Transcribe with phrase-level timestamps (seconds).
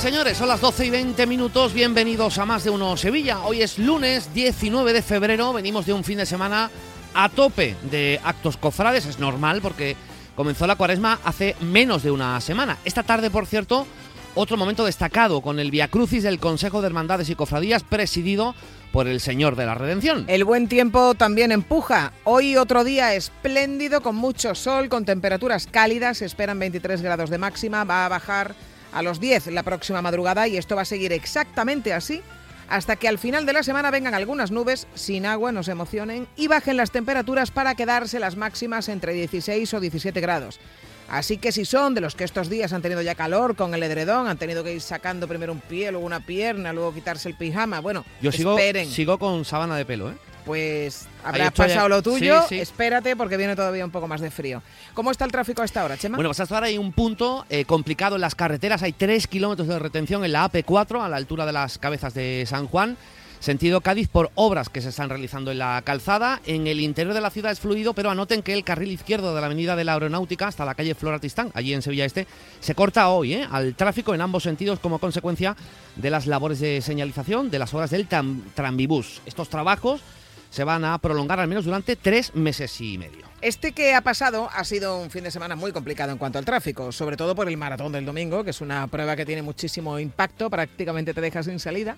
[0.00, 0.38] señores.
[0.38, 1.74] Son las 12 y 20 minutos.
[1.74, 3.40] Bienvenidos a Más de Uno Sevilla.
[3.40, 5.52] Hoy es lunes 19 de febrero.
[5.52, 6.70] Venimos de un fin de semana
[7.12, 9.04] a tope de actos cofrades.
[9.04, 9.96] Es normal porque
[10.36, 12.78] comenzó la cuaresma hace menos de una semana.
[12.86, 13.86] Esta tarde, por cierto,
[14.34, 18.54] otro momento destacado con el Via Crucis del Consejo de Hermandades y Cofradías presidido
[18.92, 20.24] por el Señor de la Redención.
[20.28, 22.14] El buen tiempo también empuja.
[22.24, 27.36] Hoy otro día espléndido, con mucho sol, con temperaturas cálidas, se esperan 23 grados de
[27.36, 28.54] máxima, va a bajar
[28.92, 32.22] a los 10 la próxima madrugada y esto va a seguir exactamente así
[32.70, 36.28] hasta que al final de la semana vengan algunas nubes sin agua, no se emocionen,
[36.36, 40.60] y bajen las temperaturas para quedarse las máximas entre 16 o 17 grados.
[41.08, 43.82] Así que si son de los que estos días han tenido ya calor con el
[43.82, 47.34] edredón, han tenido que ir sacando primero un pie, luego una pierna, luego quitarse el
[47.34, 48.88] pijama, bueno, Yo sigo, esperen.
[48.88, 50.14] sigo con sábana de pelo, ¿eh?
[50.50, 52.60] Pues habrás pasado lo tuyo, Sí, sí.
[52.60, 54.64] espérate porque viene todavía un poco más de frío.
[54.94, 56.16] ¿Cómo está el tráfico a esta hora, Chema?
[56.16, 58.82] Bueno, pues hasta ahora hay un punto eh, complicado en las carreteras.
[58.82, 62.42] Hay 3 kilómetros de retención en la AP4 a la altura de las cabezas de
[62.48, 62.96] San Juan.
[63.38, 66.40] Sentido Cádiz por obras que se están realizando en la calzada.
[66.46, 69.40] En el interior de la ciudad es fluido, pero anoten que el carril izquierdo de
[69.40, 72.26] la avenida de la Aeronáutica hasta la calle Flora Tristán, allí en Sevilla Este,
[72.58, 73.48] se corta hoy ¿eh?
[73.50, 75.56] al tráfico en ambos sentidos como consecuencia
[75.94, 79.22] de las labores de señalización de las obras del Trambibús.
[79.24, 80.02] Estos trabajos
[80.50, 83.30] se van a prolongar al menos durante tres meses y medio.
[83.40, 86.44] Este que ha pasado ha sido un fin de semana muy complicado en cuanto al
[86.44, 89.98] tráfico, sobre todo por el maratón del domingo, que es una prueba que tiene muchísimo
[89.98, 91.96] impacto, prácticamente te deja sin salida.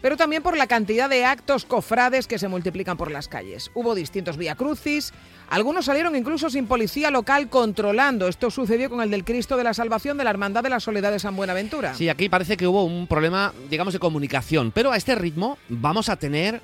[0.00, 3.72] Pero también por la cantidad de actos cofrades que se multiplican por las calles.
[3.74, 5.12] Hubo distintos vía crucis,
[5.50, 8.28] algunos salieron incluso sin policía local controlando.
[8.28, 11.10] Esto sucedió con el del Cristo de la Salvación de la Hermandad de la Soledad
[11.10, 11.94] de San Buenaventura.
[11.94, 16.08] Sí, aquí parece que hubo un problema, digamos, de comunicación, pero a este ritmo vamos
[16.08, 16.62] a tener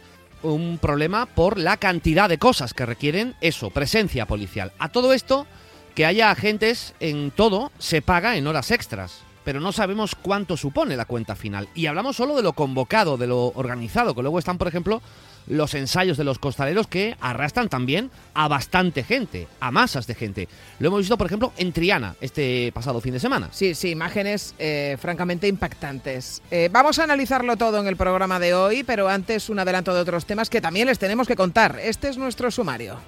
[0.52, 4.72] un problema por la cantidad de cosas que requieren eso, presencia policial.
[4.78, 5.46] A todo esto,
[5.94, 10.96] que haya agentes en todo se paga en horas extras, pero no sabemos cuánto supone
[10.96, 11.68] la cuenta final.
[11.74, 15.02] Y hablamos solo de lo convocado, de lo organizado, que luego están, por ejemplo,
[15.46, 20.48] los ensayos de los costaleros que arrastran también a bastante gente, a masas de gente.
[20.78, 23.48] Lo hemos visto, por ejemplo, en Triana este pasado fin de semana.
[23.52, 26.42] Sí, sí, imágenes eh, francamente impactantes.
[26.50, 30.00] Eh, vamos a analizarlo todo en el programa de hoy, pero antes un adelanto de
[30.00, 31.78] otros temas que también les tenemos que contar.
[31.82, 32.98] Este es nuestro sumario.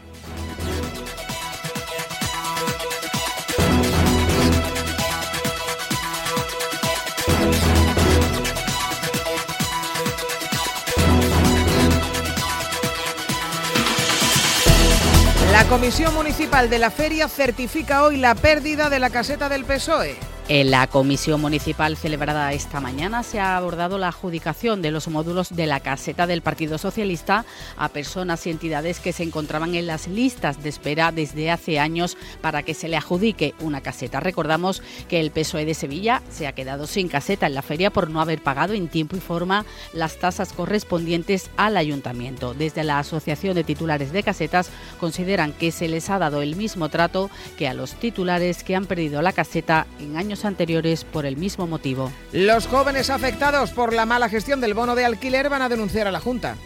[15.68, 20.35] Comisión Municipal de la Feria certifica hoy la pérdida de la caseta del PSOE.
[20.48, 25.56] En la comisión municipal celebrada esta mañana se ha abordado la adjudicación de los módulos
[25.56, 27.44] de la caseta del Partido Socialista
[27.76, 32.16] a personas y entidades que se encontraban en las listas de espera desde hace años
[32.42, 34.20] para que se le adjudique una caseta.
[34.20, 38.08] Recordamos que el PSOE de Sevilla se ha quedado sin caseta en la feria por
[38.08, 42.54] no haber pagado en tiempo y forma las tasas correspondientes al ayuntamiento.
[42.54, 44.70] Desde la Asociación de Titulares de Casetas
[45.00, 48.86] consideran que se les ha dado el mismo trato que a los titulares que han
[48.86, 52.12] perdido la caseta en años anteriores por el mismo motivo.
[52.32, 56.12] Los jóvenes afectados por la mala gestión del bono de alquiler van a denunciar a
[56.12, 56.56] la Junta.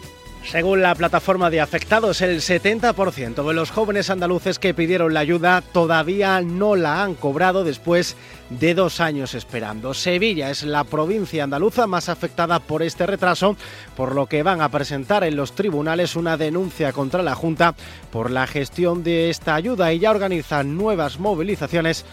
[0.43, 5.61] Según la plataforma de afectados, el 70% de los jóvenes andaluces que pidieron la ayuda
[5.61, 8.17] todavía no la han cobrado después
[8.49, 9.93] de dos años esperando.
[9.93, 13.55] Sevilla es la provincia andaluza más afectada por este retraso,
[13.95, 17.75] por lo que van a presentar en los tribunales una denuncia contra la Junta
[18.11, 22.03] por la gestión de esta ayuda y ya organizan nuevas movilizaciones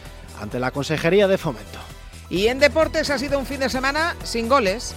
[0.40, 1.79] ante la Consejería de Fomento.
[2.31, 4.94] Y en deportes ha sido un fin de semana sin goles.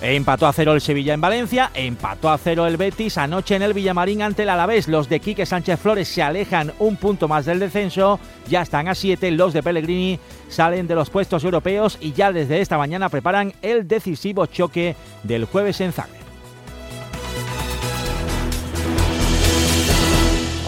[0.00, 3.72] Empató a cero el Sevilla en Valencia, empató a cero el Betis anoche en el
[3.72, 4.88] Villamarín ante el Alavés.
[4.88, 8.18] Los de Quique Sánchez Flores se alejan un punto más del descenso,
[8.48, 9.30] ya están a siete.
[9.30, 10.18] Los de Pellegrini
[10.48, 15.46] salen de los puestos europeos y ya desde esta mañana preparan el decisivo choque del
[15.46, 16.23] jueves en Zagreb.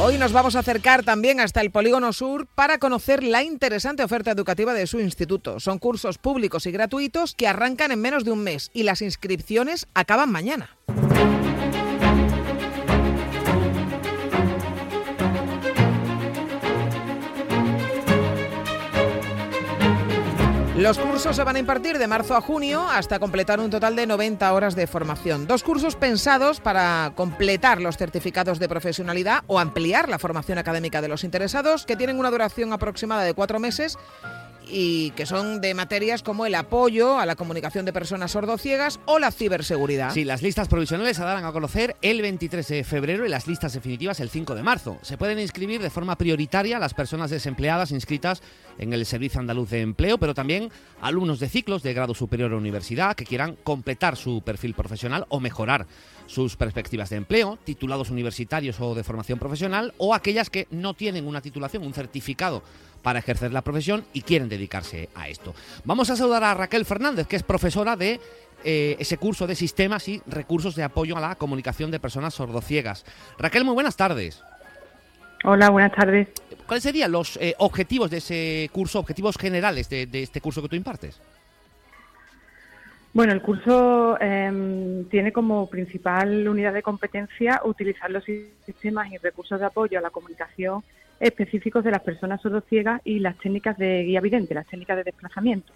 [0.06, 4.30] Hoy nos vamos a acercar también hasta el Polígono Sur para conocer la interesante oferta
[4.30, 5.58] educativa de su instituto.
[5.58, 9.88] Son cursos públicos y gratuitos que arrancan en menos de un mes y las inscripciones
[9.94, 10.76] acaban mañana.
[20.86, 24.06] Los cursos se van a impartir de marzo a junio hasta completar un total de
[24.06, 25.48] 90 horas de formación.
[25.48, 31.08] Dos cursos pensados para completar los certificados de profesionalidad o ampliar la formación académica de
[31.08, 33.98] los interesados, que tienen una duración aproximada de cuatro meses
[34.68, 39.18] y que son de materias como el apoyo a la comunicación de personas sordociegas o
[39.18, 40.12] la ciberseguridad.
[40.12, 43.72] Sí, las listas provisionales se darán a conocer el 23 de febrero y las listas
[43.72, 44.98] definitivas el 5 de marzo.
[45.02, 48.42] Se pueden inscribir de forma prioritaria las personas desempleadas inscritas
[48.78, 50.70] en el Servicio Andaluz de Empleo, pero también
[51.00, 55.40] alumnos de ciclos de grado superior a universidad que quieran completar su perfil profesional o
[55.40, 55.86] mejorar
[56.26, 61.26] sus perspectivas de empleo, titulados universitarios o de formación profesional, o aquellas que no tienen
[61.26, 62.62] una titulación, un certificado
[63.02, 65.54] para ejercer la profesión y quieren dedicarse a esto.
[65.84, 68.20] Vamos a saludar a Raquel Fernández, que es profesora de
[68.64, 73.04] eh, ese curso de sistemas y recursos de apoyo a la comunicación de personas sordociegas.
[73.38, 74.42] Raquel, muy buenas tardes.
[75.44, 76.28] Hola, buenas tardes.
[76.66, 80.76] ¿Cuáles serían los eh, objetivos de ese curso, objetivos generales de, este curso que tú
[80.76, 81.20] impartes?
[83.12, 88.24] Bueno, el curso em, tiene como principal unidad de competencia utilizar los
[88.66, 90.82] sistemas y recursos de apoyo a la comunicación
[91.18, 95.72] específicos de las personas sordociegas y las técnicas de guía vidente, las técnicas de desplazamiento.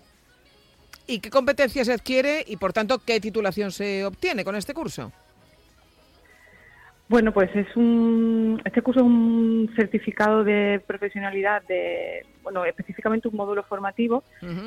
[1.07, 5.11] ¿Y qué competencias se adquiere y, por tanto, qué titulación se obtiene con este curso?
[7.11, 13.35] Bueno, pues es un, este curso es un certificado de profesionalidad de, bueno, específicamente un
[13.35, 14.23] módulo formativo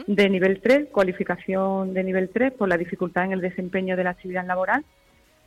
[0.07, 4.09] de nivel 3, cualificación de nivel 3 por la dificultad en el desempeño de la
[4.09, 4.83] actividad laboral.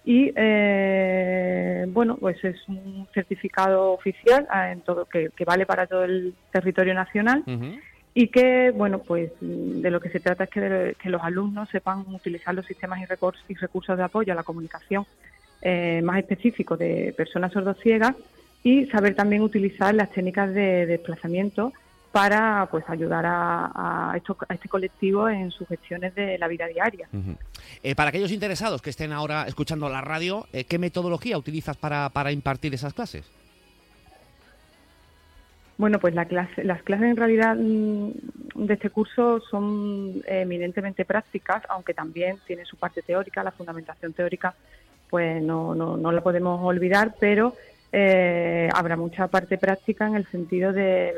[0.06, 6.04] Y, eh, bueno, pues es un certificado oficial ah, en todo que, vale para todo
[6.04, 7.44] el territorio nacional
[8.14, 12.06] y que, bueno, pues de lo que se trata es que, que los alumnos sepan
[12.08, 15.04] utilizar los sistemas y, recursos, y recursos de apoyo a la comunicación
[15.62, 18.14] eh, más específicos de personas sordociegas
[18.62, 21.72] y saber también utilizar las técnicas de desplazamiento
[22.12, 27.08] para pues ayudar a, a, este colectivo en sus gestiones de la vida diaria.
[27.82, 32.08] Eh, para aquellos interesados que estén ahora escuchando la radio, eh, ¿qué metodología utilizas para,
[32.08, 33.30] para impartir esas clases?
[35.78, 38.10] Bueno, pues la clase, las clases en realidad mm,
[38.54, 44.54] de este curso son eminentemente prácticas, aunque también tiene su parte teórica, la fundamentación teórica,
[45.10, 47.54] pues no, no, no la podemos olvidar, pero
[47.92, 51.14] eh, habrá mucha parte práctica en el sentido de,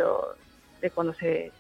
[0.81, 1.51] de cuando se,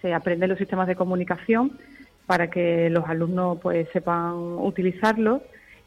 [0.00, 1.78] se aprenden los sistemas de comunicación
[2.26, 5.42] para que los alumnos pues sepan utilizarlos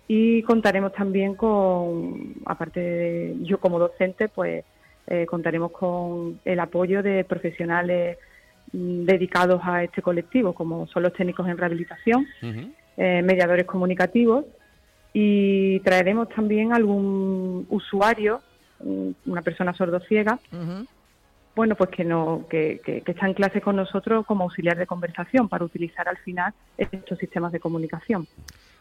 [0.08, 4.66] y contaremos también con, aparte de yo como docente, pues
[5.08, 8.18] eh, contaremos con el apoyo de profesionales
[8.74, 12.28] mm, dedicados a este colectivo, como son los técnicos en rehabilitación,
[12.98, 14.46] eh, mediadores comunicativos,
[15.14, 18.42] y traeremos también algún usuario,
[19.26, 20.40] una persona sordociega,
[21.56, 25.48] bueno, pues que, no, que, que, está en clase con nosotros como auxiliar de conversación
[25.48, 28.28] para utilizar al final estos sistemas de comunicación.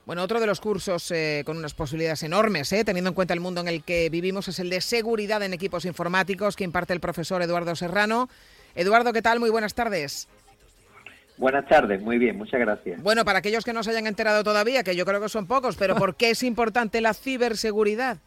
[0.07, 3.41] Bueno, otro de los cursos eh, con unas posibilidades enormes, eh, teniendo en cuenta el
[3.41, 7.01] mundo en el que vivimos, es el de seguridad en equipos informáticos que imparte el
[7.01, 8.29] profesor Eduardo Serrano.
[8.75, 9.39] Eduardo, ¿qué tal?
[9.39, 10.29] Muy buenas tardes.
[11.43, 13.03] Buenas tardes, muy bien, muchas gracias.
[13.03, 15.77] Bueno, para aquellos que no se hayan enterado todavía, que yo creo que son pocos,
[15.77, 18.19] pero ¿por qué es importante la ciberseguridad?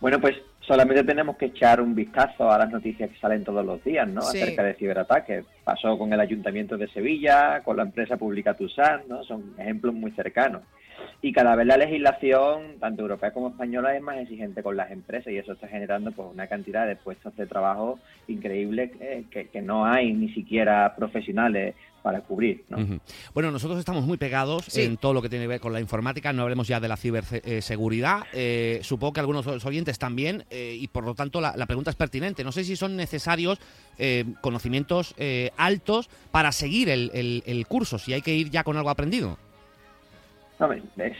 [0.00, 3.84] Bueno, pues solamente tenemos que echar un vistazo a las noticias que salen todos los
[3.84, 4.20] días, ¿no?
[4.22, 5.44] Acerca de ciberataques.
[5.64, 9.22] Pasó con el Ayuntamiento de Sevilla, con la empresa pública Tusan, ¿no?
[9.24, 10.62] Son ejemplos muy cercanos.
[11.22, 15.32] Y cada vez la legislación, tanto europea como española, es más exigente con las empresas
[15.32, 19.62] y eso está generando pues una cantidad de puestos de trabajo increíble eh, que, que
[19.62, 22.64] no hay ni siquiera profesionales para cubrir.
[23.32, 26.32] Bueno, nosotros estamos muy pegados en todo lo que tiene que ver con la informática,
[26.32, 28.24] no hablemos ya de la ciberseguridad.
[28.32, 32.44] Eh, supongo que algunos oyentes también, eh, y por lo tanto la, pregunta es pertinente.
[32.44, 33.58] No sé si son necesarios
[33.98, 35.14] eh, conocimientos
[35.56, 39.38] altos para seguir el, curso, si hay que ir ya con algo aprendido.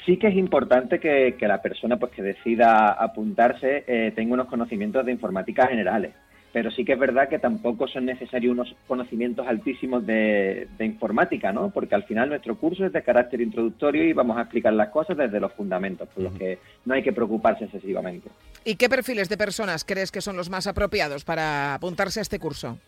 [0.07, 5.05] Sí que es importante que, que, la persona pues que decida apuntarse tenga unos conocimientos
[5.05, 6.13] de informática generales
[6.53, 11.71] pero sí que es verdad que tampoco son necesarios unos conocimientos altísimos de, informática, ¿no?
[11.71, 15.17] Porque al final nuestro curso es de carácter introductorio y vamos a explicar las cosas
[15.17, 18.29] desde los fundamentos, por los que no hay que preocuparse excesivamente.
[18.65, 22.39] ¿Y qué perfiles de personas crees que son los más apropiados para apuntarse a este
[22.39, 22.79] curso?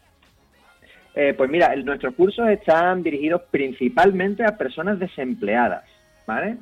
[1.15, 5.85] Eh, pues mira, nuestros cursos están dirigidos principalmente a personas desempleadas,
[6.27, 6.57] ¿vale?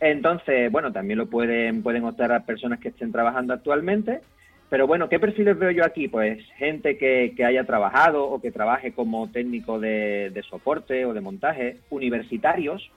[0.00, 4.20] Entonces, bueno, también lo pueden, pueden optar a personas que estén trabajando actualmente,
[4.68, 6.08] pero bueno, ¿qué perfiles veo yo aquí?
[6.08, 11.78] Pues gente que, haya trabajado o que trabaje como técnico de, soporte o de montaje,
[11.90, 12.90] universitarios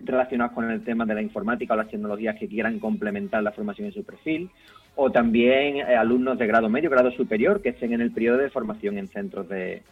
[0.00, 3.86] relacionados con el tema de la informática o las tecnologías que quieran complementar la formación
[3.86, 4.50] en su perfil,
[4.96, 8.50] o también eh, alumnos de grado medio, grado superior, que estén en el periodo de
[8.50, 9.82] formación en centros de,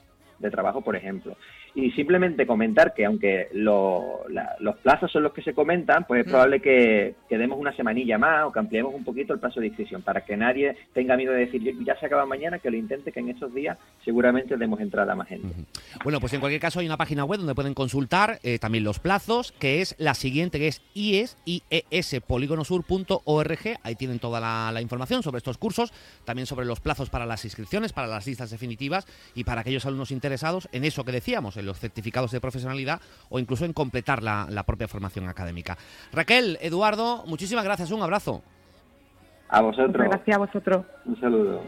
[0.41, 1.37] de trabajo, por ejemplo.
[1.75, 6.31] Y simplemente comentar que aunque los plazos son los que se comentan, pues es mm.
[6.31, 10.03] probable que, demos una semanilla más o que ampliemos un poquito el plazo de inscripción
[10.03, 13.21] para que nadie tenga miedo de decir ya se acaba mañana, que lo intente, que
[13.21, 15.49] en estos días seguramente demos entrada a más gente.
[16.03, 18.99] Bueno, pues en cualquier caso hay una página web donde pueden consultar eh, también los
[18.99, 23.59] plazos, que es la siguiente, que es IES, IES, polígonosur.org.
[23.83, 25.93] Ahí tienen toda la, la información sobre estos cursos,
[26.25, 30.11] también sobre los plazos para las inscripciones, para las listas definitivas y para aquellos alumnos
[30.11, 34.23] interesados interesados en eso que decíamos, en los certificados de profesionalidad o incluso en completar
[34.23, 35.77] la, la propia formación académica.
[36.13, 38.43] Raquel, Eduardo, muchísimas gracias, un abrazo.
[39.49, 40.07] A vosotros.
[40.09, 40.87] Gracias a vosotros.
[41.05, 41.63] Un saludo.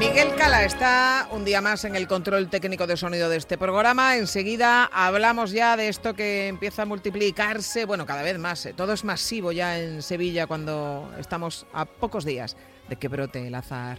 [0.00, 4.16] Miguel Cala está un día más en el control técnico de sonido de este programa.
[4.16, 8.66] Enseguida hablamos ya de esto que empieza a multiplicarse, bueno, cada vez más.
[8.66, 12.56] eh, Todo es masivo ya en Sevilla cuando estamos a pocos días
[12.88, 13.98] de que brote el azar.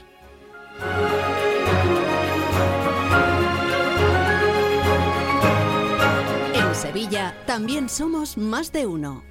[6.54, 9.24] En Sevilla también somos más de uno.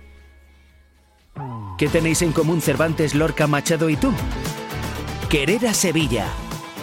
[1.78, 4.12] ¿Qué tenéis en común Cervantes, Lorca, Machado y tú?
[5.28, 6.26] Querer a Sevilla.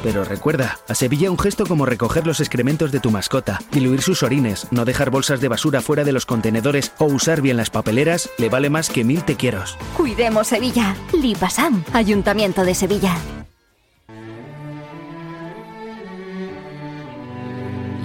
[0.03, 4.23] Pero recuerda, a Sevilla un gesto como recoger los excrementos de tu mascota, diluir sus
[4.23, 8.29] orines, no dejar bolsas de basura fuera de los contenedores o usar bien las papeleras
[8.37, 9.77] le vale más que mil te quieros.
[9.95, 10.95] Cuidemos Sevilla.
[11.13, 13.15] Lipasam, Ayuntamiento de Sevilla.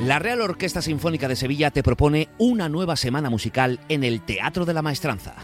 [0.06, 4.64] La Real Orquesta Sinfónica de Sevilla te propone una nueva semana musical en el Teatro
[4.64, 5.34] de la Maestranza.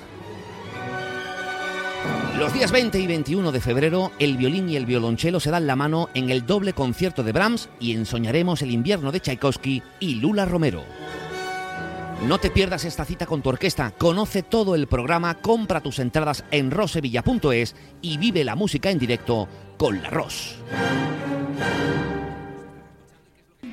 [2.39, 5.75] Los días 20 y 21 de febrero, el violín y el violonchelo se dan la
[5.75, 10.45] mano en el doble concierto de Brahms y ensoñaremos el invierno de Tchaikovsky y Lula
[10.45, 10.85] Romero.
[12.29, 16.45] No te pierdas esta cita con tu orquesta, conoce todo el programa, compra tus entradas
[16.53, 20.55] en rosevilla.es y vive la música en directo con la Ros.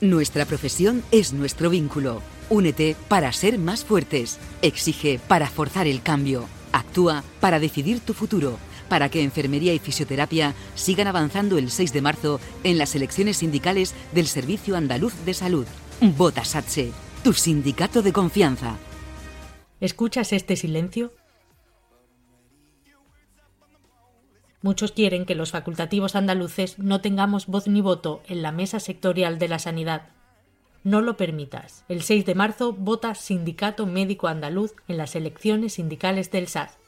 [0.00, 2.22] Nuestra profesión es nuestro vínculo.
[2.50, 4.38] Únete para ser más fuertes.
[4.62, 6.44] Exige para forzar el cambio.
[6.70, 8.58] Actúa para decidir tu futuro.
[8.88, 13.92] Para que enfermería y fisioterapia sigan avanzando el 6 de marzo en las elecciones sindicales
[14.12, 15.66] del Servicio Andaluz de Salud.
[16.00, 16.92] Vota SATSE,
[17.24, 18.76] tu sindicato de confianza.
[19.80, 21.12] ¿Escuchas este silencio?
[24.60, 29.38] Muchos quieren que los facultativos andaluces no tengamos voz ni voto en la mesa sectorial
[29.38, 30.08] de la sanidad.
[30.82, 31.84] No lo permitas.
[31.88, 36.78] El 6 de marzo vota Sindicato Médico Andaluz en las elecciones sindicales del SAS.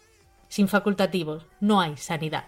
[0.48, 2.46] Sin facultativos no hay sanidad.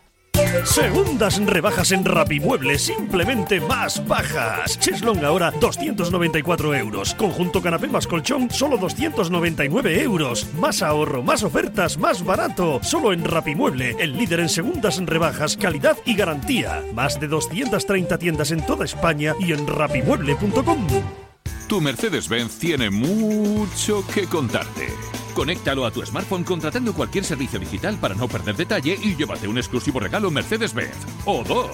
[0.64, 4.78] Segundas rebajas en Rapimueble, simplemente más bajas.
[4.78, 7.14] Cheslong ahora 294 euros.
[7.14, 10.46] Conjunto canapé más colchón, solo 299 euros.
[10.58, 12.80] Más ahorro, más ofertas, más barato.
[12.82, 16.82] Solo en Rapimueble, el líder en segundas rebajas, calidad y garantía.
[16.94, 20.86] Más de 230 tiendas en toda España y en rapimueble.com.
[21.68, 24.88] Tu Mercedes-Benz tiene mucho que contarte.
[25.34, 29.58] Conéctalo a tu smartphone contratando cualquier servicio digital para no perder detalle y llévate un
[29.58, 30.96] exclusivo regalo Mercedes-Benz.
[31.24, 31.70] O dos.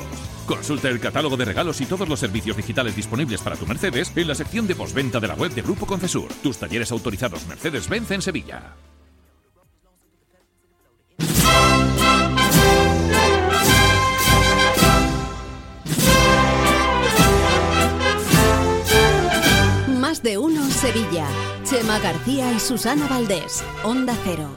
[0.47, 4.29] Consulta el catálogo de regalos y todos los servicios digitales disponibles para tu Mercedes en
[4.29, 6.33] la sección de postventa de la web de Grupo Concesur.
[6.43, 8.75] Tus talleres autorizados Mercedes-Benz en Sevilla.
[20.19, 21.29] Más de uno Sevilla.
[21.63, 23.63] Chema García y Susana Valdés.
[23.85, 24.51] Onda Cero.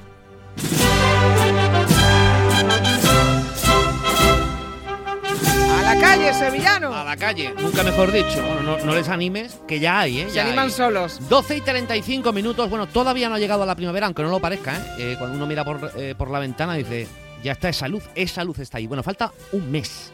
[5.77, 6.93] ¡A la calle, sevillano!
[6.93, 8.41] A la calle, nunca mejor dicho.
[8.41, 10.25] Bueno, no, no les animes, que ya hay, ¿eh?
[10.29, 10.71] Se Ya animan hay.
[10.71, 11.19] solos.
[11.29, 12.69] 12 y 35 minutos.
[12.69, 14.83] Bueno, todavía no ha llegado a la primavera, aunque no lo parezca, ¿eh?
[14.99, 17.07] Eh, cuando uno mira por, eh, por la ventana dice,
[17.43, 18.87] ya está esa luz, esa luz está ahí.
[18.87, 20.11] Bueno, falta un mes.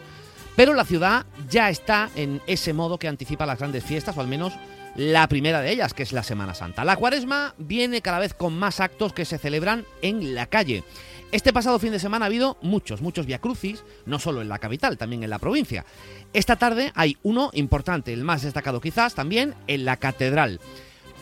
[0.56, 4.28] Pero la ciudad ya está en ese modo que anticipa las grandes fiestas, o al
[4.28, 4.54] menos
[4.98, 6.84] la primera de ellas, que es la Semana Santa.
[6.84, 10.84] La cuaresma viene cada vez con más actos que se celebran en la calle.
[11.32, 14.98] Este pasado fin de semana ha habido muchos, muchos viacrucis, no solo en la capital,
[14.98, 15.86] también en la provincia.
[16.34, 20.60] Esta tarde hay uno importante, el más destacado quizás, también en la catedral.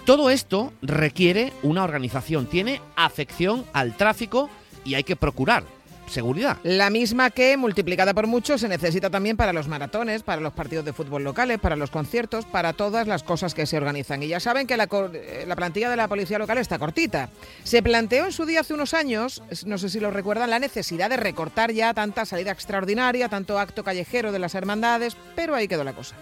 [0.05, 4.49] Todo esto requiere una organización, tiene afección al tráfico
[4.85, 5.74] y hay que procurar
[6.07, 6.57] seguridad.
[6.63, 10.85] La misma que, multiplicada por mucho, se necesita también para los maratones, para los partidos
[10.85, 14.23] de fútbol locales, para los conciertos, para todas las cosas que se organizan.
[14.23, 17.29] Y ya saben que la, eh, la plantilla de la policía local está cortita.
[17.63, 21.09] Se planteó en su día hace unos años, no sé si lo recuerdan, la necesidad
[21.09, 25.83] de recortar ya tanta salida extraordinaria, tanto acto callejero de las hermandades, pero ahí quedó
[25.83, 26.15] la cosa.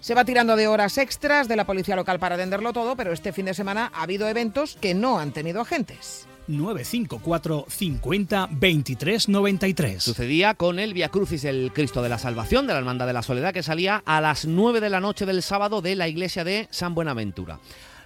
[0.00, 3.32] Se va tirando de horas extras de la policía local para atenderlo todo, pero este
[3.32, 6.26] fin de semana ha habido eventos que no han tenido agentes.
[6.46, 10.02] 954 50 23 93.
[10.02, 13.22] Sucedía con el Via Crucis, el Cristo de la Salvación de la Hermandad de la
[13.22, 16.68] Soledad, que salía a las 9 de la noche del sábado de la iglesia de
[16.70, 17.60] San Buenaventura.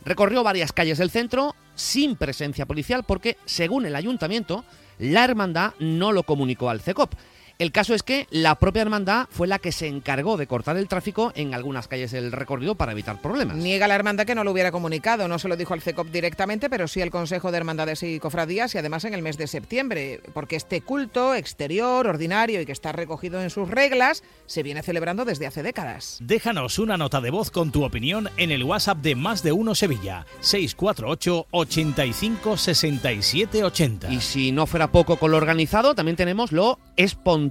[0.04, 4.64] Recorrió varias calles del centro sin presencia policial porque, según el ayuntamiento,
[4.98, 7.14] la hermandad no lo comunicó al CECOP.
[7.58, 10.86] El caso es que la propia hermandad fue la que se encargó de cortar el
[10.86, 13.56] tráfico en algunas calles del recorrido para evitar problemas.
[13.56, 16.70] Niega la hermandad que no lo hubiera comunicado, no se lo dijo al CECOP directamente,
[16.70, 20.20] pero sí al Consejo de Hermandades y Cofradías y además en el mes de septiembre,
[20.34, 25.24] porque este culto exterior, ordinario y que está recogido en sus reglas, se viene celebrando
[25.24, 26.18] desde hace décadas.
[26.20, 29.74] Déjanos una nota de voz con tu opinión en el WhatsApp de Más de Uno
[29.74, 34.12] Sevilla, 648 85 67 80.
[34.12, 37.47] Y si no fuera poco con lo organizado, también tenemos lo espontáneo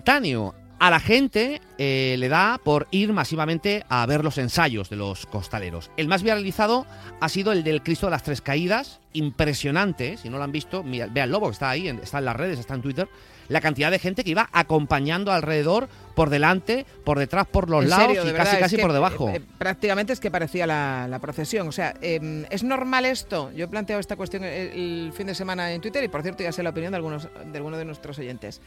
[0.80, 5.26] a la gente eh, le da por ir masivamente a ver los ensayos de los
[5.26, 5.90] costaleros.
[5.98, 6.86] El más viralizado
[7.20, 10.84] ha sido el del Cristo de las Tres Caídas, impresionante, si no lo han visto,
[10.84, 13.08] mira, vean Lobo, está ahí, está en las redes, está en Twitter,
[13.50, 18.18] la cantidad de gente que iba acompañando alrededor, por delante, por detrás, por los lados
[18.26, 19.30] y casi casi por debajo.
[19.30, 21.68] Eh, prácticamente es que parecía la, procesión.
[21.68, 23.52] O sea, em, ¿es normal esto?
[23.56, 26.52] Yo he planteado esta cuestión el, fin de semana en Twitter y por cierto ya
[26.52, 28.62] sé la opinión de algunos de algunos de nuestros oyentes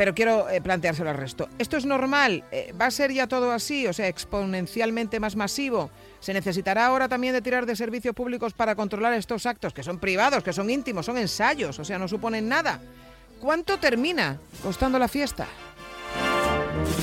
[0.00, 1.50] pero quiero eh, planteárselo al resto.
[1.58, 2.42] ¿Esto es normal?
[2.52, 3.86] Eh, ¿Va a ser ya todo así?
[3.86, 5.90] O sea, exponencialmente más masivo.
[6.20, 9.98] ¿Se necesitará ahora también de tirar de servicios públicos para controlar estos actos, que son
[9.98, 12.80] privados, que son íntimos, son ensayos, o sea, no suponen nada?
[13.42, 15.46] ¿Cuánto termina costando la fiesta?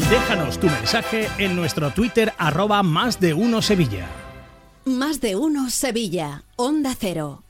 [0.10, 4.08] Déjanos tu mensaje en nuestro Twitter arroba más de uno Sevilla.
[4.86, 7.44] Más de uno Sevilla, Onda Cero.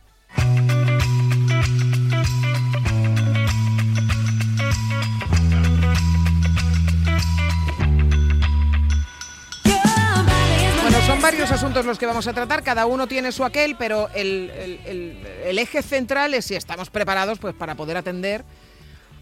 [11.28, 14.50] Varios asuntos los que vamos a tratar, cada uno tiene su aquel, pero el,
[15.44, 18.46] eje central es si estamos preparados pues, para poder atender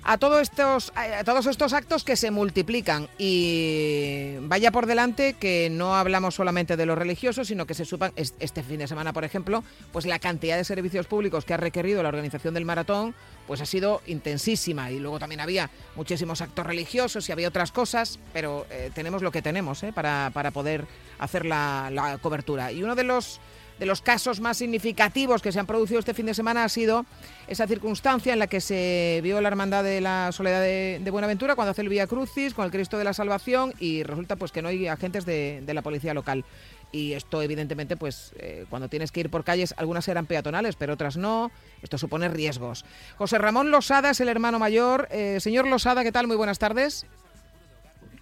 [0.05, 0.93] a, todos estos,
[1.25, 3.09] todos estos actos que se multiplican.
[3.17, 8.13] Y vaya por delante que no hablamos solamente de los religiosos, sino que se supan,
[8.15, 12.03] este fin de semana, por ejemplo, pues la cantidad de servicios públicos que ha requerido
[12.03, 13.15] la organización del maratón,
[13.47, 14.91] pues ha sido intensísima.
[14.91, 19.31] Y luego también había muchísimos actos religiosos y había otras cosas, pero eh, tenemos lo
[19.31, 19.91] que tenemos ¿eh?
[19.91, 20.85] para, para poder
[21.19, 22.71] hacer la, la cobertura.
[22.71, 23.39] Y uno de los
[23.79, 27.05] de los casos más significativos que se han producido este fin de semana ha sido
[27.47, 31.71] esa circunstancia en la que se vio la Hermandad de la Soledad de, Buenaventura cuando
[31.71, 34.69] hace el Vía Crucis con el Cristo de la Salvación y resulta pues que no
[34.69, 36.45] hay agentes de, la policía local.
[36.91, 40.93] Y esto evidentemente pues eh, cuando tienes que ir por calles, algunas eran peatonales pero
[40.93, 42.85] otras no, esto supone riesgos.
[43.17, 45.07] José Ramón Losada es el hermano mayor.
[45.11, 46.27] Eh, señor Losada, ¿qué tal?
[46.27, 47.05] Muy buenas tardes.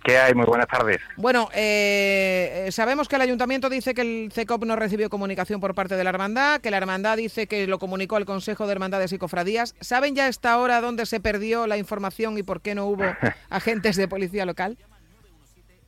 [0.04, 0.34] ¿Qué hay?
[0.34, 1.00] Muy buenas tardes.
[1.16, 5.96] Bueno, eh, sabemos que el ayuntamiento dice que el CECOP no recibió comunicación por parte
[5.96, 9.18] de la hermandad, que la hermandad dice que lo comunicó al Consejo de Hermandades y
[9.18, 9.76] Cofradías.
[9.80, 13.04] ¿Saben ya a esta hora dónde se perdió la información y por qué no hubo
[13.50, 14.78] agentes de policía local?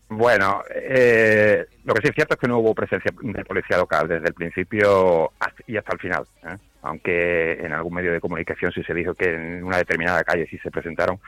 [0.08, 4.08] Bueno, eh, lo que sí es cierto es que no hubo presencia de policía local
[4.08, 5.32] desde el principio
[5.68, 6.26] y hasta el final.
[6.44, 6.56] ¿eh?
[6.84, 10.58] Aunque en algún medio de comunicación sí se dijo que en una determinada calle sí
[10.60, 11.20] se presentaron,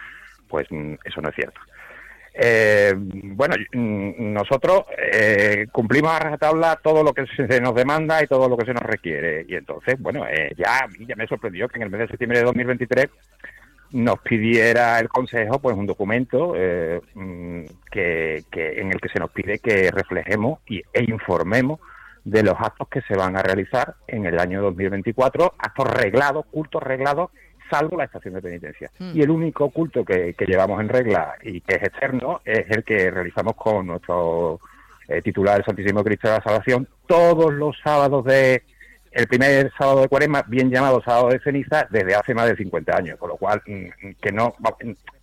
[0.48, 1.60] pues mm, eso no es cierto.
[2.40, 8.48] Eh, bueno, nosotros eh, cumplimos a rajatabla todo lo que se nos demanda y todo
[8.48, 9.44] lo que se nos requiere.
[9.48, 12.46] Y entonces, bueno, eh, ya, ya me sorprendió que en el mes de septiembre de
[12.46, 13.08] 2023
[13.92, 19.20] nos pidiera el Consejo pues un documento eh, mm, que, que, en el que se
[19.20, 21.80] nos pide que reflejemos y, e informemos
[22.24, 26.84] de los actos que se van a realizar en el año 2024, actos reglados, cultos
[26.84, 27.32] reglados
[27.70, 28.92] salvo la estación de penitencia.
[29.00, 29.12] Hmm.
[29.14, 33.12] Y el único culto que, llevamos en regla y que es externo es el que
[33.12, 34.60] realizamos con nuestro
[35.08, 38.64] eh, titular, el Santísimo Cristo de la Salvación, todos los sábados de
[39.12, 42.96] el primer sábado de cuaresma, bien llamado sábado de ceniza, desde hace más de 50
[42.96, 44.54] años, con lo cual, mm, que no,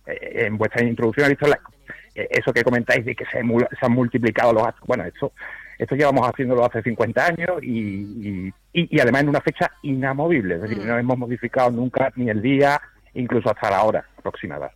[0.07, 1.45] eh, en vuestra introducción ha visto
[2.15, 5.31] eh, eso que comentáis de que se, se han multiplicado los actos, bueno, eso
[5.77, 10.79] esto llevamos haciéndolo hace 50 años y, y, además en una fecha inamovible, es decir,
[10.79, 10.87] mm.
[10.87, 12.81] no hemos modificado nunca ni el día,
[13.13, 14.71] incluso hasta la hora aproximada.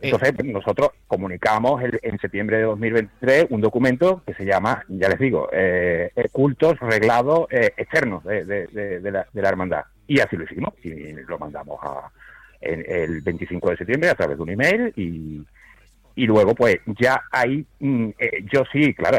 [0.00, 5.18] Entonces, eh, nosotros comunicamos en septiembre de 2023 un documento que se llama, ya les
[5.18, 9.84] digo, eh, cultos reglados eh, externos de, de, la, hermandad.
[10.06, 12.10] Y así lo hicimos y lo mandamos a,
[12.60, 15.44] en el 25 de septiembre a través de un email y,
[16.14, 19.18] y luego pues ya ahí mm, eh, yo sí, claro,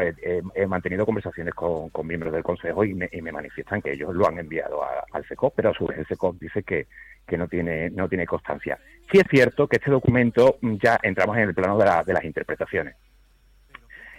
[0.55, 4.13] he, mantenido conversaciones con, con, miembros del Consejo y me, y me, manifiestan que ellos
[4.13, 6.87] lo han enviado a, al SECOP, pero a su vez el SECOP dice que,
[7.27, 8.77] que no tiene no tiene constancia.
[9.11, 12.13] Sí es cierto que este documento mm, ya entramos en el plano de, la, de
[12.13, 12.95] las interpretaciones.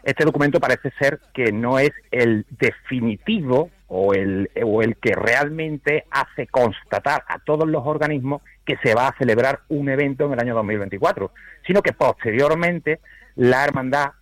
[0.03, 6.07] Este documento parece ser que no es el definitivo o el, o el que realmente
[6.11, 10.41] hace constatar a todos los organismos que se va a celebrar un evento en el
[10.41, 11.31] año 2024,
[11.67, 13.01] sino que posteriormente
[13.37, 14.13] la hermandad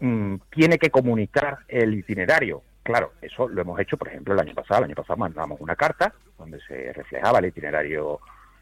[0.00, 2.62] mmm, tiene que comunicar el itinerario.
[2.82, 4.80] Claro, eso lo hemos hecho, por ejemplo, el año pasado.
[4.80, 8.20] El año pasado mandamos una carta donde se reflejaba el itinerario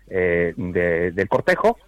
[0.09, 1.79] eh, de, del cortejo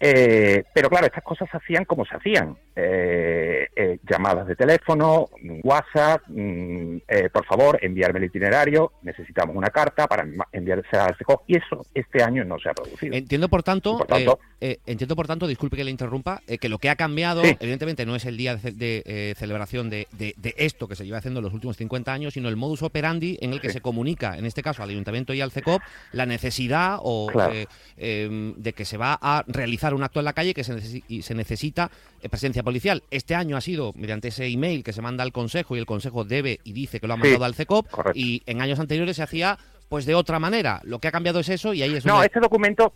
[0.00, 2.56] eh, pero claro, estas cosas se hacían como se hacían.
[2.74, 5.28] Eh, eh, llamadas de teléfono,
[5.62, 11.42] WhatsApp, mm, eh, por favor, enviarme el itinerario, necesitamos una carta para enviarse al SECO,
[11.46, 13.14] y eso este año no se ha producido.
[13.14, 16.78] Entiendo, por tanto, por tanto eh, entiendo, por tanto, disculpe que le interrumpa, que lo
[16.78, 17.56] que ha cambiado, sí.
[17.60, 21.18] evidentemente, no es el día de, de celebración de, de, de, esto que se lleva
[21.18, 23.74] haciendo en los últimos 50 años, sino el modus operandi en el que sí.
[23.74, 25.82] se comunica, en este caso al Ayuntamiento y al CECOP,
[26.12, 27.54] la necesidad o claro.
[27.96, 31.22] de que se va a realizar un acto en la calle que se, neces y
[31.22, 31.90] se necesita
[32.22, 33.02] eh, presencia policial.
[33.10, 36.24] Este año ha sido mediante ese email que se manda al Consejo y el Consejo
[36.24, 38.18] debe y dice que lo ha mandado sí, al CECOP correcto.
[38.18, 40.80] y en años anteriores se hacía pues de otra manera.
[40.84, 42.92] Lo que ha cambiado es eso y ahí es No, este documento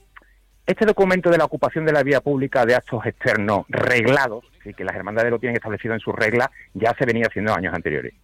[0.67, 4.85] este documento de la ocupación de la vía pública de actos externos reglados, sí, que
[4.85, 8.15] las hermandades lo tienen establecido en sus reglas, ya se venía haciendo años anteriores.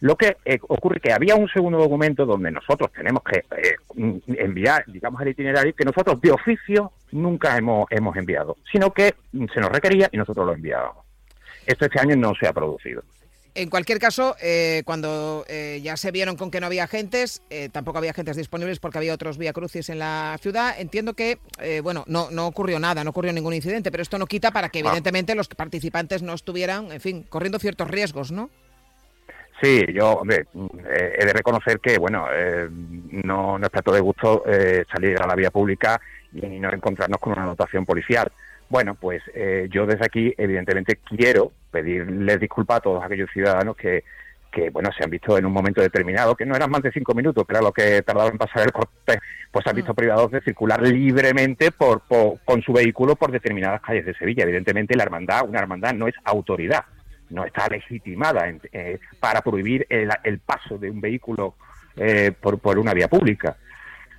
[0.00, 3.76] Lo que eh, ocurre que había un segundo documento donde nosotros tenemos que eh,
[4.26, 9.60] enviar, digamos, el itinerario que nosotros de oficio nunca hemos, hemos enviado, sino que se
[9.60, 11.04] nos requería y nosotros lo enviábamos.
[11.66, 13.02] Esto este año no se ha producido.
[13.56, 17.70] En cualquier caso, eh, cuando eh, ya se vieron con que no había agentes, eh,
[17.72, 21.38] tampoco había agentes disponibles porque había otros vía crucis en la ciudad, entiendo que,
[21.82, 24.80] bueno, no, no ocurrió nada, no ocurrió ningún incidente, pero esto no quita para que
[24.80, 28.50] evidentemente los participantes no estuvieran, en fin, corriendo ciertos riesgos, ¿no?
[29.62, 34.00] Sí, yo hombre, eh, he de reconocer que bueno eh, no, no es plato de
[34.00, 35.98] gusto eh, salir a la vía pública
[36.32, 38.30] y no encontrarnos con una anotación policial.
[38.68, 44.04] Bueno, pues eh, yo desde aquí evidentemente quiero pedirles disculpas a todos aquellos ciudadanos que,
[44.52, 47.14] que bueno se han visto en un momento determinado, que no eran más de cinco
[47.14, 50.32] minutos, que era lo que tardaba en pasar el corte, pues se han visto privados
[50.32, 54.42] de circular libremente por, por, con su vehículo por determinadas calles de Sevilla.
[54.42, 56.84] Evidentemente la hermandad, una hermandad no es autoridad
[57.30, 61.54] no está legitimada en, eh, para prohibir el, el, paso de un vehículo
[61.96, 63.56] eh, por, por, una vía pública.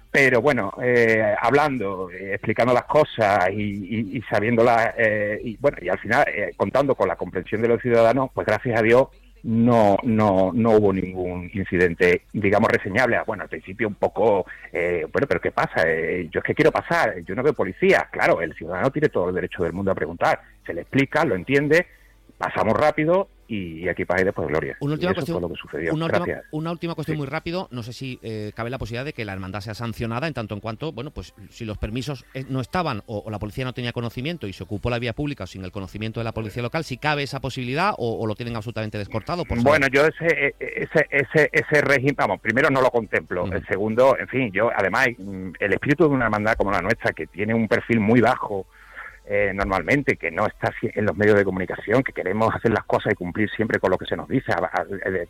[0.09, 4.95] Pero bueno, eh, hablando, explicando las cosas y, y, y sabiéndolas,
[5.43, 8.83] y bueno, y al final contando con la comprensión de los ciudadanos, pues gracias a
[8.83, 9.09] Dios
[9.43, 13.17] no, no, no hubo ningún incidente, digamos, reseñable.
[13.25, 15.83] Bueno, al principio un poco, eh, bueno, pero ¿qué pasa?
[15.85, 18.09] Eh, yo es que quiero pasar, yo no veo policía.
[18.11, 20.41] Claro, el ciudadano tiene todo el derecho del mundo a preguntar.
[20.65, 21.87] Se le explica, lo entiende,
[22.37, 24.75] pasamos rápido y aquí para después gloria.
[24.81, 25.93] Una última, cuestión, lo que sucedió.
[25.93, 27.19] Una, última, una última cuestión sí.
[27.19, 27.69] muy rápido.
[27.71, 30.53] No sé si eh, cabe la posibilidad de que la hermandad sea sancionada en tanto
[30.53, 33.73] en cuanto, bueno, pues si los permisos eh, no estaban o, o, la policía no
[33.73, 36.83] tenía conocimiento y se ocupó la vía pública sin el conocimiento de la policía local,
[36.83, 39.45] si cabe esa posibilidad o, o lo tienen absolutamente descortado.
[39.45, 43.45] Por bueno, yo ese, ese, ese, ese régimen, vamos, primero no lo contemplo.
[43.45, 43.55] Uh -huh.
[43.55, 47.13] El segundo, en fin, yo además, mm, el espíritu de una hermandad como la nuestra,
[47.13, 48.67] que tiene un perfil muy bajo,
[49.29, 53.11] eh, normalmente, que no está en los medios de comunicación, que queremos hacer las cosas
[53.11, 54.85] y cumplir siempre con lo que se nos dice a, a,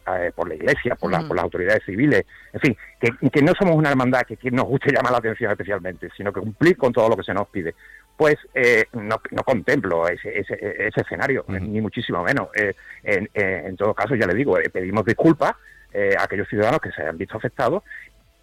[0.05, 1.27] a, por la Iglesia, por, la, mm.
[1.27, 4.65] por, las autoridades civiles, en fin, que, que, no somos una hermandad que, que nos
[4.65, 7.73] guste llamar la atención especialmente, sino que cumplir con todo lo que se nos pide.
[8.15, 11.71] Pues eh, no, no, contemplo ese, ese, ese escenario, mm.
[11.71, 12.49] ni muchísimo menos.
[12.55, 15.53] Eh, en, en, todo caso, ya le digo, eh, pedimos disculpas
[15.93, 17.81] eh, a aquellos ciudadanos que se hayan visto afectados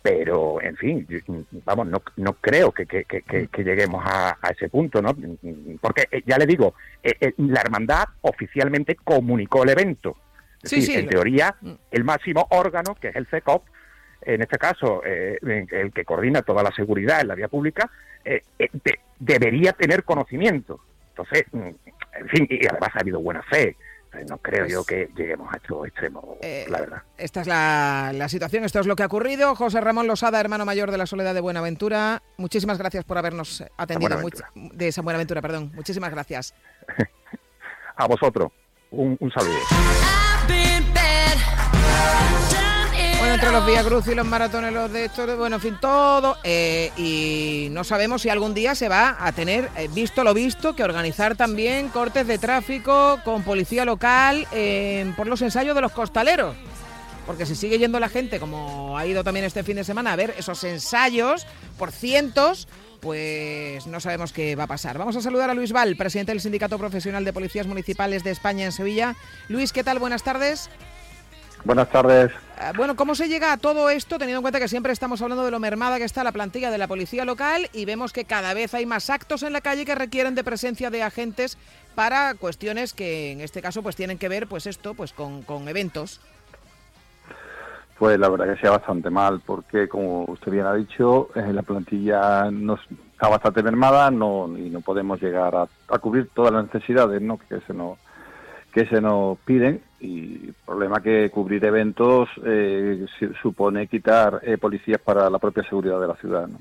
[0.05, 1.09] pero en fin,
[1.65, 5.17] vamos, no, no creo que, que, que, que lleguemos a, a, ese punto, ¿no?
[5.81, 10.15] Porque eh, ya le digo, eh, eh, la hermandad oficialmente comunicó el evento.
[10.63, 11.01] Es sí, decir, sí.
[11.01, 11.57] En teoría,
[11.91, 13.65] el máximo órgano, que es el CECOP,
[14.21, 17.91] en este caso, eh, el que coordina toda la seguridad en la vía pública,
[18.23, 18.43] de,
[19.19, 20.81] debería tener conocimiento.
[21.13, 21.71] Entonces, mm,
[22.21, 23.75] en fin, y además ha habido buena fe
[24.29, 27.03] no creo pues, yo que lleguemos a estos extremos, eh, la verdad.
[27.19, 29.55] Esta es la, la, situación, esto es lo que ha ocurrido.
[29.55, 34.19] José Ramón Losada, hermano mayor de la Soledad de Buenaventura, muchísimas gracias por habernos atendido.
[34.55, 35.73] de San Buenaventura, perdón.
[35.75, 36.55] Muchísimas gracias.
[37.97, 38.53] a vosotros,
[38.91, 39.59] un, un saludo.
[43.25, 46.37] Bueno, entre los Vía Cruz y los maratones, los de estos, bueno, en fin, todo.
[46.45, 50.77] Eh, y no sabemos si algún día se va a tener, eh, visto lo visto,
[50.77, 55.93] que organizar también cortes de tráfico con policía local eh, por los ensayos de los
[55.93, 56.55] costaleros.
[57.25, 60.17] porque si sigue yendo la gente, como ha ido también este fin de semana, a
[60.17, 61.47] ver esos ensayos
[61.79, 62.69] por cientos,
[63.01, 64.99] pues no sabemos qué va a pasar.
[64.99, 68.67] Vamos a saludar a Luis Val, presidente del Sindicato Profesional de Policías Municipales de España
[68.67, 69.17] en Sevilla.
[69.49, 69.99] Luis, ¿qué tal?
[69.99, 70.69] Buenas tardes.
[71.65, 72.31] Buenas tardes.
[72.59, 75.45] Ah, Bueno, ¿cómo se llega a todo esto, teniendo en cuenta que siempre estamos hablando
[75.45, 78.53] de lo mermada que está la plantilla de la policía local y vemos que cada
[78.53, 81.57] vez hay más actos en la calle que requieren de presencia de agentes
[81.95, 85.67] para cuestiones que en este caso pues tienen que ver pues esto pues con, con
[85.69, 86.21] eventos?
[87.99, 91.63] Pues la verdad que sea bastante mal, porque como usted bien ha dicho, eh, la
[91.63, 92.81] plantilla nos
[93.13, 97.39] está bastante mermada no, y no podemos llegar a, a cubrir todas las necesidades ¿no?
[97.39, 97.99] que se nos
[98.73, 103.07] que se nos piden y el problema que cubrir eventos eh,
[103.43, 106.47] supone quitar eh, policías para la propia seguridad de la ciudad.
[106.47, 106.59] ¿no?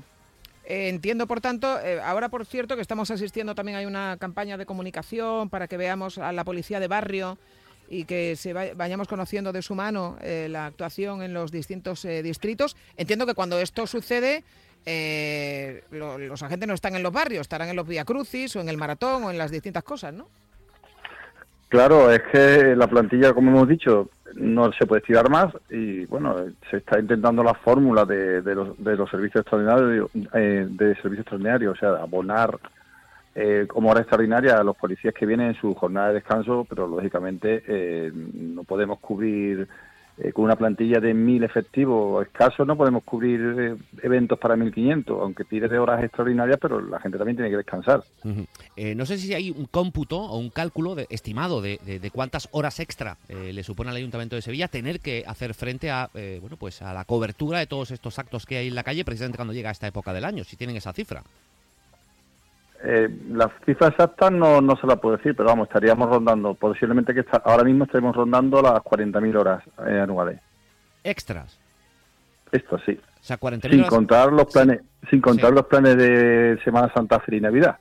[0.64, 4.56] Eh, entiendo, por tanto, eh, ahora por cierto que estamos asistiendo también hay una campaña
[4.56, 7.36] de comunicación para que veamos a la policía de barrio
[7.90, 12.02] y que se vay- vayamos conociendo de su mano eh, la actuación en los distintos
[12.22, 12.76] distritos.
[12.96, 14.42] Entiendo que cuando esto sucede,
[15.90, 18.68] lo- los agentes no están en los barrios, estarán en los Via Crucis o en
[18.70, 20.28] el maratón o en las distintas cosas, ¿no?
[21.74, 26.36] Claro, es que la plantilla, como hemos dicho, no se puede estirar más y bueno,
[26.70, 31.22] se está intentando la fórmula de, de los, de los servicios extraordinarios, eh, de servicio
[31.22, 32.60] extraordinario, o sea, abonar
[33.34, 36.86] eh, como hora extraordinaria a los policías que vienen en su jornada de descanso, pero
[36.86, 39.66] lógicamente eh, no podemos cubrir
[40.18, 45.20] eh, con una plantilla de mil efectivos escasos, no podemos cubrir eh, eventos para 1500,
[45.20, 48.04] aunque tires de horas extraordinarias, pero la gente también tiene que descansar.
[48.76, 52.10] Eh, no sé si hay un cómputo o un cálculo de- estimado de, de- de
[52.10, 56.10] cuántas horas extra eh, le supone al Ayuntamiento de Sevilla tener que hacer frente a
[56.40, 59.36] bueno pues a la cobertura de todos estos actos que hay en la calle precisamente
[59.38, 61.22] cuando llega esta época del año, si tienen esa cifra.
[62.86, 67.14] Eh, la cifra exacta no, no se la puedo decir, pero vamos, estaríamos rondando, posiblemente
[67.14, 70.38] que está, ahora mismo estaremos rondando las 40.000 horas eh, anuales.
[71.02, 71.58] Extras.
[72.52, 72.92] Esto sí.
[73.20, 73.90] O sea, 40.000 Sin horas.
[73.90, 77.76] contar los planes, sin contar los planes de Semana Santa, Feria y Navidad.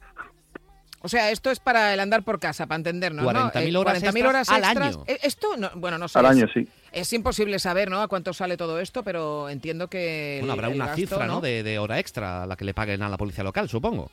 [1.06, 3.30] O sea, esto es para el andar por casa, para entendernos, ¿no?
[3.52, 4.96] 40.000 horas 40.000 extras horas al extras.
[4.96, 5.04] año.
[5.06, 6.18] Eh, Esto, no, bueno, no sé.
[6.18, 6.66] Al es- año, sí.
[6.94, 8.02] Es imposible saber, ¿no?
[8.02, 10.36] A cuánto sale todo esto, pero entiendo que.
[10.36, 11.42] el- Bueno, habrá el una gasto, cifra, ¿no?
[11.42, 14.10] De, de hora extra a la que le paguen a la policía local, supongo.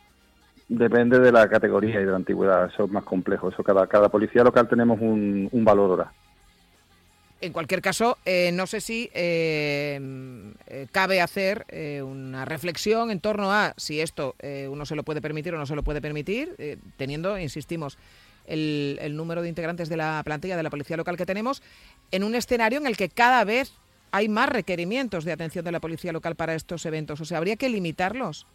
[0.72, 3.48] Depende de la categoría y de la antigüedad, eso es más complejo.
[3.48, 6.12] Eso cada, cada policía local tenemos un, un valor hora.
[7.40, 9.98] En cualquier caso, eh, no sé si eh,
[10.68, 14.36] eh, cabe hacer eh, una reflexión en torno a si esto
[14.68, 16.54] uno se lo puede permitir o no se lo puede permitir,
[16.96, 17.98] teniendo, insistimos,
[18.46, 21.64] el, el número de integrantes de la plantilla de la policía local que tenemos,
[22.12, 23.72] en un escenario en el que cada vez
[24.12, 27.20] hay más requerimientos de atención de la policía local para estos eventos.
[27.20, 28.46] O sea, habría que limitarlos.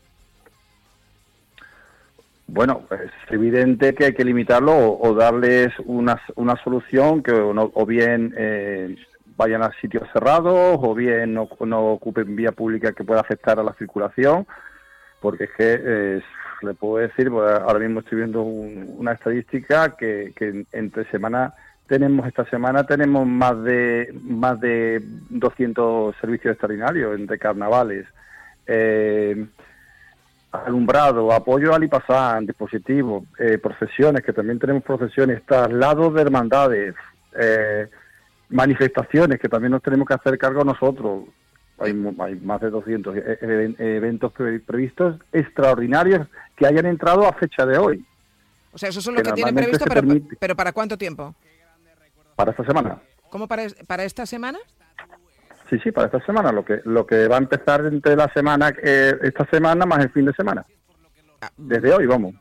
[2.47, 7.86] Bueno, es evidente que hay que limitarlo o, o darles una, una solución que o,
[7.86, 8.95] bien eh,
[9.36, 13.63] vayan a sitios cerrados o bien no, no ocupen vía pública que pueda afectar a
[13.63, 14.45] la circulación,
[15.21, 16.21] porque es que eh,
[16.62, 21.53] le puedo decir, pues, ahora mismo estoy viendo un- una estadística que, que entre semana
[21.88, 28.05] tenemos esta semana tenemos más de más de 200 servicios extraordinarios entre carnavales.
[28.67, 29.45] Eh,
[30.65, 36.96] alumbrado, apoyo al IPASAN, dispositivos, eh, procesiones, que también tenemos procesiones, traslados de hermandades,
[37.39, 37.88] eh,
[38.50, 41.24] manifestaciones, que también nos tenemos que hacer cargo nosotros.
[41.80, 47.34] Hay, hay más de 200 e- e- eventos pre- previstos extraordinarios que hayan entrado a
[47.34, 48.06] fecha de hoy,
[48.72, 50.02] O sea, eso es lo que, Que tienen previsto, pero,
[50.39, 51.36] pero ¿para cuánto tiempo?
[52.36, 53.00] para esta semana.
[53.30, 54.60] ¿Cómo para, para esta semana?
[55.69, 56.51] Sí, sí, para esta semana.
[56.51, 60.12] Lo que lo que va a empezar entre la semana, eh, esta semana más el
[60.12, 60.65] fin de semana.
[61.58, 62.36] Desde hoy, vamos.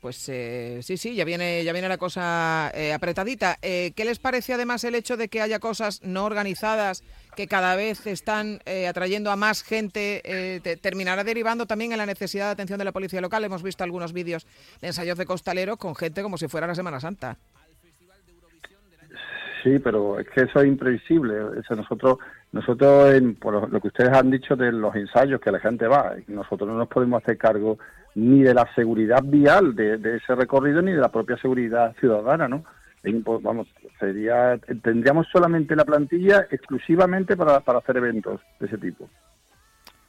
[0.00, 3.56] Pues eh, sí, sí, ya viene, ya viene la cosa eh, apretadita.
[3.60, 7.02] Eh, ¿Qué les parece además el hecho de que haya cosas no organizadas
[7.34, 10.22] que cada vez están eh, atrayendo a más gente?
[10.24, 13.42] eh, te- terminará derivando también en la necesidad de atención de la policía local.
[13.42, 14.46] Hemos visto algunos vídeos
[14.80, 17.36] de ensayos de costaleros con gente como si fuera la Semana Santa.
[19.64, 21.40] Sí, pero es que eso es imprevisible.
[21.40, 22.18] O sea, nosotros,
[22.52, 26.14] nosotros en- por lo- que ustedes han dicho de los ensayos que la gente va,
[26.28, 27.78] nosotros no nos podemos hacer cargo
[28.14, 32.48] ni de la seguridad vial de, de ese recorrido ni de la propia seguridad ciudadana,
[32.48, 32.64] ¿no?
[33.42, 33.68] Vamos,
[34.00, 39.08] sería, tendríamos solamente la plantilla exclusivamente para, para hacer eventos de ese tipo.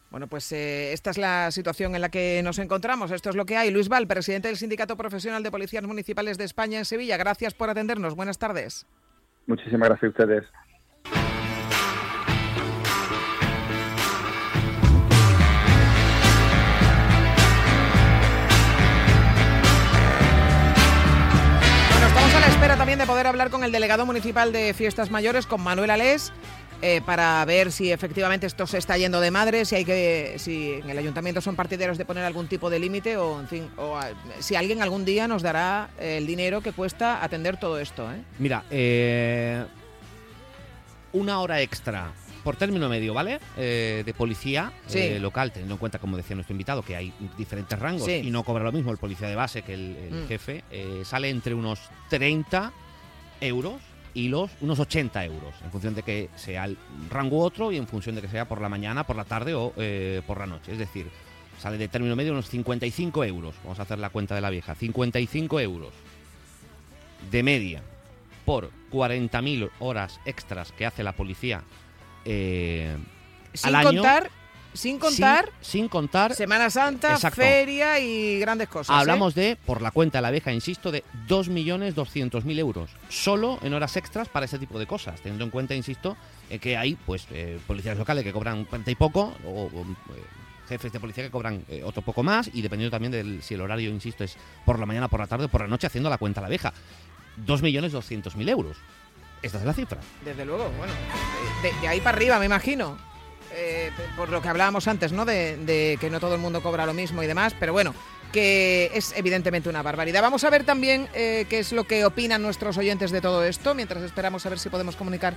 [0.10, 3.12] Bueno, pues eh, esta es la situación en la que nos encontramos.
[3.12, 3.70] Esto es lo que hay.
[3.70, 7.16] Luis Val, presidente del Sindicato Profesional de Policías Municipales de España en Sevilla.
[7.16, 8.16] Gracias por atendernos.
[8.16, 8.88] Buenas tardes.
[9.46, 10.44] Muchísimas gracias a ustedes.
[22.90, 26.34] También de poder hablar con el delegado municipal de Fiestas Mayores, con Manuel Alés,
[26.82, 30.72] eh, para ver si efectivamente esto se está yendo de madre, si hay que, si
[30.74, 33.96] en el ayuntamiento son partidarios de poner algún tipo de límite o, en fin, o
[33.96, 38.12] a- si alguien algún día nos dará el dinero que cuesta atender todo esto.
[38.12, 38.24] ¿eh?
[38.40, 39.64] Mira, eh,
[41.14, 42.12] una hora extra
[42.44, 43.40] por término medio, ¿vale?
[43.58, 45.00] Eh, de policía Sí.
[45.00, 48.22] eh, local, teniendo en cuenta, como decía nuestro invitado, que hay diferentes rangos Sí.
[48.24, 50.28] y no cobra lo mismo el policía de base que el, el Mm.
[50.28, 52.72] jefe, eh, sale entre unos 30
[53.42, 53.76] euros
[54.14, 56.78] y los unos 80 euros, en función de que sea el
[57.10, 59.74] rango otro y en función de que sea por la mañana, por la tarde o
[60.26, 60.72] por la noche.
[60.72, 61.08] Es decir,
[61.60, 63.54] sale de término medio unos 55 euros.
[63.64, 64.74] Vamos a hacer la cuenta de la vieja.
[64.76, 65.92] 55 euros
[67.32, 67.82] de media
[68.46, 71.62] por 40.000 horas extras que hace la policía
[72.26, 72.98] eh,
[73.54, 74.02] Sin al año.
[74.02, 74.30] contar,
[74.74, 76.36] sin contar Sin, sin contar.
[76.36, 77.42] Semana Santa, Exacto.
[77.42, 78.96] feria y grandes cosas.
[78.96, 79.00] ¿eh?
[79.00, 82.92] Hablamos de, por la cuenta de la vieja, insisto, de 2.200.000 euros.
[83.10, 85.20] Solo en horas extras para ese tipo de cosas.
[85.22, 86.16] Teniendo en cuenta, insisto,
[86.50, 87.28] eh, que hay pues
[87.68, 89.86] policías locales que cobran 40 y poco, o, o,
[90.68, 93.62] jefes de policía que cobran eh, otro poco más, y dependiendo también de si el
[93.62, 96.20] horario, insisto, es por la mañana, por la tarde o por la noche, haciendo la
[96.20, 96.72] cuenta a la vieja.
[97.46, 98.78] 2.200.000 euros.
[99.42, 100.00] Esta es la cifra.
[100.24, 100.94] Desde luego, bueno,
[101.82, 102.98] de, ahí para arriba, me imagino.
[103.52, 105.26] Eh, por lo que hablábamos antes, ¿no?
[105.26, 107.96] De, de que no todo el mundo cobra lo mismo y demás, pero bueno,
[108.32, 110.22] que es evidentemente una barbaridad.
[110.22, 113.74] Vamos a ver también eh, qué es lo que opinan nuestros oyentes de todo esto,
[113.76, 115.36] mientras esperamos a ver si podemos comunicar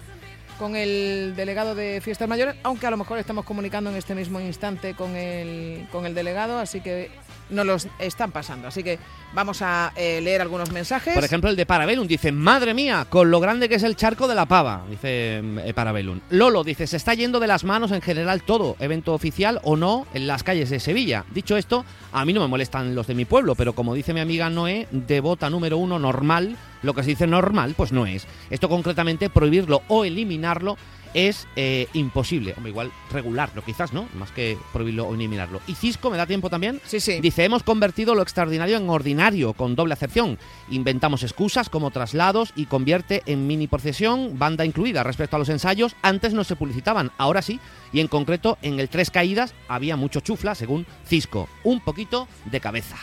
[0.59, 4.41] con el delegado de Fiestas Mayores, aunque a lo mejor estamos comunicando en este mismo
[4.41, 7.11] instante con el, con el delegado, así que
[7.53, 8.69] nos los están pasando.
[8.69, 8.99] Así que
[9.35, 11.15] vamos a eh, leer algunos mensajes.
[11.15, 14.29] Por ejemplo, el de Parabellum dice, madre mía, con lo grande que es el charco
[14.29, 16.21] de la pava, dice eh, Parabellum.
[16.31, 20.07] Lolo dice, se está yendo de las manos en general todo, evento oficial o no,
[20.15, 21.25] en las calles de Sevilla.
[21.31, 24.21] Dicho esto, a mí no me molestan los de mi pueblo, pero como dice mi
[24.21, 28.27] amiga Noé, devota número uno, normal, lo que se dice normal, pues no es.
[28.51, 30.77] Esto concretamente, prohibirlo o eliminarlo
[31.15, 32.55] es eh, imposible.
[32.57, 34.09] Hombre, igual regularlo, quizás, ¿no?
[34.15, 35.61] Más que prohibirlo o eliminarlo.
[35.67, 36.81] Y Cisco, ¿me da tiempo también?
[36.85, 37.21] Sí, sí.
[37.21, 40.39] Dice, hemos convertido lo extraordinario en ordinario, con doble acepción.
[40.71, 45.03] Inventamos excusas como traslados y convierte en mini procesión, banda incluida.
[45.03, 47.61] Respecto a los ensayos, antes no se publicitaban, ahora sí.
[47.93, 51.49] Y en concreto, en el Tres Caídas había mucho chufla, según Cisco.
[51.65, 52.97] Un poquito de cabeza.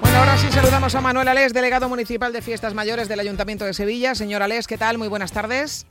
[0.00, 3.74] Bueno, ahora sí saludamos a Manuel Alés, delegado municipal de Fiestas Mayores del Ayuntamiento de
[3.74, 4.14] Sevilla.
[4.14, 4.98] Señor Alés, ¿qué tal?
[4.98, 5.86] Muy buenas tardes.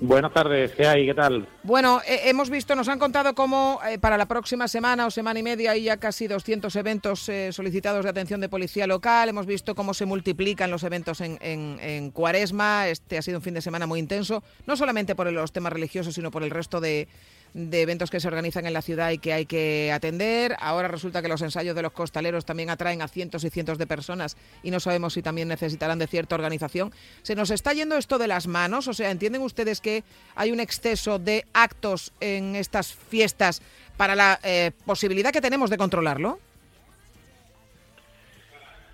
[0.00, 1.06] Buenas tardes, ¿qué hay?
[1.06, 1.48] ¿Qué tal?
[1.64, 5.40] Bueno, eh, hemos visto, nos han contado cómo eh, para la próxima semana o semana
[5.40, 9.28] y media hay ya casi 200 eventos eh, solicitados de atención de policía local.
[9.28, 12.86] Hemos visto cómo se multiplican los eventos en, en- en Cuaresma.
[12.88, 16.14] Este ha sido un fin de semana muy intenso, no solamente por los temas religiosos,
[16.14, 17.08] sino por el resto de,
[17.54, 20.56] de eventos que se organizan en la ciudad y que hay que atender.
[20.60, 23.86] Ahora resulta que los ensayos de los costaleros también atraen a cientos y cientos de
[23.86, 26.92] personas y no sabemos si también necesitarán de cierta organización.
[27.22, 28.88] ¿Se nos está yendo esto de las manos?
[28.88, 33.62] O sea, ¿entienden ustedes que hay un exceso de actos en estas fiestas
[33.96, 36.38] para la eh, posibilidad que tenemos de controlarlo?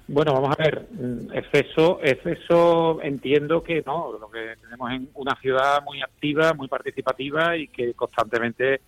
[0.06, 5.34] Bueno, vamos a ver, mm, exceso, exceso entiendo que no, lo que tenemos en una
[5.40, 8.82] ciudad muy activa, muy participativa y que constantemente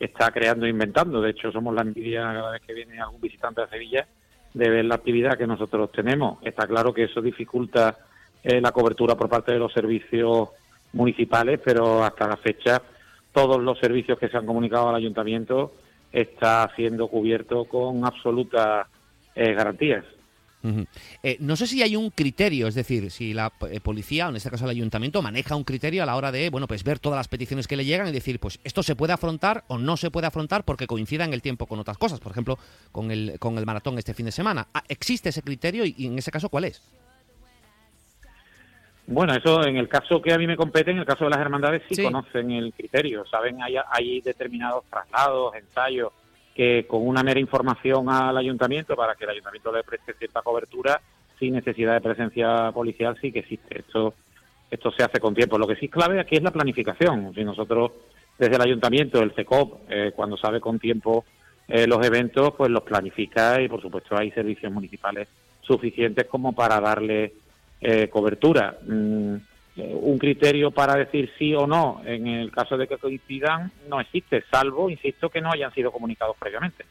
[0.00, 1.20] está creando e inventando.
[1.20, 4.08] De hecho, somos la envidia cada vez que viene algún visitante a Sevilla
[4.54, 6.38] de ver la actividad que nosotros tenemos.
[6.42, 7.96] Está claro que eso dificulta
[8.42, 10.48] eh, la cobertura por parte de los servicios
[10.94, 12.82] municipales, pero hasta la fecha
[13.32, 15.74] todos los servicios que se han comunicado al ayuntamiento
[16.10, 18.88] está siendo cubierto con absolutas
[19.34, 20.04] eh, garantías.
[21.22, 24.36] Eh, no sé si hay un criterio, es decir, si la eh, policía, o en
[24.36, 27.16] este caso el ayuntamiento, maneja un criterio a la hora de, bueno, pues ver todas
[27.18, 30.10] las peticiones que le llegan y decir, pues esto se puede afrontar o no se
[30.10, 32.58] puede afrontar porque coincida en el tiempo con otras cosas, por ejemplo,
[32.92, 34.66] con el, con el maratón este fin de semana.
[34.74, 36.82] Ah, ¿Existe ese criterio y, y en ese caso cuál es?
[39.08, 41.38] Bueno, eso en el caso que a mí me compete, en el caso de las
[41.38, 42.02] hermandades, sí, Sí.
[42.02, 46.12] conocen el criterio, saben, hay, hay determinados traslados, ensayos,
[46.56, 50.98] que con una mera información al ayuntamiento para que el ayuntamiento le preste cierta cobertura,
[51.38, 53.80] sin necesidad de presencia policial, sí que existe.
[53.80, 54.14] Esto,
[54.70, 55.58] esto se hace con tiempo.
[55.58, 57.34] Lo que sí es clave aquí es la planificación.
[57.34, 57.92] Si nosotros,
[58.38, 61.26] desde el ayuntamiento, el CECOP, eh, cuando sabe con tiempo
[61.68, 65.28] eh, los eventos, pues los planifica y, por supuesto, hay servicios municipales
[65.60, 67.34] suficientes como para darle
[67.82, 68.78] eh, cobertura.
[68.86, 69.36] Mm,
[69.76, 74.42] un criterio para decir sí o no en el caso de que coincidan no existe,
[74.50, 76.84] salvo, insisto, que no hayan sido comunicados previamente.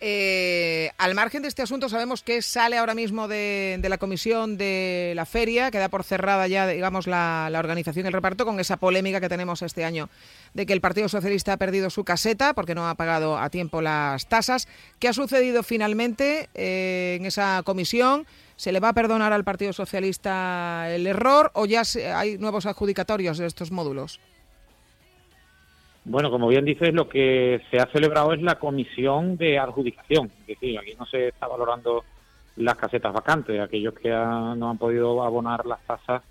[0.00, 5.12] Eh, al margen de este asunto, sabemos que sale ahora mismo de, la comisión de
[5.14, 8.76] la feria, queda por cerrada ya, digamos, la, la organización y el reparto con esa
[8.76, 10.08] polémica que tenemos este año
[10.54, 13.82] de que el Partido Socialista ha perdido su caseta porque no ha pagado a tiempo
[13.82, 14.68] las tasas.
[14.98, 18.26] ¿Qué ha sucedido finalmente eh, en esa comisión?
[18.60, 22.66] ¿Se le va a perdonar al Partido Socialista el error o ya se- hay nuevos
[22.66, 24.20] adjudicatorios de estos módulos?
[26.04, 30.30] Bueno, como bien dices, lo que se ha celebrado es la comisión de adjudicación.
[30.42, 32.04] Es decir, aquí no se está valorando
[32.56, 33.58] las casetas vacantes.
[33.58, 36.22] Aquellos que ha- no han podido abonar las tasas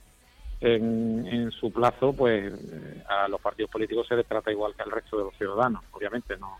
[0.62, 4.84] en, en su plazo, pues eh, a los partidos políticos se les trata igual que
[4.84, 5.82] al resto de los ciudadanos.
[5.94, 6.60] Obviamente no,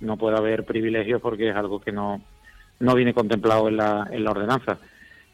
[0.00, 2.20] no puede haber privilegios porque es algo que no,
[2.80, 4.76] no viene contemplado en la, en la ordenanza.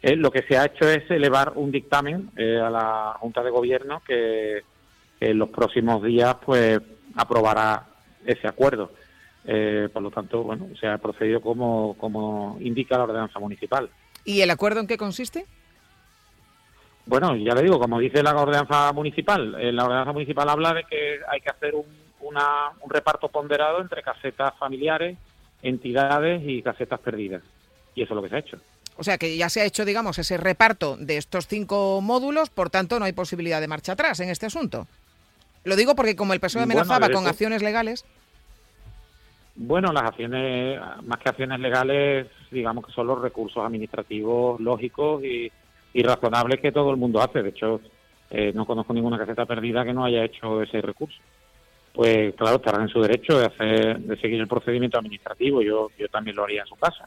[0.03, 3.51] Eh, lo que se ha hecho es elevar un dictamen eh, a la Junta de
[3.51, 4.63] Gobierno que
[5.21, 6.81] en los próximos días pues
[7.17, 7.85] aprobará
[8.27, 8.91] ese acuerdo.
[9.45, 13.89] Eh, por lo tanto, bueno, se ha procedido como, como indica la ordenanza municipal.
[14.25, 15.47] ¿Y el acuerdo en qué consiste?
[17.07, 20.85] Bueno, ya le digo, como dice la ordenanza municipal, eh, la ordenanza municipal habla de
[20.85, 21.85] que hay que hacer un,
[22.21, 25.17] una- un reparto ponderado entre casetas familiares,
[25.63, 27.43] entidades y casetas perdidas.
[27.97, 28.59] Y eso es lo que se ha hecho.
[28.97, 32.71] O sea, que ya se ha hecho, digamos, ese reparto de estos cinco módulos, por
[32.71, 34.87] tanto, no hay posibilidad de marcha atrás en este asunto.
[35.65, 38.05] Lo digo porque como el PSOE Bueno, amenazaba con hecho- acciones legales,
[39.55, 45.53] Bueno, las acciones, más que acciones legales, digamos que son los recursos administrativos lógicos y,
[45.93, 47.43] y razonables que todo el mundo hace.
[47.43, 47.81] De hecho,
[48.31, 51.19] eh, no conozco ninguna caseta perdida que no haya hecho ese recurso.
[51.93, 55.61] Pues claro, estarán en su derecho de, hacer, de seguir el procedimiento administrativo.
[55.61, 57.07] Yo, yo también lo haría en su casa.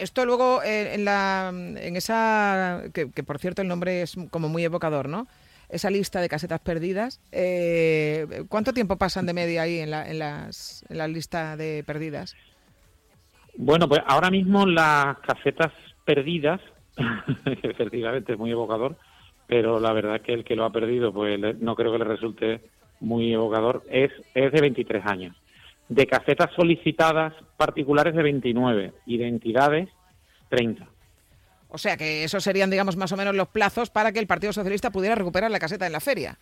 [0.00, 4.64] Esto luego eh, en la en esa que, por cierto el nombre es como muy
[4.64, 5.26] evocador, ¿no?
[5.68, 10.18] Esa lista de casetas perdidas, eh, ¿cuánto tiempo pasan de media ahí en la, en,
[10.18, 12.34] las, en la lista de perdidas?
[13.56, 15.72] Bueno, pues ahora mismo las casetas
[16.04, 16.60] perdidas,
[17.62, 18.96] efectivamente es muy evocador,
[19.46, 22.60] pero la verdad que el que lo ha perdido, pues no creo que le resulte
[22.98, 25.36] muy evocador, es, es de 23 años.
[25.90, 29.88] De casetas solicitadas particulares de 29 y de entidades
[30.48, 30.88] 30.
[31.68, 34.52] O sea que esos serían, digamos, más o menos los plazos para que el Partido
[34.52, 36.38] Socialista pudiera recuperar la caseta en la feria.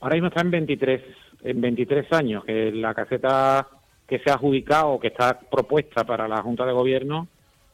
[0.00, 1.02] Ahora mismo está en 23,
[1.42, 3.66] en 23 años, que la caseta
[4.06, 7.28] que se ha adjudicado que está propuesta para la Junta de Gobierno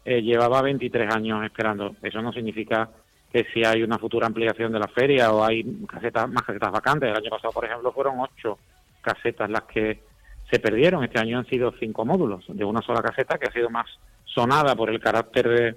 [0.04, 1.94] eh, llevaba 23 años esperando.
[2.02, 2.90] Eso no significa
[3.32, 7.10] que si hay una futura ampliación de la feria o hay casetas más casetas vacantes.
[7.10, 8.58] El año pasado, por ejemplo, fueron ocho
[9.04, 10.02] casetas las que
[10.50, 11.04] se perdieron.
[11.04, 13.86] Este año han sido cinco módulos de una sola caseta que ha sido más
[14.24, 15.76] sonada por el carácter de,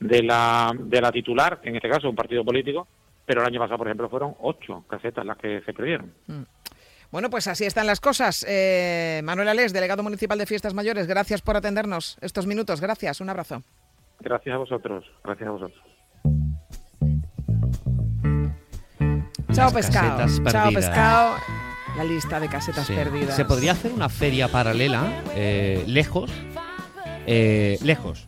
[0.00, 2.88] de la, de la titular, en este caso un partido político,
[3.26, 6.12] pero el año pasado, por ejemplo, fueron ocho casetas las que se perdieron.
[7.10, 8.44] Bueno, pues así están las cosas.
[8.48, 12.80] Eh, Manuel Alés, delegado municipal de Fiestas Mayores, gracias por atendernos estos minutos.
[12.80, 13.62] Gracias, un abrazo.
[14.20, 15.82] Gracias a vosotros, gracias a vosotros.
[19.52, 20.26] Chao pescado.
[20.50, 21.61] Chao pescado.
[21.96, 22.94] La lista de casetas Sí.
[22.94, 23.36] perdidas.
[23.36, 26.30] Se podría hacer una feria paralela, eh, lejos,
[27.26, 28.26] eh, lejos.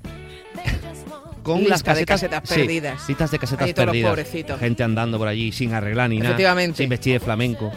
[1.42, 3.08] Con Lista las de casetas, casetas sí, perdidas.
[3.08, 4.10] listas de casetas Ahí todos los perdidas.
[4.10, 4.60] pobrecitos.
[4.60, 6.36] Gente andando por allí sin arreglar ni nada.
[6.74, 7.70] Sin vestir de flamenco.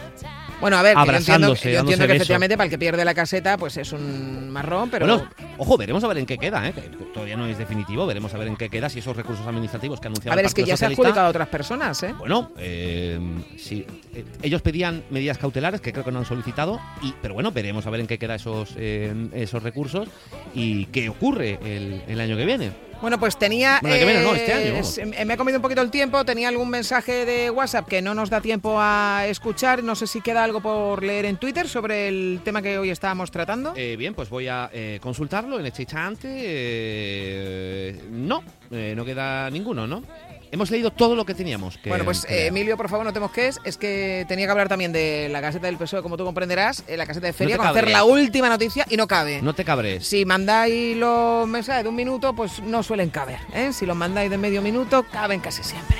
[0.60, 3.56] Bueno, a ver, que yo entiendo, yo que efectivamente para el que pierde la caseta
[3.56, 6.72] pues es un marrón, pero Bueno, ojo, veremos a ver en qué queda, ¿eh?
[6.72, 6.82] que
[7.12, 10.08] todavía no es definitivo, veremos a ver en qué queda si esos recursos administrativos que
[10.08, 12.14] anunciaba a ver, el es que ya se ha adjudicado a otras personas, ¿eh?
[12.18, 13.20] Bueno, eh,
[13.56, 17.52] sí, eh, ellos pedían medidas cautelares que creo que no han solicitado, y, pero bueno,
[17.52, 20.08] veremos a ver en qué queda esos, eh, esos recursos
[20.54, 22.87] y qué ocurre el, el año que viene.
[23.00, 23.78] Bueno, pues tenía.
[23.80, 26.24] Bueno, que no, este eh, año, me ha comido un poquito el tiempo.
[26.24, 29.84] Tenía algún mensaje de WhatsApp que no nos da tiempo a escuchar.
[29.84, 33.30] No sé si queda algo por leer en Twitter sobre el tema que hoy estábamos
[33.30, 33.72] tratando.
[33.76, 36.28] Eh, bien, pues voy a eh, consultarlo en este instante.
[36.30, 40.02] eh, no, eh, no queda ninguno, ¿no?
[40.50, 41.76] Hemos leído todo lo que teníamos.
[41.78, 42.46] Que, bueno, pues eh.
[42.46, 43.60] Emilio, por favor, no te mosques.
[43.64, 46.96] Es que tenía que hablar también de la caseta del PSOE, como tú comprenderás, eh,
[46.96, 47.92] la caseta de feria, conocer cabres.
[47.92, 49.42] la última noticia y no cabe.
[49.42, 50.06] No te cabres.
[50.06, 53.40] Si mandáis los mensajes de un minuto, pues no suelen caber.
[53.52, 53.72] ¿eh?
[53.72, 55.98] Si los mandáis de medio minuto, caben casi siempre.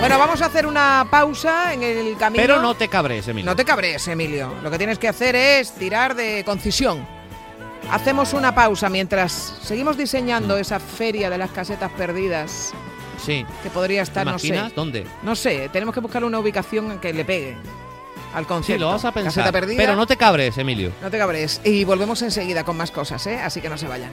[0.00, 2.40] Bueno, vamos a hacer una pausa en el camino.
[2.40, 3.50] Pero no te cabres, Emilio.
[3.50, 4.54] No te cabres, Emilio.
[4.62, 7.17] Lo que tienes que hacer es tirar de concisión.
[7.90, 10.60] Hacemos una pausa mientras seguimos diseñando Mm.
[10.60, 12.72] esa feria de las casetas perdidas
[13.24, 13.46] Sí.
[13.62, 14.72] que podría estar, ¿Te no sé.
[14.76, 15.06] ¿Dónde?
[15.22, 17.56] No sé, tenemos que buscar una ubicación que le pegue
[18.34, 18.80] al Sí, concierto.
[18.82, 19.32] lo vamos a pensar.
[19.32, 19.78] Caseta perdida.
[19.78, 20.92] Pero no te cabres, Emilio.
[21.02, 21.60] No te cabres.
[21.64, 23.40] Y volvemos enseguida con más cosas, ¿eh?
[23.40, 24.10] Así que no se vayan.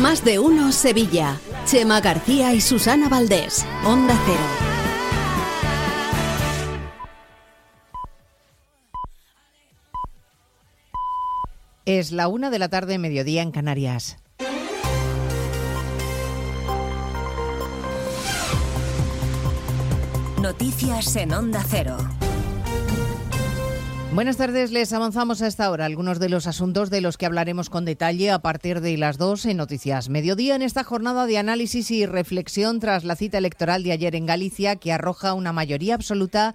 [0.00, 1.36] Más de uno Sevilla.
[1.66, 3.66] Chema García y Susana Valdés.
[3.84, 4.67] Onda Cero.
[11.88, 14.18] Es la una de la tarde, mediodía en Canarias.
[20.38, 21.96] Noticias en Onda Cero.
[24.12, 27.70] Buenas tardes, les avanzamos a esta hora algunos de los asuntos de los que hablaremos
[27.70, 31.90] con detalle a partir de las 2 en Noticias Mediodía en esta jornada de análisis
[31.90, 36.54] y reflexión tras la cita electoral de ayer en Galicia que arroja una mayoría absoluta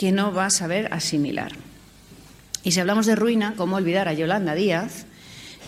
[0.00, 1.52] que no va a saber asimilar.
[2.62, 5.04] Y si hablamos de ruina, ¿cómo olvidar a Yolanda Díaz,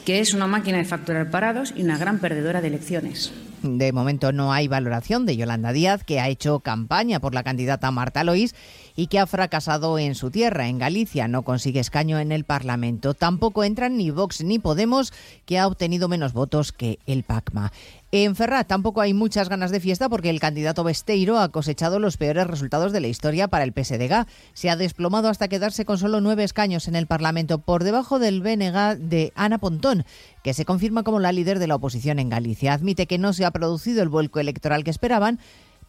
[0.07, 3.31] que es una máquina de facturar parados y una gran perdedora de elecciones?
[3.63, 7.91] De momento no hay valoración de Yolanda Díaz, que ha hecho campaña por la candidata
[7.91, 8.55] Marta Lois
[8.97, 11.29] y que ha fracasado en su tierra, en Galicia.
[11.29, 13.13] No consigue escaño en el Parlamento.
[13.13, 15.13] Tampoco entran ni Vox ni Podemos,
[15.45, 17.71] que ha obtenido menos votos que el PACMA.
[18.15, 22.19] En Ferrat tampoco hay muchas ganas de fiesta porque el candidato Besteiro ha cosechado los
[22.19, 24.27] peores resultados de la historia para el PSDG.
[24.53, 28.43] Se ha desplomado hasta quedarse con solo nueve escaños en el Parlamento, por debajo del
[28.43, 30.05] BNG de Ana Pontón,
[30.45, 32.75] que se confirma como la líder de la oposición en Galicia.
[32.75, 35.41] Admite que no se ha producido el vuelco electoral que esperaban,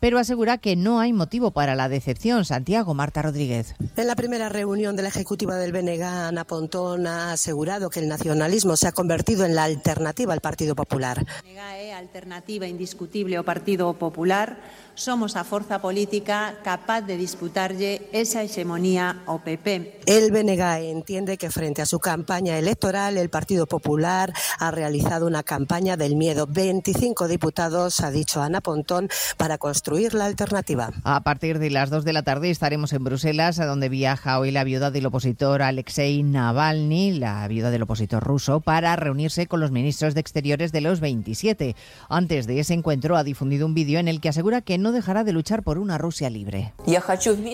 [0.04, 2.43] pero asegura que no hay motivo para la decepción.
[2.43, 3.74] Santiago Marta Rodríguez.
[3.95, 8.10] En la primera reunión de la ejecutiva del BNG, Ana Pontón ha asegurado que el
[8.10, 11.26] nacionalismo se ha convertido en la alternativa al Partido Popular.
[11.45, 14.60] BNG alternativa indiscutible ao Partido Popular
[14.96, 20.04] somos a forza política capaz de disputarlle esa hegemonía ao PP.
[20.06, 25.44] El BNG entiende que frente a su campaña electoral el Partido Popular ha realizado una
[25.44, 26.46] campaña del miedo.
[26.48, 30.91] 25 diputados, ha dicho Ana Pontón, para construir la alternativa.
[31.04, 34.52] A partir de las 2 de la tarde estaremos en Bruselas, a donde viaja hoy
[34.52, 39.72] la viuda del opositor Alexei Navalny, la viuda del opositor ruso, para reunirse con los
[39.72, 41.76] ministros de Exteriores de los 27.
[42.10, 45.24] Antes de ese encuentro ha difundido un vídeo en el que asegura que no dejará
[45.24, 46.74] de luchar por una Rusia libre.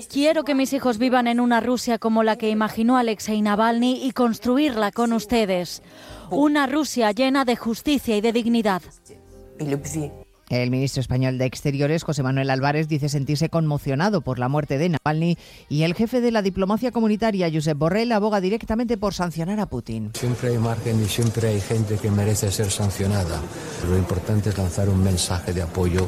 [0.09, 4.11] Quiero que mis hijos vivan en una Rusia como la que imaginó Alexei Navalny y
[4.11, 5.81] construirla con ustedes.
[6.31, 8.81] Una Rusia llena de justicia y de dignidad.
[10.49, 14.89] El ministro español de Exteriores, José Manuel Álvarez, dice sentirse conmocionado por la muerte de
[14.89, 15.37] Navalny
[15.69, 20.09] y el jefe de la diplomacia comunitaria, Josep Borrell, aboga directamente por sancionar a Putin.
[20.15, 23.39] Siempre hay margen y siempre hay gente que merece ser sancionada.
[23.87, 26.07] Lo importante es lanzar un mensaje de apoyo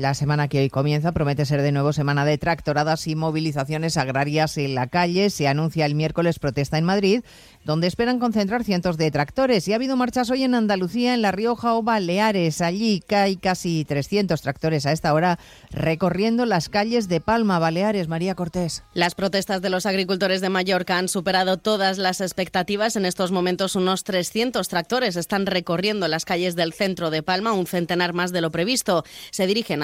[0.00, 4.58] La semana que hoy comienza promete ser de nuevo semana de tractoradas y movilizaciones agrarias
[4.58, 5.30] en la calle.
[5.30, 7.22] Se anuncia el miércoles protesta en Madrid,
[7.64, 9.68] donde esperan concentrar cientos de tractores.
[9.68, 12.60] Y ha habido marchas hoy en Andalucía, en La Rioja o Baleares.
[12.60, 15.38] Allí hay casi 300 tractores a esta hora
[15.70, 18.08] recorriendo las calles de Palma, Baleares.
[18.08, 18.82] María Cortés.
[18.94, 22.96] Las protestas de los agricultores de Mallorca han superado todas las expectativas.
[22.96, 27.66] En estos momentos unos 300 tractores están recorriendo las calles del centro de Palma, un
[27.66, 29.04] centenar más de lo previsto.
[29.30, 29.83] Se dirigen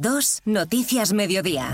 [0.01, 1.73] las 2, Noticias Mediodía.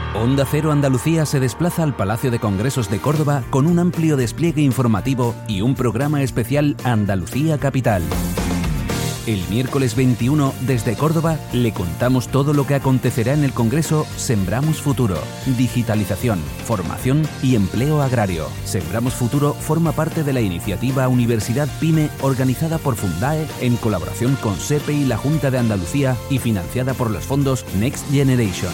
[0.13, 4.61] Onda Cero Andalucía se desplaza al Palacio de Congresos de Córdoba con un amplio despliegue
[4.61, 8.03] informativo y un programa especial Andalucía Capital.
[9.25, 14.81] El miércoles 21, desde Córdoba, le contamos todo lo que acontecerá en el Congreso Sembramos
[14.81, 15.15] Futuro,
[15.57, 18.47] digitalización, formación y empleo agrario.
[18.65, 24.57] Sembramos Futuro forma parte de la iniciativa Universidad PyME organizada por Fundae en colaboración con
[24.57, 28.73] SEPE y la Junta de Andalucía y financiada por los fondos Next Generation.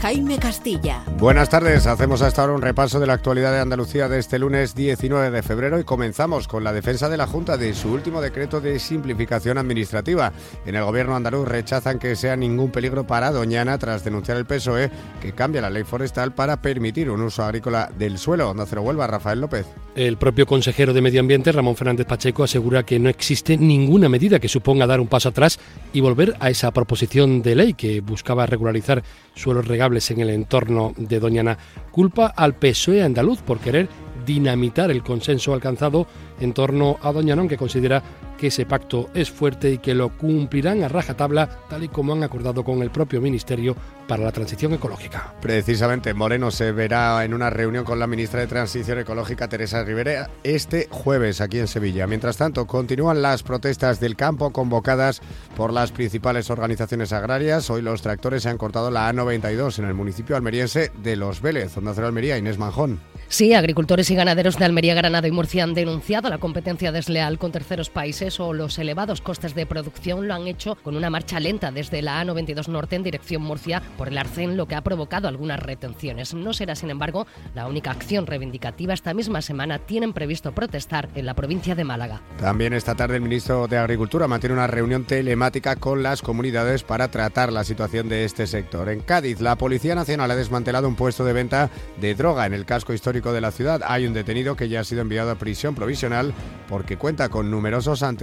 [0.00, 1.02] Jaime Castilla.
[1.18, 4.74] Buenas tardes, hacemos hasta ahora un repaso de la actualidad de Andalucía de este lunes
[4.74, 8.60] 19 de febrero y comenzamos con la defensa de la Junta de su último decreto
[8.60, 10.32] de simplificación administrativa.
[10.66, 14.90] En el gobierno andaluz rechazan que sea ningún peligro para Doñana tras denunciar el PSOE
[15.20, 18.50] que cambia la ley forestal para permitir un uso agrícola del suelo.
[18.50, 19.66] Onda Cero Huelva, Rafael López.
[19.94, 24.38] El propio consejero de Medio Ambiente, Ramón Fernández Pacheco, asegura que no existe ninguna medida
[24.38, 25.58] que suponga dar un paso atrás
[25.94, 29.02] y volver a esa proposición de ley que buscaba regularizar
[29.34, 31.58] suelos en el entorno de Doñana.
[31.92, 33.88] Culpa al PSOE andaluz por querer
[34.26, 36.06] dinamitar el consenso alcanzado
[36.40, 38.02] en torno a Doñana, aunque considera
[38.36, 42.22] que ese pacto es fuerte y que lo cumplirán a rajatabla, tal y como han
[42.22, 43.76] acordado con el propio Ministerio
[44.06, 45.34] para la Transición Ecológica.
[45.40, 50.30] Precisamente, Moreno se verá en una reunión con la ministra de Transición Ecológica, Teresa Rivera,
[50.44, 52.06] este jueves aquí en Sevilla.
[52.06, 55.20] Mientras tanto, continúan las protestas del campo convocadas
[55.56, 57.68] por las principales organizaciones agrarias.
[57.70, 61.76] Hoy los tractores se han cortado la A92 en el municipio almeriense de Los Vélez,
[61.76, 63.00] Onda Cero Almería, Inés Manjón.
[63.28, 67.50] Sí, agricultores y ganaderos de Almería, Granada y Murcia han denunciado la competencia desleal con
[67.50, 71.70] terceros países o los elevados costes de producción lo han hecho con una marcha lenta
[71.70, 75.60] desde la A92 Norte en dirección Murcia por el arcén, lo que ha provocado algunas
[75.60, 76.34] retenciones.
[76.34, 78.94] No será, sin embargo, la única acción reivindicativa.
[78.94, 82.20] Esta misma semana tienen previsto protestar en la provincia de Málaga.
[82.40, 87.10] También esta tarde el ministro de Agricultura mantiene una reunión telemática con las comunidades para
[87.10, 88.88] tratar la situación de este sector.
[88.88, 91.70] En Cádiz, la Policía Nacional ha desmantelado un puesto de venta
[92.00, 93.82] de droga en el casco histórico de la ciudad.
[93.86, 96.34] Hay un detenido que ya ha sido enviado a prisión provisional
[96.68, 98.15] porque cuenta con numerosos antecedentes.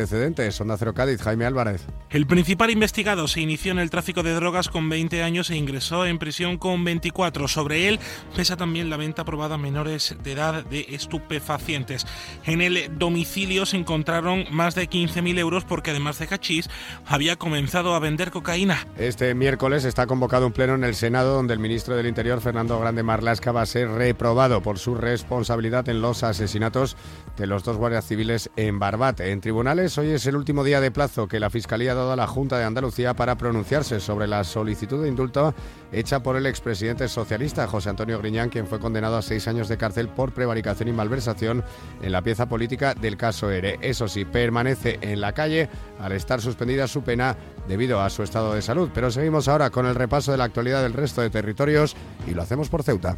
[0.60, 1.86] Onda Cero Cádiz, Jaime Álvarez.
[2.10, 6.06] El principal investigado se inició en el tráfico de drogas con 20 años e ingresó
[6.06, 7.48] en prisión con 24.
[7.48, 8.00] Sobre él
[8.36, 12.06] pesa también la venta aprobada a menores de edad de estupefacientes.
[12.46, 16.70] En el domicilio se encontraron más de 15.000 euros porque además de cachís
[17.06, 18.88] había comenzado a vender cocaína.
[18.98, 22.80] Este miércoles está convocado un pleno en el Senado donde el ministro del Interior, Fernando
[22.80, 26.98] Grande Marlasca, va a ser reprobado por su responsabilidad en los asesinatos
[27.38, 29.32] de los dos guardias civiles en Barbate.
[29.32, 32.16] En tribunales, hoy es el último día de plazo que la Fiscalía ha dado a
[32.16, 35.54] la Junta de Andalucía para pronunciarse sobre la solicitud de indulto
[35.92, 39.78] hecha por el expresidente socialista José Antonio Griñán, quien fue condenado a seis años de
[39.78, 41.66] cárcel por prevaricación y malversación
[42.02, 43.78] en la pieza política del caso ERE.
[43.82, 45.70] Eso sí, permanece en la calle
[46.00, 47.36] al estar suspendida su pena
[47.68, 48.90] debido a su estado de salud.
[48.94, 52.42] Pero seguimos ahora con el repaso de la actualidad del resto de territorios y lo
[52.42, 53.18] hacemos por Ceuta.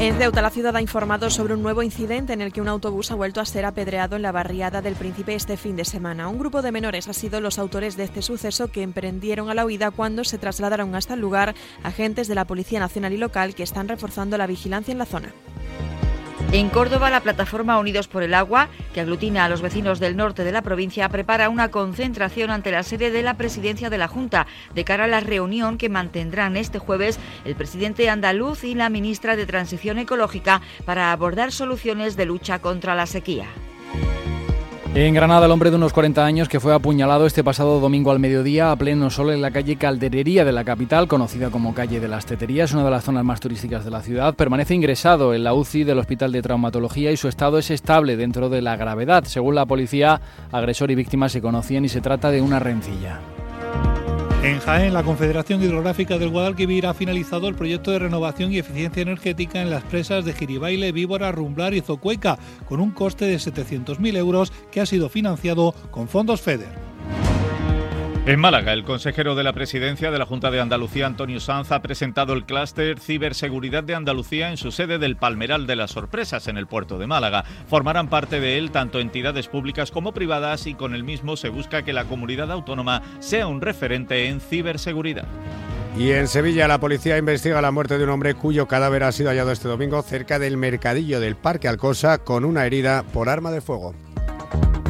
[0.00, 3.10] En Ceuta, la ciudad ha informado sobre un nuevo incidente en el que un autobús
[3.10, 6.26] ha vuelto a ser apedreado en la barriada del Príncipe este fin de semana.
[6.28, 9.66] Un grupo de menores ha sido los autores de este suceso que emprendieron a la
[9.66, 13.62] huida cuando se trasladaron hasta el lugar agentes de la Policía Nacional y local que
[13.62, 15.34] están reforzando la vigilancia en la zona.
[16.52, 20.42] En Córdoba, la plataforma Unidos por el Agua, que aglutina a los vecinos del norte
[20.42, 24.48] de la provincia, prepara una concentración ante la sede de la presidencia de la Junta
[24.74, 29.36] de cara a la reunión que mantendrán este jueves el presidente andaluz y la ministra
[29.36, 33.46] de Transición Ecológica para abordar soluciones de lucha contra la sequía.
[34.92, 38.18] En Granada, el hombre de unos 40 años que fue apuñalado este pasado domingo al
[38.18, 42.08] mediodía a pleno sol en la calle Calderería de la capital, conocida como calle de
[42.08, 45.54] las Teterías, una de las zonas más turísticas de la ciudad, permanece ingresado en la
[45.54, 49.22] UCI del Hospital de Traumatología y su estado es estable dentro de la gravedad.
[49.26, 50.20] Según la policía,
[50.50, 53.20] agresor y víctima se conocían y se trata de una rencilla.
[54.42, 59.02] En Jaén, la Confederación Hidrográfica del Guadalquivir ha finalizado el proyecto de renovación y eficiencia
[59.02, 64.16] energética en las presas de Giribaile, Víbora, Rumblar y Zocueca, con un coste de 700.000
[64.16, 66.89] euros que ha sido financiado con fondos FEDER.
[68.26, 71.80] En Málaga, el consejero de la presidencia de la Junta de Andalucía, Antonio Sanz, ha
[71.80, 76.58] presentado el clúster Ciberseguridad de Andalucía en su sede del Palmeral de las Sorpresas, en
[76.58, 77.44] el puerto de Málaga.
[77.66, 81.82] Formarán parte de él tanto entidades públicas como privadas y con el mismo se busca
[81.82, 85.24] que la comunidad autónoma sea un referente en ciberseguridad.
[85.98, 89.30] Y en Sevilla la policía investiga la muerte de un hombre cuyo cadáver ha sido
[89.30, 93.62] hallado este domingo cerca del mercadillo del Parque Alcosa con una herida por arma de
[93.62, 93.94] fuego.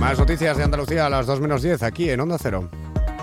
[0.01, 2.69] Más noticias de Andalucía a las 2 menos 10 aquí en Onda Cero.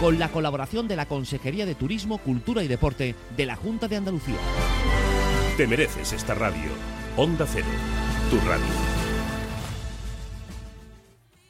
[0.00, 3.96] con la colaboración de la Consejería de Turismo, Cultura y Deporte de la Junta de
[3.96, 4.38] Andalucía.
[5.58, 6.70] Te mereces esta radio.
[7.18, 7.66] Onda Cero,
[8.30, 8.89] tu radio.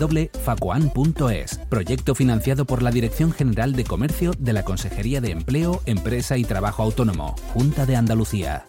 [0.00, 1.58] www.facoan.es.
[1.68, 6.44] Proyecto financiado por la Dirección General de Comercio de la Consejería de Empleo, Empresa y
[6.44, 8.66] Trabajo Autónomo, Junta de Andalucía.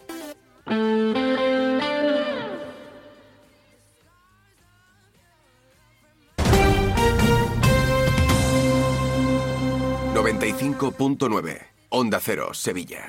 [10.14, 11.58] 95.9
[11.90, 13.08] Onda Cero, Sevilla.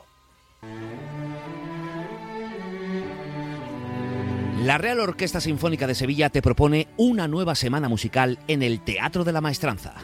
[4.61, 9.23] La Real Orquesta Sinfónica de Sevilla te propone una nueva semana musical en el Teatro
[9.23, 9.95] de la Maestranza.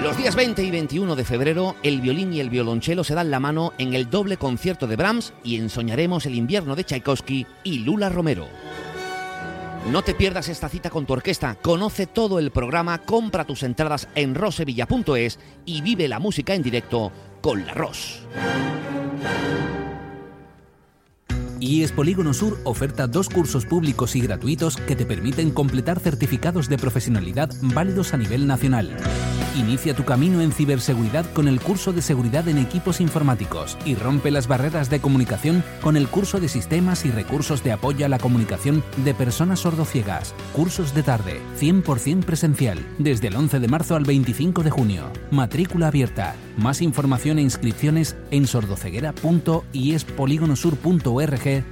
[0.00, 3.40] Los días 20 y 21 de febrero, el violín y el violonchelo se dan la
[3.40, 8.08] mano en el doble concierto de Brahms y ensoñaremos el invierno de Tchaikovsky y Lula
[8.08, 8.46] Romero.
[9.90, 14.06] No te pierdas esta cita con tu orquesta, conoce todo el programa, compra tus entradas
[14.14, 17.10] en rosevilla.es y vive la música en directo
[17.40, 18.22] con la Ros.
[21.62, 26.76] IES Polígono Sur oferta dos cursos públicos y gratuitos que te permiten completar certificados de
[26.76, 28.96] profesionalidad válidos a nivel nacional.
[29.56, 34.30] Inicia tu camino en ciberseguridad con el curso de seguridad en equipos informáticos y rompe
[34.30, 38.18] las barreras de comunicación con el curso de sistemas y recursos de apoyo a la
[38.18, 40.34] comunicación de personas sordociegas.
[40.54, 45.04] Cursos de tarde, 100% presencial, desde el 11 de marzo al 25 de junio.
[45.30, 46.34] Matrícula abierta.
[46.56, 48.46] Más información e inscripciones en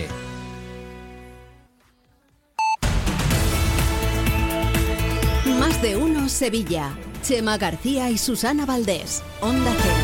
[5.59, 6.97] Más de uno Sevilla.
[7.23, 9.25] Chema García y Susana Valdés.
[9.41, 9.96] Onda Cero.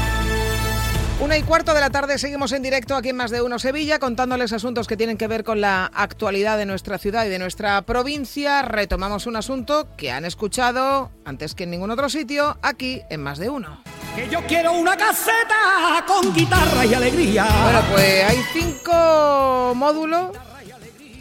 [1.23, 4.01] Una y cuarto de la tarde seguimos en directo aquí en Más de Uno Sevilla
[4.01, 7.81] contándoles asuntos que tienen que ver con la actualidad de nuestra ciudad y de nuestra
[7.83, 8.63] provincia.
[8.63, 13.39] Retomamos un asunto que han escuchado antes que en ningún otro sitio aquí en Más
[13.39, 13.85] de Uno.
[14.17, 17.47] Que yo quiero una caseta con guitarra y alegría.
[17.63, 20.37] Bueno, pues hay cinco módulos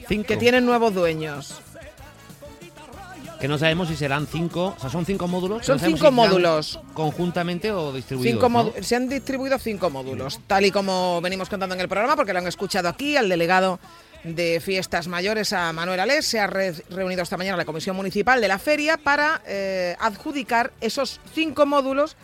[0.08, 1.62] que tienen nuevos dueños.
[3.42, 5.66] Que no sabemos si serán cinco, o sea, son cinco módulos.
[5.66, 6.80] Son no cinco si módulos.
[6.94, 8.34] Conjuntamente o distribuidos.
[8.36, 8.66] Cinco ¿no?
[8.72, 12.34] módu- Se han distribuido cinco módulos, tal y como venimos contando en el programa, porque
[12.34, 13.80] lo han escuchado aquí al delegado
[14.24, 16.28] de Fiestas Mayores, a Manuel Alés.
[16.28, 20.72] Se ha re- reunido esta mañana la Comisión Municipal de la Feria para eh, adjudicar
[20.80, 22.16] esos cinco módulos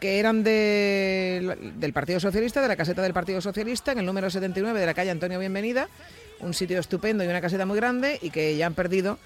[0.00, 4.28] que eran de- del Partido Socialista, de la caseta del Partido Socialista, en el número
[4.30, 5.88] 79 de la calle Antonio Bienvenida,
[6.40, 9.18] un sitio estupendo y una caseta muy grande y que ya han perdido.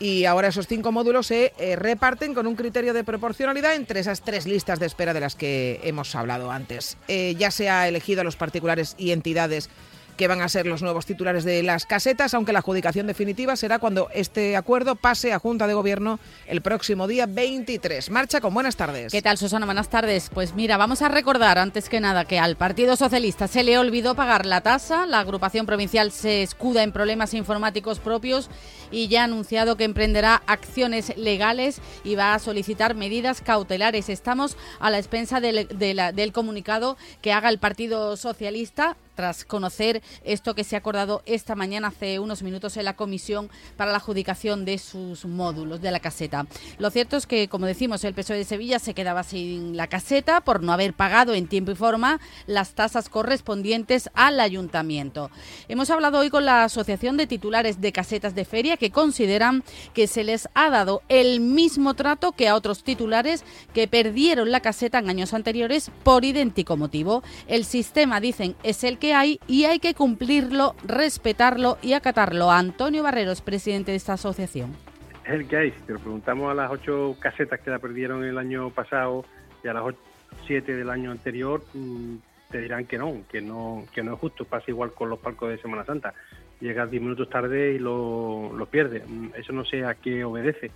[0.00, 4.22] Y ahora esos cinco módulos se eh, reparten con un criterio de proporcionalidad entre esas
[4.22, 6.96] tres listas de espera de las que hemos hablado antes.
[7.06, 9.68] Eh, ya se ha elegido a los particulares y entidades
[10.16, 13.78] que van a ser los nuevos titulares de las casetas, aunque la adjudicación definitiva será
[13.78, 18.10] cuando este acuerdo pase a Junta de Gobierno el próximo día 23.
[18.10, 19.12] Marcha con buenas tardes.
[19.12, 19.66] ¿Qué tal, Susana?
[19.66, 20.30] Buenas tardes.
[20.32, 24.14] Pues mira, vamos a recordar antes que nada que al Partido Socialista se le olvidó
[24.14, 25.06] pagar la tasa.
[25.06, 28.50] La agrupación provincial se escuda en problemas informáticos propios
[28.90, 34.08] y ya ha anunciado que emprenderá acciones legales y va a solicitar medidas cautelares.
[34.08, 40.54] Estamos a la expensa del, del comunicado que haga el Partido Socialista tras conocer esto
[40.54, 44.64] que se ha acordado esta mañana hace unos minutos en la comisión para la adjudicación
[44.64, 46.46] de sus módulos de la caseta.
[46.78, 50.40] Lo cierto es que, como decimos, el PSOE de Sevilla se quedaba sin la caseta
[50.40, 55.30] por no haber pagado en tiempo y forma las tasas correspondientes al ayuntamiento.
[55.68, 60.06] Hemos hablado hoy con la Asociación de Titulares de Casetas de Feria que consideran que
[60.06, 63.44] se les ha dado el mismo trato que a otros titulares
[63.74, 67.22] que perdieron la caseta en años anteriores por idéntico motivo.
[67.46, 72.50] El sistema, dicen, es el que hay y hay que cumplirlo, respetarlo y acatarlo.
[72.52, 74.76] Antonio Barreros, presidente de esta asociación.
[75.24, 75.70] el que hay.
[75.72, 79.24] Si te lo preguntamos a las ocho casetas que la perdieron el año pasado
[79.64, 79.98] y a las ocho-
[80.46, 82.16] siete del año anterior, mm,
[82.50, 84.44] te dirán que no, que no, que no es justo.
[84.44, 86.14] Pasa igual con los palcos de Semana Santa.
[86.60, 89.02] Llegas diez minutos tarde y lo, lo pierdes.
[89.08, 90.70] Mm, Eso no sé a qué obedece.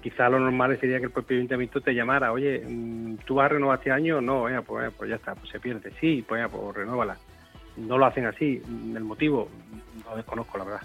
[0.00, 3.54] Quizá lo normal sería que el propio ayuntamiento te llamara, oye, mm, ¿tú vas a
[3.54, 4.20] renovar este año?
[4.20, 5.92] No, pues, pues ya está, pues se pierde.
[6.00, 7.16] Sí, pues, pues renóvala.
[7.78, 8.60] No lo hacen así.
[8.94, 9.48] El motivo,
[10.08, 10.80] lo desconozco, la verdad.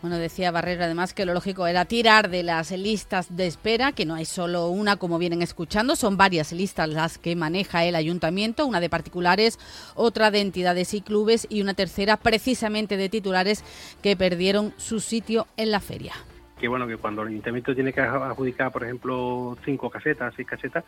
[0.00, 4.06] Bueno, decía Barrero además que lo lógico era tirar de las listas de espera, que
[4.06, 8.64] no hay solo una como vienen escuchando, son varias listas las que maneja el ayuntamiento,
[8.64, 9.58] una de particulares,
[9.96, 13.64] otra de entidades y clubes y una tercera precisamente de titulares
[14.00, 16.12] que perdieron su sitio en la feria.
[16.58, 20.84] Que bueno que cuando el ayuntamiento tiene que adjudicar por ejemplo cinco casetas seis casetas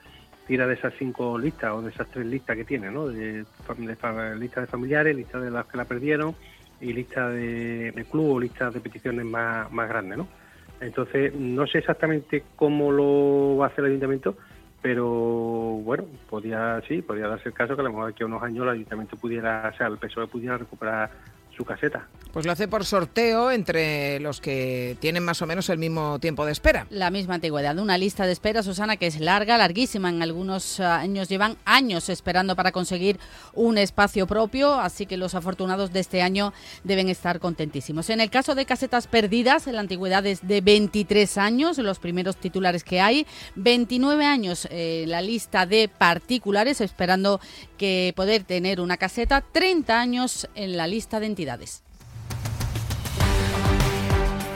[0.47, 3.45] tira de esas cinco listas o de esas tres listas que tiene no de,
[3.79, 6.35] de fa- lista de familiares lista de las que la perdieron
[6.81, 10.29] y lista de, de club o listas de peticiones más, más grandes no
[10.81, 14.37] entonces no sé exactamente cómo lo va a hacer el ayuntamiento
[14.83, 18.43] pero bueno podía sí podría darse el caso que a lo mejor aquí a unos
[18.43, 21.11] años el ayuntamiento pudiera o sea el PSOE pudiera recuperar
[21.61, 25.79] su caseta Pues lo hace por sorteo entre los que tienen más o menos el
[25.79, 26.87] mismo tiempo de espera.
[26.89, 30.09] La misma antigüedad, una lista de espera, Susana, que es larga, larguísima.
[30.09, 33.19] En algunos eh, años llevan años esperando para conseguir
[33.53, 36.55] un espacio propio, así que los afortunados de este año
[36.85, 38.09] deben estar contentísimos.
[38.09, 42.85] En el caso de casetas perdidas, la antigüedad es de 23 años, los primeros titulares
[42.85, 47.41] que hay, 29 años eh, la lista de particulares esperando
[47.77, 51.50] que poder tener una caseta, 30 años en la lista de entidades.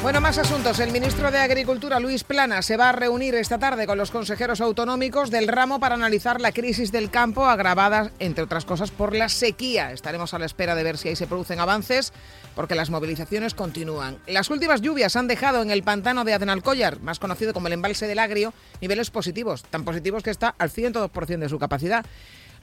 [0.04, 0.80] Bueno, más asuntos.
[0.80, 4.60] El ministro de Agricultura, Luis Plana, se va a reunir esta tarde con los consejeros
[4.60, 9.30] autonómicos del ramo para analizar la crisis del campo agravada, entre otras cosas, por la
[9.30, 9.92] sequía.
[9.92, 12.12] Estaremos a la espera de ver si ahí se producen avances,
[12.54, 14.18] porque las movilizaciones continúan.
[14.26, 18.06] Las últimas lluvias han dejado en el pantano de Adenalcollar, más conocido como el embalse
[18.06, 22.04] del Agrio, niveles positivos, tan positivos que está al 102% de su capacidad.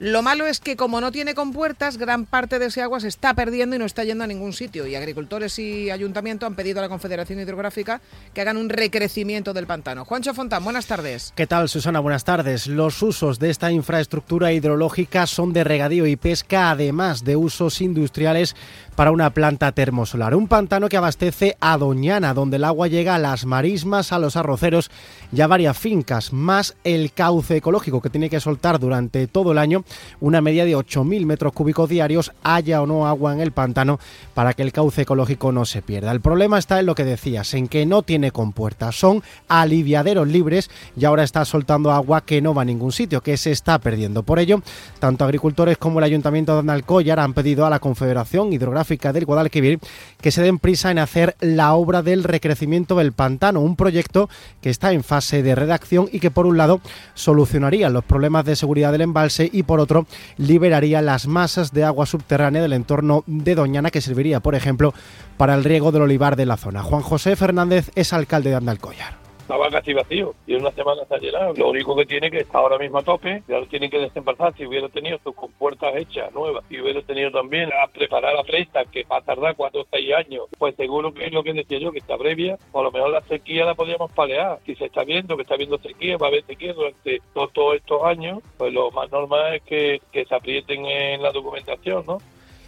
[0.02, 3.34] Lo malo es que como no tiene compuertas, gran parte de ese agua se está
[3.34, 4.84] perdiendo y no está yendo a ningún sitio.
[4.88, 8.00] Y agricultores y ayuntamiento han pedido a la Confederación Hidrográfica
[8.34, 10.04] que hagan un recrecimiento del pantano.
[10.04, 11.32] Juancho Fontán, buenas tardes.
[11.36, 12.00] ¿Qué tal, Susana?
[12.00, 12.66] Buenas tardes.
[12.66, 18.56] Los usos de esta infraestructura hidrológica son de regadío y pesca, además de usos industriales
[18.96, 20.34] para una planta termosolar.
[20.34, 24.34] Un pantano que abastece a Doñana, donde el agua llega a las marismas, a los
[24.34, 24.90] arroceros
[25.32, 29.58] y a varias fincas, más el cauce ecológico que tiene que soltar durante todo el
[29.58, 29.84] año
[30.20, 33.98] una media de 8.000 metros cúbicos diarios, haya o no agua en el pantano,
[34.34, 36.12] para que el cauce ecológico no se pierda.
[36.12, 40.70] El problema está en lo que decías, en que no tiene compuertas, son aliviaderos libres
[40.96, 44.22] y ahora está soltando agua que no va a ningún sitio, que se está perdiendo.
[44.22, 44.62] Por ello,
[44.98, 49.78] tanto agricultores como el Ayuntamiento de Andalcollar han pedido a la Confederación Hidrográfica del Guadalquivir
[50.20, 54.28] que se den prisa en hacer la obra del recrecimiento del pantano, un proyecto
[54.60, 56.80] que está en fase de redacción y que por un lado
[57.14, 60.06] solucionaría los problemas de seguridad del embalse y por otro
[60.36, 64.94] liberaría las masas de agua subterránea del entorno de Doñana que serviría, por ejemplo,
[65.36, 66.82] para el riego del olivar de la zona.
[66.82, 69.21] Juan José Fernández es alcalde de Andalcollar
[69.52, 71.52] estaba casi vacío y en una semana está llenado.
[71.54, 74.54] Lo único que tiene que está ahora mismo a tope, ya lo tienen que desembarazar.
[74.56, 78.84] Si hubiera tenido sus compuertas hechas, nuevas, si hubiera tenido también a preparar la presta,
[78.86, 81.78] que va a tardar cuatro o seis años, pues seguro que es lo que decía
[81.78, 84.58] yo, que está previa, o a lo mejor la sequía la podríamos palear.
[84.64, 88.02] Si se está viendo que está habiendo sequía, va a haber sequía durante todos estos
[88.04, 92.18] años, pues lo más normal es que, que se aprieten en la documentación, ¿no?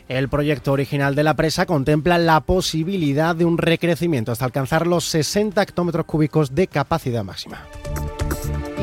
[0.08, 5.04] El proyecto original de la presa contempla la posibilidad de un recrecimiento hasta alcanzar los
[5.04, 7.62] 60 hectómetros cúbicos de capacidad máxima.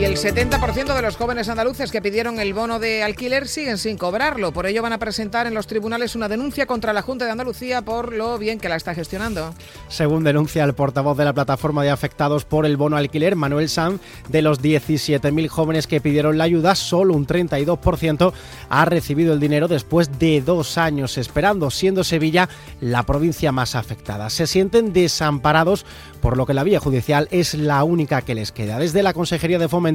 [0.02, 3.99] Y el 70% de los jóvenes andaluces que pidieron el bono de alquiler siguen sin
[3.99, 4.52] cobrarlo.
[4.52, 7.84] Por ello van a presentar en los tribunales una denuncia contra la Junta de Andalucía
[7.84, 9.54] por lo bien que la está gestionando.
[9.89, 14.02] Según denuncia el portavoz de la plataforma de afectados por el bono alquiler, Manuel Sanz,
[14.28, 18.34] de los 17.000 jóvenes que pidieron la ayuda, solo un 32%
[18.70, 22.49] ha recibido el dinero después de dos años esperando, siendo Sevilla
[22.80, 24.32] la provincia más afectada.
[24.32, 25.86] Se sienten desamparados,
[26.22, 28.80] por lo que la vía judicial es la única que les queda.
[28.80, 29.91] Desde la Consejería de Fomento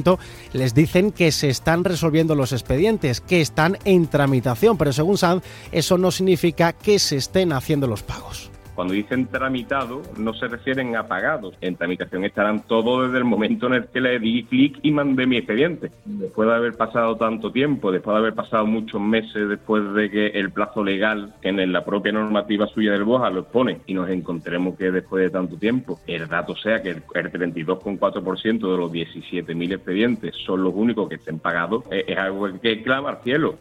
[0.53, 5.43] les dicen que se están resolviendo los expedientes, que están en tramitación, pero según Sanz
[5.71, 8.51] eso no significa que se estén haciendo los pagos.
[8.77, 11.55] Cuando dicen tramitado, no se refieren a pagados.
[11.61, 15.25] En tramitación estarán todos desde el momento en el que le di clic y mandé
[15.25, 15.89] mi expediente.
[16.05, 20.27] Después de haber pasado tanto tiempo, después de haber pasado muchos meses después de que
[20.27, 24.77] el plazo legal en la propia normativa suya del BOJA lo expone y nos encontremos
[24.77, 30.35] que después de tanto tiempo el dato sea que el 32,4% de los 17.000 expedientes
[30.45, 33.57] son los únicos que estén pagados, es algo que clama al cielo.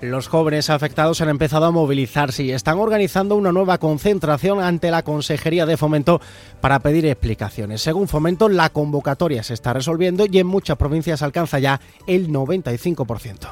[0.00, 5.02] Los jóvenes afectados han empezado a movilizarse y están organizando una nueva concentración ante la
[5.02, 6.22] Consejería de Fomento
[6.62, 7.82] para pedir explicaciones.
[7.82, 13.48] Según Fomento, la convocatoria se está resolviendo y en muchas provincias alcanza ya el 95%.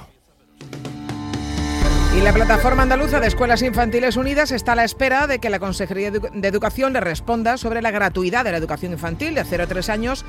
[2.16, 5.58] Y la plataforma andaluza de Escuelas Infantiles Unidas está a la espera de que la
[5.58, 9.66] Consejería de Educación le responda sobre la gratuidad de la educación infantil de 0 a
[9.66, 10.24] 3 años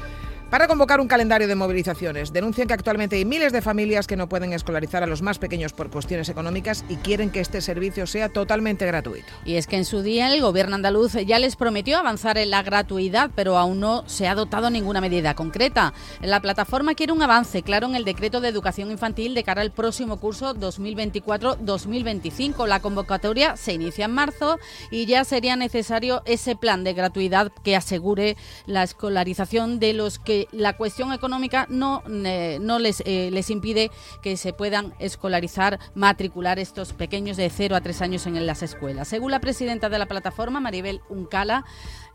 [0.49, 2.33] para convocar un calendario de movilizaciones.
[2.33, 5.73] Denuncian que actualmente hay miles de familias que no pueden escolarizar a los más pequeños
[5.73, 9.27] por cuestiones económicas y quieren que este servicio sea totalmente gratuito.
[9.45, 12.63] Y es que en su día el gobierno andaluz ya les prometió avanzar en la
[12.63, 15.93] gratuidad, pero aún no se ha dotado ninguna medida concreta.
[16.21, 19.71] La plataforma quiere un avance claro en el decreto de educación infantil de cara al
[19.71, 22.67] próximo curso 2024-2025.
[22.67, 24.57] La convocatoria se inicia en marzo
[24.89, 28.35] y ya sería necesario ese plan de gratuidad que asegure
[28.65, 33.91] la escolarización de los que la cuestión económica no, eh, no les, eh, les impide
[34.21, 39.07] que se puedan escolarizar, matricular estos pequeños de 0 a 3 años en las escuelas.
[39.07, 41.65] Según la presidenta de la plataforma, Maribel Uncala,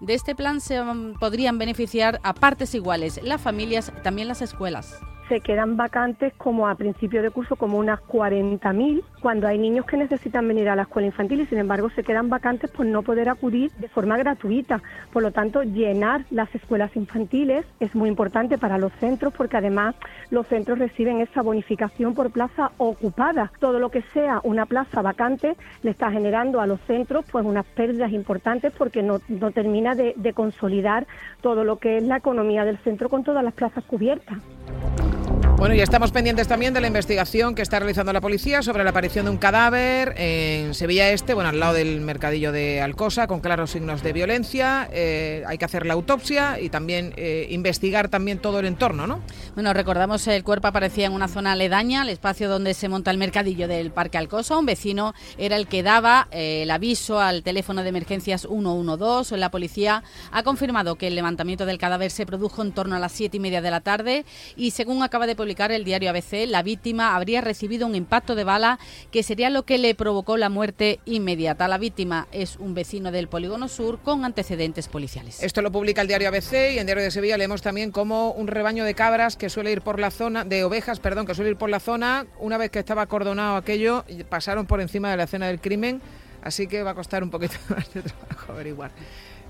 [0.00, 0.80] de este plan se
[1.20, 4.98] podrían beneficiar a partes iguales las familias, también las escuelas
[5.28, 9.96] se quedan vacantes como a principio de curso como unas 40.000 cuando hay niños que
[9.96, 13.28] necesitan venir a la escuela infantil y sin embargo se quedan vacantes por no poder
[13.28, 14.82] acudir de forma gratuita.
[15.12, 19.94] Por lo tanto, llenar las escuelas infantiles es muy importante para los centros porque además
[20.30, 23.50] los centros reciben esa bonificación por plaza ocupada.
[23.60, 27.64] Todo lo que sea una plaza vacante le está generando a los centros pues unas
[27.64, 31.06] pérdidas importantes porque no, no termina de, de consolidar
[31.40, 34.38] todo lo que es la economía del centro con todas las plazas cubiertas.
[34.66, 35.33] Thank you.
[35.64, 38.90] Bueno, y estamos pendientes también de la investigación que está realizando la policía sobre la
[38.90, 43.40] aparición de un cadáver en Sevilla Este, bueno, al lado del mercadillo de Alcosa, con
[43.40, 44.90] claros signos de violencia.
[44.92, 49.22] Eh, hay que hacer la autopsia y también eh, investigar también todo el entorno, ¿no?
[49.54, 53.16] Bueno, recordamos el cuerpo aparecía en una zona aledaña, el espacio donde se monta el
[53.16, 54.58] mercadillo del Parque Alcosa.
[54.58, 59.38] Un vecino era el que daba eh, el aviso al teléfono de emergencias 112.
[59.38, 63.12] La policía ha confirmado que el levantamiento del cadáver se produjo en torno a las
[63.12, 64.26] siete y media de la tarde
[64.58, 68.44] y según acaba de publicar el diario ABC, la víctima habría recibido un impacto de
[68.44, 68.78] bala
[69.10, 71.68] que sería lo que le provocó la muerte inmediata.
[71.68, 75.42] La víctima es un vecino del Polígono Sur con antecedentes policiales.
[75.42, 78.48] Esto lo publica el diario ABC y en Diario de Sevilla leemos también como un
[78.48, 81.56] rebaño de cabras que suele ir por la zona, de ovejas, perdón, que suele ir
[81.56, 85.46] por la zona, una vez que estaba acordonado aquello, pasaron por encima de la escena
[85.46, 86.02] del crimen,
[86.42, 88.90] así que va a costar un poquito más de trabajo averiguar.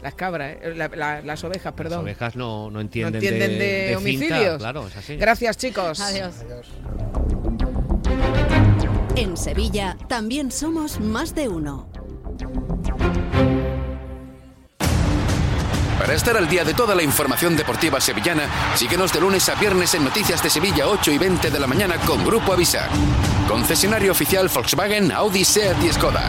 [0.04, 2.00] Las cabras, eh, la- la- las ovejas, perdón.
[2.00, 4.58] Las ovejas no, no entienden, no entienden de, homicidios.
[4.58, 5.16] claro, es así.
[5.16, 5.98] Gracias, chicos.
[5.98, 6.34] Adiós.
[9.16, 11.88] En Sevilla también somos más de uno.
[15.98, 18.42] Para estar al día de toda la información deportiva sevillana,
[18.74, 21.96] síguenos de lunes a viernes en Noticias de Sevilla 8 y 20 de la mañana
[22.06, 22.88] con Grupo Avisa.
[23.48, 26.28] Concesionario oficial Volkswagen, Audi, Seat y Skoda.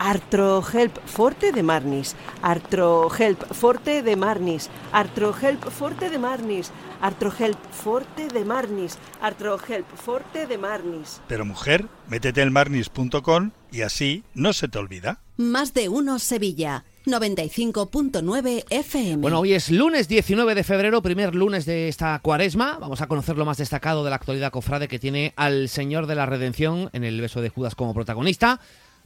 [0.00, 2.16] Artrohelp Forte de Marnis.
[2.40, 4.70] Artrohelp Forte de Marnis.
[4.92, 6.72] Artrohelp Forte de Marnis.
[7.02, 8.96] Artrohelp Forte de Marnis.
[9.20, 11.20] Artrohelp Forte de Marnis.
[11.28, 15.20] Pero mujer, métete en marnis.com y así no se te olvida.
[15.36, 16.84] Más de uno Sevilla.
[17.06, 19.22] 95.9 FM.
[19.22, 22.78] Bueno, hoy es lunes 19 de febrero, primer lunes de esta cuaresma.
[22.78, 26.14] Vamos a conocer lo más destacado de la actualidad cofrade que tiene al Señor de
[26.14, 28.60] la Redención en el beso de Judas como protagonista.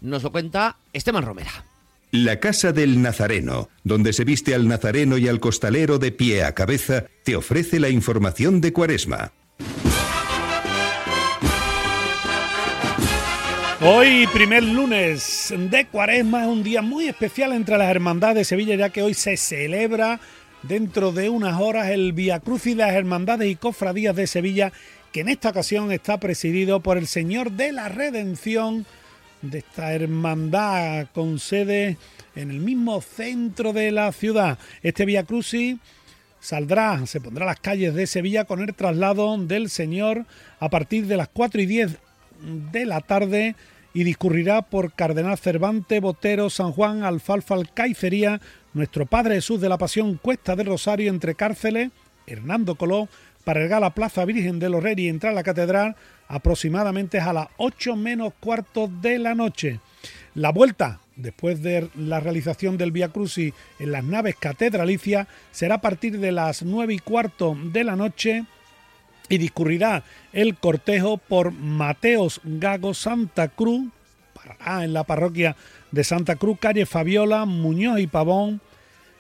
[0.05, 1.65] Nos lo cuenta Esteban Romera.
[2.11, 6.55] La Casa del Nazareno, donde se viste al nazareno y al costalero de pie a
[6.55, 9.33] cabeza, te ofrece la información de Cuaresma.
[13.81, 18.75] Hoy, primer lunes de Cuaresma, es un día muy especial entre las hermandades de Sevilla,
[18.77, 20.21] ya que hoy se celebra
[20.63, 24.71] dentro de unas horas el Via Crucis de las Hermandades y Cofradías de Sevilla,
[25.13, 28.85] que en esta ocasión está presidido por el Señor de la Redención
[29.51, 31.97] de esta hermandad con sede
[32.35, 34.59] en el mismo centro de la ciudad.
[34.83, 35.77] Este Via Crucis
[36.41, 40.27] saldrá, se pondrá a las calles de Sevilla con el traslado del Señor
[40.61, 41.99] a partir de las 4 y 10
[42.73, 43.57] de la tarde
[43.93, 48.41] y discurrirá por Cardenal Cervantes, Botero, San Juan, Alfalfa, Alcaicería,
[48.73, 51.91] Nuestro Padre Jesús de la Pasión, Cuesta del Rosario, entre cárceles,
[52.27, 53.09] Hernando Coló,
[53.45, 55.97] para llegar a la Plaza Virgen de los Reyes y entrar a la catedral
[56.29, 59.81] aproximadamente a las 8 menos cuarto de la noche.
[60.35, 65.81] La vuelta, después de la realización del Via Crucis en las naves catedralicias, será a
[65.81, 68.45] partir de las 9 y cuarto de la noche
[69.29, 73.89] y discurrirá el cortejo por Mateos Gago Santa Cruz,
[74.67, 75.57] en la parroquia
[75.91, 78.61] de Santa Cruz, calle Fabiola, Muñoz y Pavón,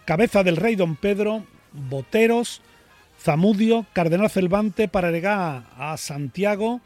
[0.05, 2.61] Cabeza del Rey Don Pedro, Boteros,
[3.25, 6.83] Zamudio, Cardenal Cervantes para llegar a Santiago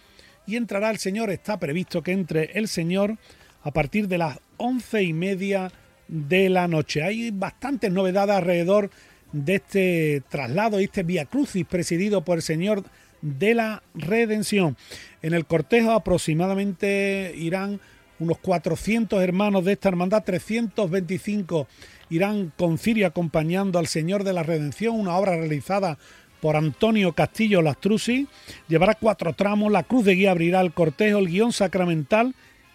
[0.47, 3.17] y entrará el Señor, está previsto que entre el Señor
[3.65, 5.73] a partir de las once y media
[6.07, 7.03] de la noche.
[7.03, 8.91] Hay bastantes novedades alrededor
[9.33, 12.85] de este traslado este Via Crucis presidido por el Señor
[13.21, 14.77] de la Redención.
[15.23, 17.81] En el cortejo aproximadamente irán
[18.21, 21.67] unos 400 hermanos de esta hermandad, 325
[22.11, 25.99] irán con cirio acompañando al Señor de la Redención, una obra realizada
[26.41, 28.27] por Antonio Castillo Lastrucci.
[28.69, 32.35] Llevará cuatro tramos, la cruz de guía abrirá el cortejo, el guion sacramental,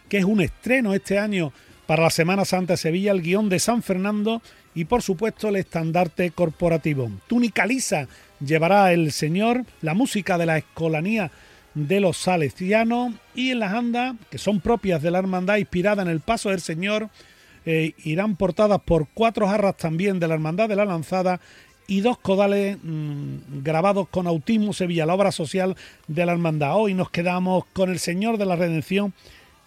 [0.10, 1.54] que es un estreno este año
[1.86, 4.42] para la Semana Santa de Sevilla, el guion de San Fernando
[4.76, 7.12] y por supuesto el estandarte corporativo.
[7.28, 8.08] Túnica lisa
[8.40, 11.32] llevará el Señor, la música de la escolanía
[11.74, 16.08] de los salesianos y en las andas, que son propias de la hermandad inspirada en
[16.08, 17.10] el paso del Señor,
[17.66, 21.40] eh, irán portadas por cuatro jarras también de la hermandad de la lanzada
[21.88, 25.76] y dos codales mmm, grabados con Autismo Sevilla, la obra social
[26.08, 26.76] de la hermandad.
[26.76, 29.14] Hoy nos quedamos con el Señor de la Redención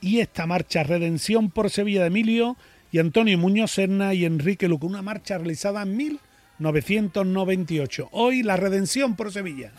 [0.00, 2.56] y esta marcha Redención por Sevilla de Emilio
[2.92, 8.08] y Antonio Muñoz Serna y Enrique Luco, una marcha realizada en 1998.
[8.12, 9.72] Hoy la Redención por Sevilla.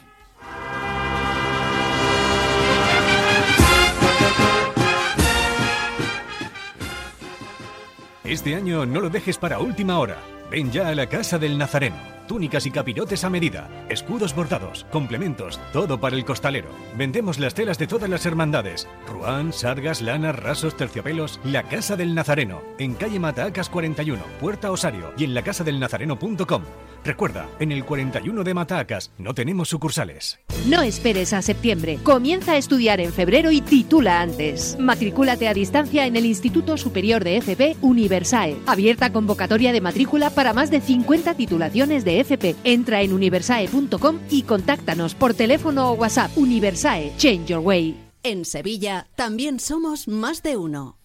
[8.24, 10.18] Este año no lo dejes para última hora.
[10.52, 12.17] Ven ya a la Casa del Nazareno.
[12.28, 16.70] Túnicas y capirotes a medida, escudos bordados, complementos, todo para el costalero.
[16.98, 18.88] Vendemos las telas de todas las hermandades.
[19.08, 21.40] Ruán, sargas, lanas, rasos, terciopelos.
[21.44, 26.64] La Casa del Nazareno, en calle Matacas 41, Puerta Osario y en lacasadelnazareno.com.
[27.04, 30.40] Recuerda, en el 41 de Matacas no tenemos sucursales.
[30.68, 32.00] No esperes a septiembre.
[32.04, 34.76] Comienza a estudiar en febrero y titula antes.
[34.78, 38.58] Matricúlate a distancia en el Instituto Superior de FP Universae.
[38.66, 42.17] Abierta convocatoria de matrícula para más de 50 titulaciones de
[42.64, 46.38] Entra en universae.com y contáctanos por teléfono o WhatsApp.
[46.38, 47.96] Universae, Change Your Way.
[48.24, 50.97] En Sevilla también somos más de uno.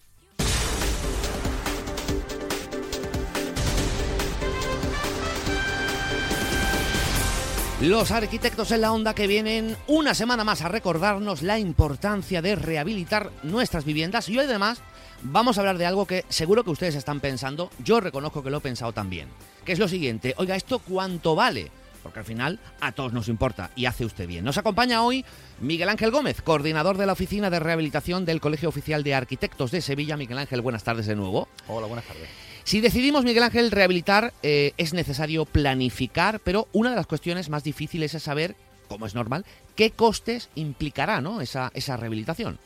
[7.83, 12.55] Los arquitectos en la onda que vienen una semana más a recordarnos la importancia de
[12.55, 14.81] rehabilitar nuestras viviendas y hoy además
[15.21, 18.59] vamos a hablar de algo que seguro que ustedes están pensando, yo reconozco que lo
[18.59, 19.27] he pensado también,
[19.65, 21.71] que es lo siguiente, oiga, ¿esto cuánto vale?
[22.01, 24.45] Porque al final a todos nos importa y hace usted bien.
[24.45, 25.25] Nos acompaña hoy
[25.59, 29.81] Miguel Ángel Gómez, coordinador de la Oficina de Rehabilitación del Colegio Oficial de Arquitectos de
[29.81, 30.15] Sevilla.
[30.15, 31.49] Miguel Ángel, buenas tardes de nuevo.
[31.67, 32.29] Hola, buenas tardes.
[32.63, 37.63] Si decidimos, Miguel Ángel, rehabilitar, eh, es necesario planificar, pero una de las cuestiones más
[37.63, 38.55] difíciles es saber,
[38.87, 39.45] como es normal,
[39.75, 41.41] qué costes implicará ¿no?
[41.41, 42.57] esa, esa rehabilitación.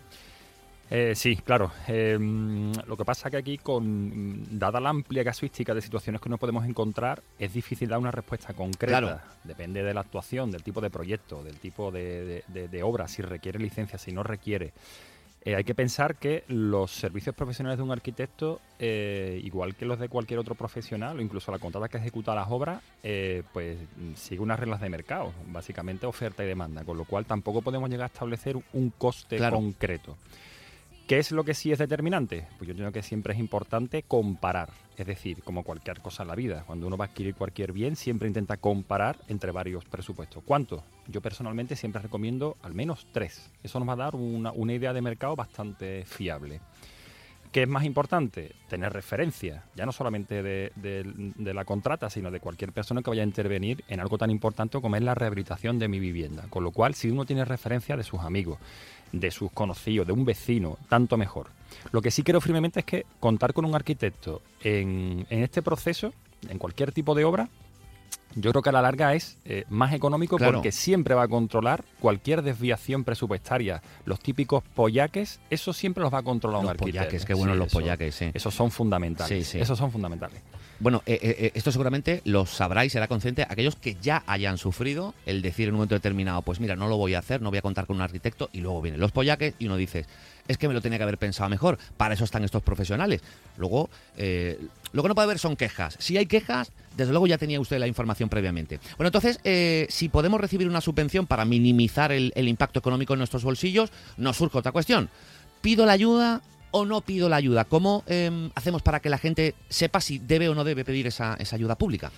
[0.90, 1.72] Eh, sí, claro.
[1.88, 6.40] Em, lo que pasa que aquí, con dada la amplia casuística de situaciones que nos
[6.40, 9.00] podemos encontrar, es difícil dar una respuesta concreta.
[9.00, 9.20] Claro.
[9.44, 13.22] Depende de la actuación, del tipo de proyecto, del tipo de, de- de obra, si
[13.22, 14.72] requiere licencia, si no requiere.
[15.44, 19.98] Eh, hay que pensar que los servicios profesionales de un arquitecto, eh, igual que los
[19.98, 24.14] de cualquier otro profesional, o incluso la contrata que ejecuta las obras, eh, pues mm,
[24.16, 28.04] sigue unas reglas de mercado, básicamente oferta y demanda, con lo cual tampoco podemos llegar
[28.06, 29.56] a establecer un coste Claro.
[29.58, 30.18] concreto.
[31.08, 32.46] ¿Qué es lo que sí es determinante?
[32.58, 34.70] Pues yo creo que siempre es importante comparar.
[34.98, 37.96] Es decir, como cualquier cosa en la vida, cuando uno va a adquirir cualquier bien,
[37.96, 40.44] siempre intenta comparar entre varios presupuestos.
[40.44, 40.84] ¿Cuánto?
[41.08, 43.52] Yo personalmente siempre recomiendo al menos tres.
[43.62, 46.62] Eso nos va a dar una, una idea de mercado bastante fiable.
[47.52, 48.54] ¿Qué es más importante?
[48.68, 51.04] Tener referencia, ya no solamente de, de-
[51.38, 54.82] de la contrata, sino de cualquier persona que vaya a intervenir en algo tan importante
[54.82, 56.46] como es la rehabilitación de mi vivienda.
[56.50, 58.60] Con lo cual, si uno tiene referencia de sus amigos,
[59.12, 61.48] de sus conocidos, de un vecino, tanto mejor.
[61.92, 66.14] Lo que sí creo firmemente es que contar con un arquitecto en, en este proceso,
[66.50, 67.50] en cualquier tipo de obra,
[68.36, 70.54] yo creo que a la larga es eh, más económico Claro.
[70.54, 73.82] porque siempre va a controlar cualquier desviación presupuestaria.
[74.06, 77.00] Los típicos pollaques, eso siempre los va a controlar un Los arquitecto.
[77.00, 78.32] pollaques, qué buenos los eso- pollaques, sí.
[78.34, 79.46] Esos son fundamentales.
[79.48, 79.60] Sí, sí.
[79.60, 80.42] Esos son fundamentales.
[80.80, 85.16] Bueno, eh, eh, esto seguramente lo sabrá y será consciente aquellos que ya hayan sufrido
[85.26, 87.58] el decir en un momento determinado, pues mira, no lo voy a hacer, no voy
[87.58, 90.06] a contar con un arquitecto y luego vienen los pollaques y uno dice,
[90.48, 93.22] es que me lo tenía que haber pensado mejor, para eso están estos profesionales.
[93.58, 94.60] Luego, eh,
[94.94, 95.96] lo que no puede haber son quejas.
[96.00, 98.80] Si hay quejas, desde luego ya tenía usted la información previamente.
[98.98, 103.44] Bueno, entonces, eh, si podemos recibir una subvención para minimizar el, impacto económico en nuestros
[103.44, 105.10] bolsillos, nos surge otra cuestión.
[105.62, 106.42] ¿Pido la ayuda
[106.72, 107.66] o no pido la ayuda?
[107.66, 111.36] ¿Cómo eh, hacemos para que la gente sepa si debe o no debe pedir esa,
[111.36, 112.12] esa ayuda pública?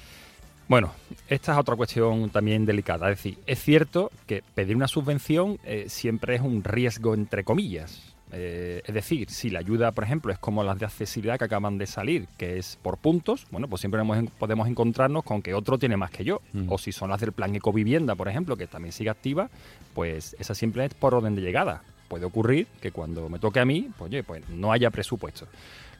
[0.69, 0.93] Bueno,
[1.27, 3.09] esta es otra cuestión también delicada.
[3.09, 8.08] Es decir, es cierto que pedir una subvención eh, siempre es un riesgo entre comillas.
[8.31, 11.77] Eh, es decir, si la ayuda, por ejemplo, es como las de accesibilidad que acaban
[11.79, 14.01] de salir, que es por puntos, bueno, pues siempre
[14.37, 16.41] podemos encontrarnos con que otro tiene más que yo.
[16.67, 19.49] O si son las del plan Ecovivienda, por ejemplo, que también sigue activa,
[19.95, 21.81] pues esa siempre es por orden de llegada.
[22.07, 25.47] Puede ocurrir que cuando me toque a mí, pues, oye, pues no haya presupuesto.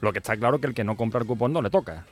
[0.02, 2.06] Lo que está claro es que el que no compra el cupón no le toca.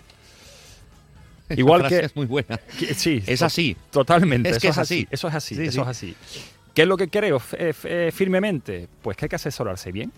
[1.49, 2.57] Esa Igual frase que es muy buena.
[2.80, 3.77] que- sí, Es así.
[3.91, 4.49] Totalmente.
[4.49, 5.07] Es que eso es así.
[5.10, 5.56] Eso es así.
[5.56, 5.80] Sí, eso sí.
[5.81, 6.15] es así.
[6.77, 8.87] ¿Qué es lo que creo f- eh, firmemente?
[9.01, 10.11] Pues que hay que asesorarse bien.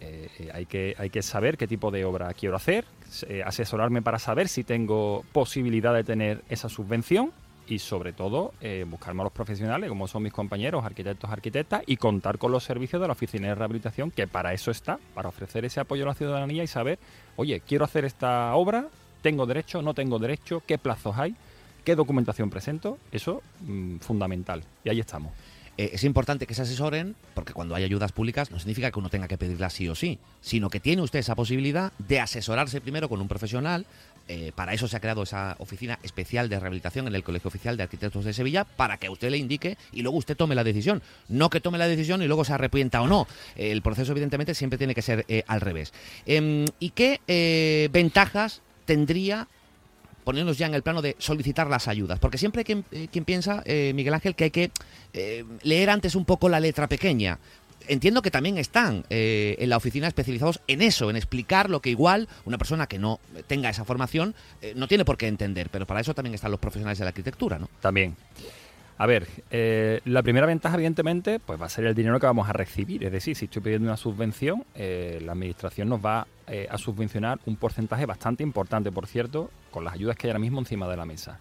[0.00, 2.86] Eh, eh, hay, que, hay que saber qué tipo de obra quiero hacer,
[3.28, 7.32] eh, asesorarme para saber si tengo posibilidad de tener esa subvención
[7.68, 11.98] y sobre todo eh, buscarme a los profesionales como son mis compañeros, arquitectos, arquitectas y
[11.98, 15.66] contar con los servicios de la oficina de rehabilitación que para eso está, para ofrecer
[15.66, 16.98] ese apoyo a la ciudadanía y saber,
[17.36, 18.86] oye, quiero hacer esta obra,
[19.20, 21.36] tengo derecho, no tengo derecho, qué plazos hay,
[21.84, 24.62] qué documentación presento, eso mm, fundamental.
[24.82, 25.34] Y ahí estamos.
[25.78, 29.10] Eh, es importante que se asesoren, porque cuando hay ayudas públicas no significa que uno
[29.10, 33.08] tenga que pedirlas sí o sí, sino que tiene usted esa posibilidad de asesorarse primero
[33.08, 33.86] con un profesional.
[34.28, 37.76] Eh, para eso se ha creado esa oficina especial de rehabilitación en el Colegio Oficial
[37.76, 41.02] de Arquitectos de Sevilla, para que usted le indique y luego usted tome la decisión.
[41.28, 43.28] No que tome la decisión y luego se arrepienta o no.
[43.54, 45.92] El proceso, evidentemente, siempre tiene que ser eh, al revés.
[46.24, 49.46] Em, ¿Y qué ventajas tendría
[50.26, 52.18] ponernos ya en el plano de solicitar las ayudas.
[52.18, 54.72] Porque siempre hay quien, eh, quien piensa, eh, Miguel Ángel, que hay que
[55.14, 57.38] eh, leer antes un poco la letra pequeña.
[57.88, 61.90] entiendo que también están eh, en la oficina especializados en eso, en explicar lo que
[61.90, 65.86] igual una persona que no tenga esa formación eh, no tiene por qué entender, pero
[65.86, 67.68] para eso también están los profesionales de la arquitectura, ¿no?
[67.80, 68.16] También.
[68.98, 72.48] A ver, eh, la primera ventaja, evidentemente, pues va a ser el dinero que vamos
[72.48, 73.04] a recibir.
[73.04, 77.38] Es decir, si estoy pidiendo una subvención, eh, la administración nos va eh, a subvencionar
[77.44, 80.96] un porcentaje bastante importante, por cierto, con las ayudas que hay ahora mismo encima de
[80.96, 81.38] la mesa.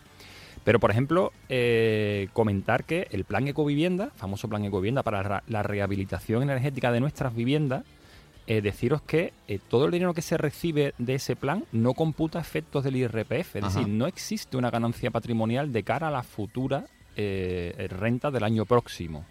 [0.65, 5.64] Pero, por ejemplo, eh, comentar que el plan Ecovivienda, famoso plan Ecovivienda para ra- la
[5.64, 7.86] rehabilitación energética de nuestras viviendas,
[8.48, 12.40] eh, deciros que eh, todo el dinero que se recibe de ese plan no computa
[12.40, 13.56] efectos del IRPF.
[13.56, 13.80] Es Ajá.
[13.80, 16.86] decir, no existe una ganancia patrimonial de cara a la futura
[17.16, 19.26] eh, renta del año próximo.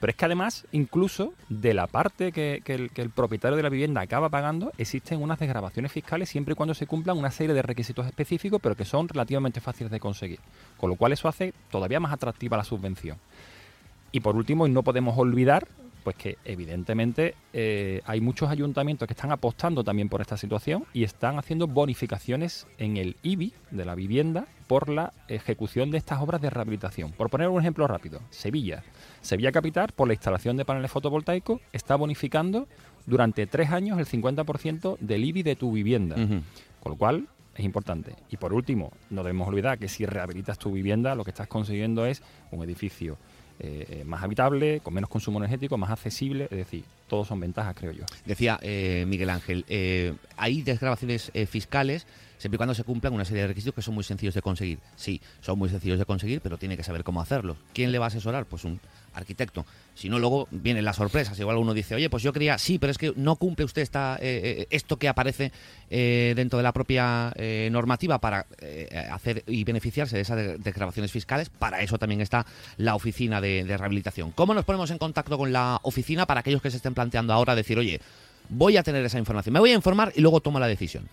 [0.00, 3.68] Pero es que además, incluso de la parte que el, que el propietario de la
[3.68, 7.62] vivienda acaba pagando, existen unas desgrabaciones fiscales siempre y cuando se cumplan una serie de
[7.62, 10.38] requisitos específicos, pero que son relativamente fáciles de conseguir.
[10.76, 13.18] Con lo cual eso hace todavía más atractiva la subvención.
[14.12, 15.66] Y por último, y no podemos olvidar,
[16.08, 21.04] pues que evidentemente eh, hay muchos ayuntamientos que están apostando también por esta situación y
[21.04, 26.40] están haciendo bonificaciones en el IBI de la vivienda por la ejecución de estas obras
[26.40, 27.12] de rehabilitación.
[27.12, 28.84] Por poner un ejemplo rápido, Sevilla.
[29.20, 32.68] Sevilla Capital, por la instalación de paneles fotovoltaicos, está bonificando
[33.04, 36.16] durante tres años el 50% del IBI de tu vivienda.
[36.16, 38.14] Con lo cual, es importante.
[38.30, 42.06] Y por último, no debemos olvidar que si rehabilitas tu vivienda, lo que estás consiguiendo
[42.06, 43.18] es un edificio
[43.60, 46.44] eh, eh, más habitable, con menos consumo energético, más accesible.
[46.44, 48.04] Es decir, todos son ventajas, creo yo.
[48.24, 52.06] Decía eh, Miguel Ángel, eh, hay desgrabaciones fiscales
[52.38, 54.78] siempre y cuando se cumplan una serie de requisitos que son muy sencillos de conseguir.
[54.96, 57.56] Sí, son muy sencillos de conseguir, pero tiene que saber cómo hacerlo.
[57.74, 58.46] ¿Quién le va a asesorar?
[58.46, 58.80] Pues un
[59.14, 59.66] arquitecto.
[59.94, 61.38] Si no, luego vienen las sorpresas.
[61.40, 64.16] Igual uno dice, oye, pues yo quería, sí, pero es que no cumple usted esta,
[64.20, 65.50] eh, eh, esto que aparece
[65.90, 70.58] eh, dentro de la propia eh, normativa para eh, hacer y beneficiarse de esas de-
[70.58, 71.48] desgrabaciones fiscales.
[71.50, 72.46] Para eso también está
[72.76, 74.30] la oficina de, de rehabilitación.
[74.32, 77.56] ¿Cómo nos ponemos en contacto con la oficina para aquellos que se estén planteando ahora
[77.56, 78.00] decir, oye,
[78.48, 81.08] voy a tener esa información, me voy a informar y luego tomo la decisión?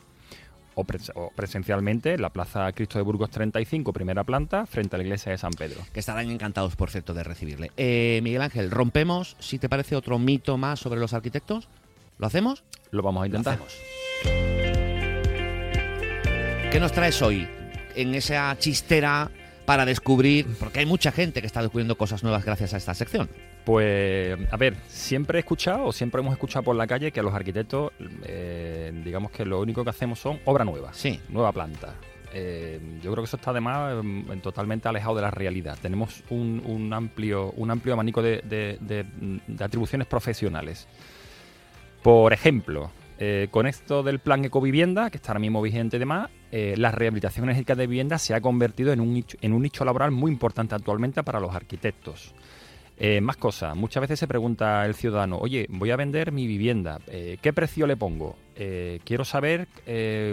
[0.76, 5.00] o, pres- o presencialmente en la Plaza Cristo de Burgos 35, primera planta, frente a
[5.00, 5.82] la iglesia de San Pedro.
[5.92, 7.72] Que estarán encantados, por cierto, de recibirle.
[7.78, 11.68] Eh, Miguel Ángel, rompemos, si te parece, otro mito más sobre los arquitectos.
[12.22, 12.64] ¿Lo hacemos?
[12.92, 13.58] Lo vamos a intentar.
[16.72, 17.48] ¿Qué nos traes hoy
[17.96, 19.32] en esa chistera
[19.66, 20.46] para descubrir?
[20.60, 23.28] Porque hay mucha gente que está descubriendo cosas nuevas gracias a esta sección.
[23.66, 27.34] Pues, a ver, siempre he escuchado, o siempre hemos escuchado por la calle que los
[27.34, 27.92] arquitectos,
[28.26, 30.94] eh, digamos que lo único que hacemos son obra nueva.
[30.94, 31.20] Sí.
[31.30, 31.96] Nueva planta.
[32.34, 35.76] Eh, yo creo que eso está además mm, totalmente alejado de la realidad.
[35.82, 39.06] Tenemos un, un amplio, un amplio abanico de, de- de-
[39.48, 40.88] de atribuciones profesionales.
[42.02, 46.32] Por ejemplo, eh, con esto del plan Ecovivienda, que está ahora mismo vigente y demás,
[46.52, 49.86] eh, la rehabilitación energética de vivienda se ha convertido en un, nicho, en un nicho
[49.86, 52.34] laboral muy importante actualmente para los arquitectos.
[52.98, 53.76] Eh, más cosas.
[53.76, 57.88] Muchas veces se pregunta el ciudadano, oye, voy a vender mi vivienda, eh, ¿qué precio
[57.88, 58.36] le pongo?
[59.04, 59.68] Quiero saber,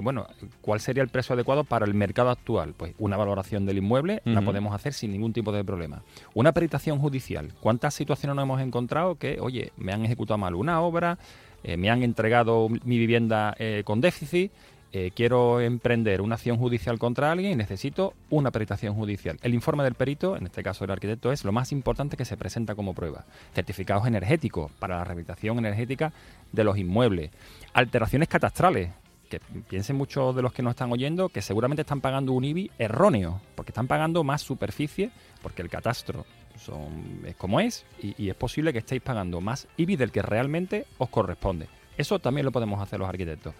[0.02, 0.26] bueno,
[0.60, 2.74] cuál sería el precio adecuado para el mercado actual.
[2.76, 6.02] Pues una valoración del inmueble la podemos hacer sin ningún tipo de problema.
[6.34, 7.54] Una peritación judicial.
[7.58, 11.18] ¿Cuántas situaciones nos hemos encontrado que, oye, me han ejecutado mal una obra,
[11.64, 14.52] eh, me han entregado mi vivienda eh, con déficit?
[14.92, 19.38] eh, quiero emprender una acción judicial contra alguien y necesito una peritación judicial.
[19.42, 22.36] El informe del perito, en este caso el arquitecto, es lo más importante que se
[22.36, 23.24] presenta como prueba.
[23.54, 26.12] Certificados energéticos para la rehabilitación energética
[26.52, 27.30] de los inmuebles.
[27.74, 28.90] Alteraciones catastrales,
[29.28, 32.70] que piensen muchos de los que nos están oyendo que seguramente están pagando un IBI
[32.78, 35.10] erróneo, porque están pagando más superficie,
[35.42, 36.24] porque el catastro
[36.58, 40.22] son, es como es, y, y es posible que estéis pagando más IBI del que
[40.22, 41.66] realmente os corresponde.
[41.96, 43.54] Eso también lo podemos hacer los arquitectos.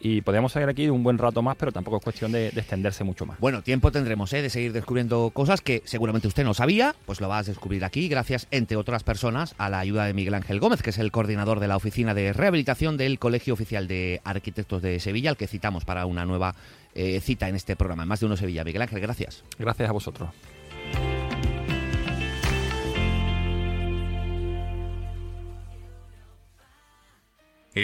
[0.00, 3.02] Y podemos seguir aquí un buen rato más, pero tampoco es cuestión de, de extenderse
[3.02, 3.38] mucho más.
[3.40, 4.42] Bueno, tiempo tendremos ¿eh?
[4.42, 8.08] de seguir descubriendo cosas que seguramente usted no sabía, pues lo vas a descubrir aquí
[8.08, 11.58] gracias, entre otras personas, a la ayuda de Miguel Ángel Gómez, que es el coordinador
[11.58, 15.84] de la Oficina de Rehabilitación del Colegio Oficial de Arquitectos de Sevilla, al que citamos
[15.84, 16.54] para una nueva
[16.94, 18.62] eh, cita en este programa, Más de Uno Sevilla.
[18.62, 19.42] Miguel Ángel, gracias.
[19.58, 20.30] Gracias a vosotros.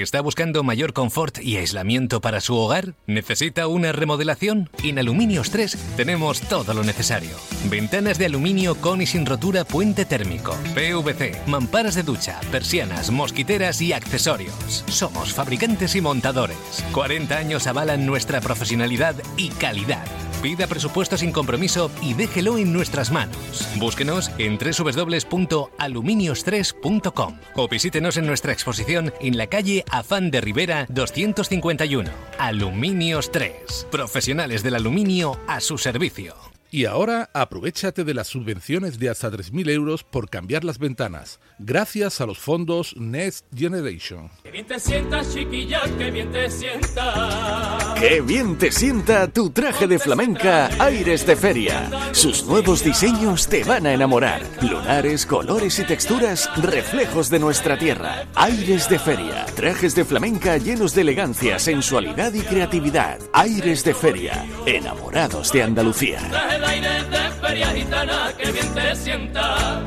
[0.03, 2.95] ¿Está buscando mayor confort y aislamiento para su hogar?
[3.07, 4.69] ¿Necesita una remodelación?
[4.83, 7.31] En Aluminios 3 tenemos todo lo necesario.
[7.71, 13.81] Ventanas de aluminio con y sin rotura puente térmico, PVC, mamparas de ducha, persianas, mosquiteras
[13.83, 14.85] y accesorios.
[14.89, 16.57] Somos fabricantes y montadores.
[16.91, 20.05] 40 años avalan nuestra profesionalidad y calidad.
[20.45, 23.67] Pida presupuesto sin compromiso y déjelo en nuestras manos.
[23.77, 32.11] Búsquenos en www.aluminios3.com o visítenos en nuestra exposición en la calle Afán de Rivera 251.
[32.39, 33.87] Aluminios 3.
[33.91, 36.54] Profesionales del aluminio a su servicio.
[36.75, 42.21] Y ahora aprovechate de las subvenciones de hasta 3.000 euros por cambiar las ventanas, gracias
[42.21, 44.29] a los fondos Next Generation.
[44.43, 47.95] Que bien te sientas, chiquilla, que bien te sientas.
[47.95, 51.89] Qué bien te sienta tu traje de flamenca Aires de Feria.
[52.11, 54.43] Sus nuevos diseños te van a enamorar.
[54.61, 58.27] Lunares, colores y texturas, reflejos de nuestra tierra.
[58.35, 59.47] Aires de Feria.
[59.55, 63.21] Trajes de flamenca llenos de elegancia, sensualidad y creatividad.
[63.33, 64.45] Aires de Feria.
[64.67, 66.19] Enamorados de Andalucía.
[66.65, 69.83] De aire de feria gitana, que bien te sienta.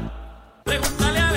[0.63, 1.35] Pregúntale al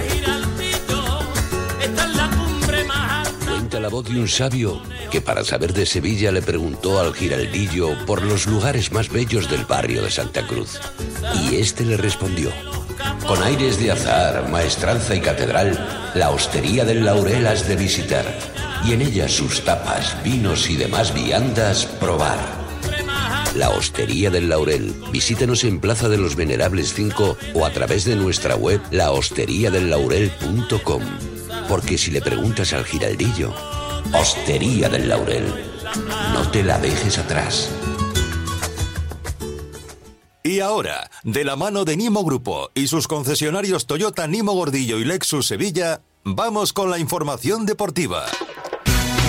[1.80, 3.28] esta es la cumbre más.
[3.48, 7.96] Cuenta la voz de un sabio que para saber de Sevilla le preguntó al giraldillo
[8.04, 10.78] por los lugares más bellos del barrio de Santa Cruz.
[11.42, 12.50] Y este le respondió.
[13.26, 18.26] Con aires de azar, maestranza y catedral, la hostería del Laurel has de visitar.
[18.84, 22.69] Y en ella sus tapas, vinos y demás viandas probar.
[23.54, 24.94] La Hostería del Laurel.
[25.10, 31.02] Visítenos en Plaza de los Venerables 5 o a través de nuestra web lahosteriadellaurel.com.
[31.68, 33.54] Porque si le preguntas al giraldillo,
[34.12, 35.44] Hostería del Laurel,
[36.32, 37.70] no te la dejes atrás.
[40.42, 45.04] Y ahora, de la mano de Nimo Grupo y sus concesionarios Toyota Nimo Gordillo y
[45.04, 48.24] Lexus Sevilla, vamos con la información deportiva.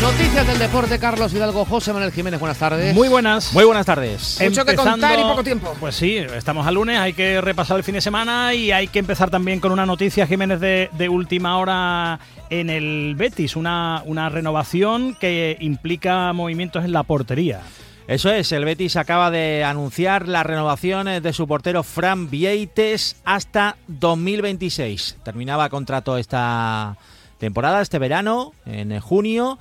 [0.02, 2.96] Noticias del deporte, Carlos Hidalgo, José Manuel Jiménez, buenas tardes.
[2.96, 3.54] Muy buenas.
[3.54, 4.40] Muy buenas tardes.
[4.42, 5.76] Mucho que contar y poco tiempo.
[5.80, 8.98] Pues sí, estamos al lunes, hay que repasar el fin de semana y hay que
[8.98, 12.20] empezar también con una noticia, Jiménez, de, de última hora
[12.50, 17.62] en el Betis, una, una renovación que implica movimientos en la portería.
[18.08, 23.78] Eso es, el Betis acaba de anunciar la renovación de su portero Fran Vieites hasta
[23.88, 25.18] 2026.
[25.24, 26.98] Terminaba contrato esta
[27.38, 29.60] temporada, este verano, en junio,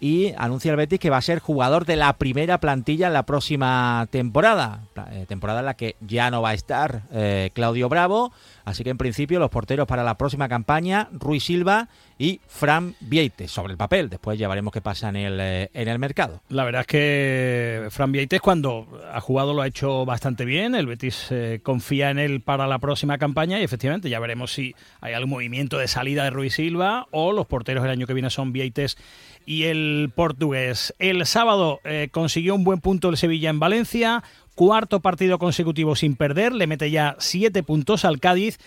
[0.00, 3.26] y anuncia el Betis que va a ser jugador de la primera plantilla en la
[3.26, 8.32] próxima temporada, eh, temporada en la que ya no va a estar eh, Claudio Bravo,
[8.64, 11.88] así que en principio los porteros para la próxima campaña, Rui Silva
[12.20, 15.88] y Fran Vieites, sobre el papel, después ya veremos qué pasa en el, eh, en
[15.88, 16.42] el mercado.
[16.50, 20.84] La verdad es que Fran Vieites cuando ha jugado lo ha hecho bastante bien, el
[20.84, 25.14] Betis eh, confía en él para la próxima campaña y efectivamente ya veremos si hay
[25.14, 28.52] algún movimiento de salida de Rui Silva o los porteros el año que viene son
[28.52, 28.98] Vieites
[29.46, 30.94] y el portugués.
[30.98, 34.22] El sábado eh, consiguió un buen punto el Sevilla en Valencia,
[34.54, 38.58] cuarto partido consecutivo sin perder, le mete ya siete puntos al Cádiz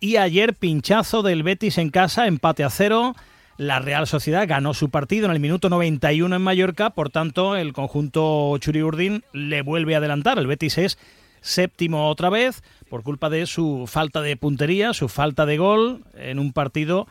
[0.00, 3.14] y ayer pinchazo del Betis en casa, empate a cero.
[3.58, 7.74] La Real Sociedad ganó su partido en el minuto 91 en Mallorca, por tanto el
[7.74, 10.38] conjunto Churiurdin le vuelve a adelantar.
[10.38, 10.98] El Betis es
[11.42, 16.38] séptimo otra vez por culpa de su falta de puntería, su falta de gol en
[16.38, 17.06] un partido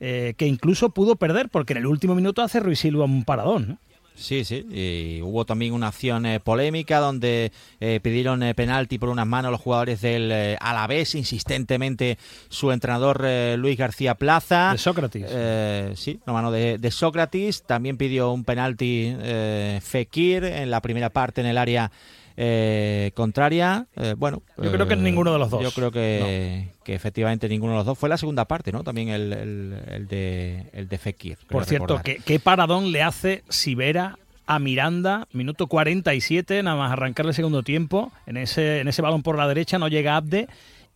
[0.00, 3.78] eh, que incluso pudo perder porque en el último minuto hace Ruiz Silva un paradón.
[4.14, 4.66] Sí, sí.
[4.70, 9.50] Y hubo también una acción eh, polémica donde eh, pidieron eh, penalti por unas manos
[9.50, 12.18] los jugadores del Alavés, insistentemente
[12.48, 13.24] su entrenador
[13.58, 14.72] Luis García Plaza.
[14.72, 15.98] De Sócrates.
[15.98, 17.64] Sí, la mano de, de Sócrates.
[17.64, 19.14] También pidió un penalti
[19.80, 21.90] Fekir en la primera parte en el área
[22.36, 23.86] eh, contraria.
[23.96, 25.62] Eh, bueno, Yo creo que eh, ninguno de los dos.
[25.62, 27.98] Yo creo que, que efectivamente ninguno de los dos.
[27.98, 28.82] Fue la segunda parte, ¿no?
[28.84, 31.38] También el, el- el de, el de Fekir.
[31.48, 32.00] Por cierto.
[32.04, 37.62] ¿qué, qué paradón le hace Sivera a Miranda, minuto 47, nada más arrancar el segundo
[37.62, 40.48] tiempo, en ese, en ese balón por la derecha no llega Abde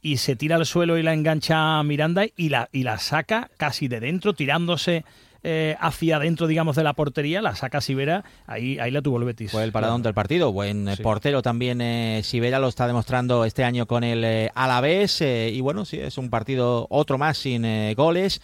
[0.02, 3.48] y se tira al suelo y la engancha a Miranda y la, y la saca
[3.56, 5.04] casi de dentro, tirándose
[5.42, 9.24] eh, hacia adentro, digamos, de la portería, la saca Sivera, ahí, ahí la tuvo el
[9.24, 9.50] Betis.
[9.50, 10.52] Fue el paradón del partido.
[10.52, 15.20] Buen eh, portero también, eh, Sivera lo está demostrando este año con el eh, Alavés.
[15.20, 18.40] y bueno, sí, es un partido otro más sin goles.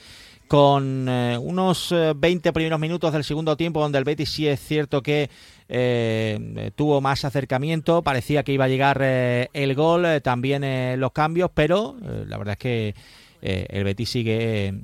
[0.49, 4.61] Con eh, unos eh, 20 primeros minutos del segundo tiempo, donde el Betis sí es
[4.61, 5.31] cierto que
[5.69, 11.97] eh, tuvo más acercamiento, parecía que iba a llegar el gol, también los cambios, pero
[12.27, 12.95] la verdad es que
[13.41, 14.75] el Betis sigue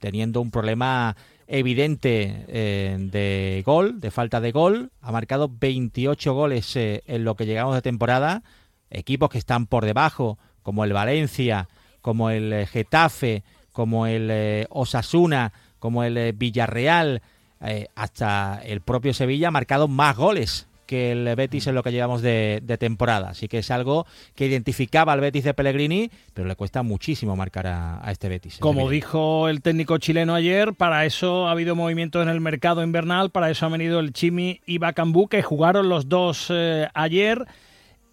[0.00, 1.16] teniendo un problema
[1.46, 4.90] evidente eh, de gol, de falta de gol.
[5.00, 8.42] Ha marcado 28 goles eh, en lo que llegamos de temporada.
[8.90, 11.68] Equipos que están por debajo, como el Valencia,
[12.00, 17.22] como el eh, Getafe, como el Osasuna, como el Villarreal,
[17.94, 22.20] hasta el propio Sevilla ha marcado más goles que el Betis en lo que llevamos
[22.20, 23.28] de, de temporada.
[23.28, 27.68] Así que es algo que identificaba al Betis de Pellegrini, pero le cuesta muchísimo marcar
[27.68, 28.56] a, a este Betis.
[28.56, 32.82] en Como dijo el técnico chileno ayer, para eso ha habido movimiento en el mercado
[32.82, 37.46] invernal, para eso han venido el Chimi y Bacambú, que jugaron los dos eh, ayer.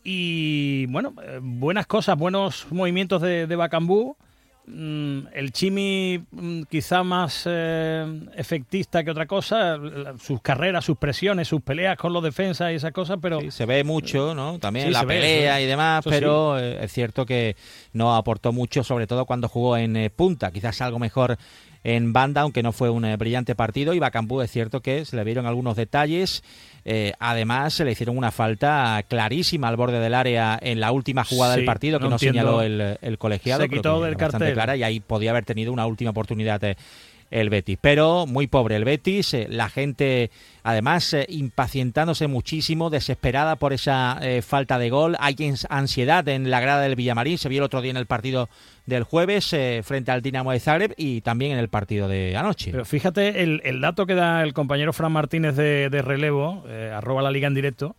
[0.03, 4.17] Y bueno, eh, buenas cosas, buenos movimientos de, de Bacambú.
[4.69, 9.79] Mm, el Chimi mm, quizá más eh, efectista que otra cosa,
[10.19, 13.39] sus carreras, sus presiones, sus peleas con los defensas y esas cosas, pero...
[13.49, 14.59] se ve mucho, ¿no?
[14.59, 15.63] También Sí, la pelea ve.
[15.63, 17.55] y demás, Eso pero eh, es cierto que
[17.93, 20.51] no aportó mucho, sobre todo cuando jugó en eh, punta.
[20.51, 21.37] Quizás algo mejor
[21.87, 23.93] en banda, aunque no fue un eh, brillante partido.
[23.93, 26.43] Y Bacambú es cierto que se le vieron algunos detalles.
[26.83, 31.23] Eh, además, se le hicieron una falta clarísima al borde del área en la última
[31.23, 33.61] jugada Sí, del partido, que no señaló el, el colegiado.
[33.61, 34.53] Se quitó del cartel.
[34.53, 36.75] clara y ahí podía haber tenido una última oportunidad eh,
[37.31, 37.77] el Betis.
[37.81, 40.31] Pero muy pobre el Betis, eh, la gente
[40.63, 45.15] además eh, impacientándose muchísimo, desesperada por esa eh, falta de gol.
[45.19, 45.35] Hay
[45.69, 48.49] ansiedad en la grada del Villamarín, se vio el otro día en el partido
[48.85, 52.71] del jueves frente al Dinamo de Zagreb y también en el partido de anoche.
[52.71, 56.63] Pero fíjate el, dato que da el compañero Fran Martínez de, relevo,
[56.93, 57.97] arroba la liga en directo.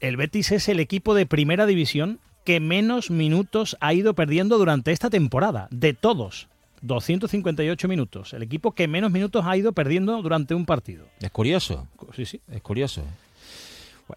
[0.00, 4.92] El Betis es el equipo de primera división que menos minutos ha ido perdiendo durante
[4.92, 6.48] esta temporada, de todos.
[6.82, 8.32] 258 minutos.
[8.32, 11.06] El equipo que menos minutos ha ido perdiendo durante un partido.
[11.20, 11.86] Es curioso.
[12.14, 12.40] Sí, sí.
[12.50, 13.02] Es curioso.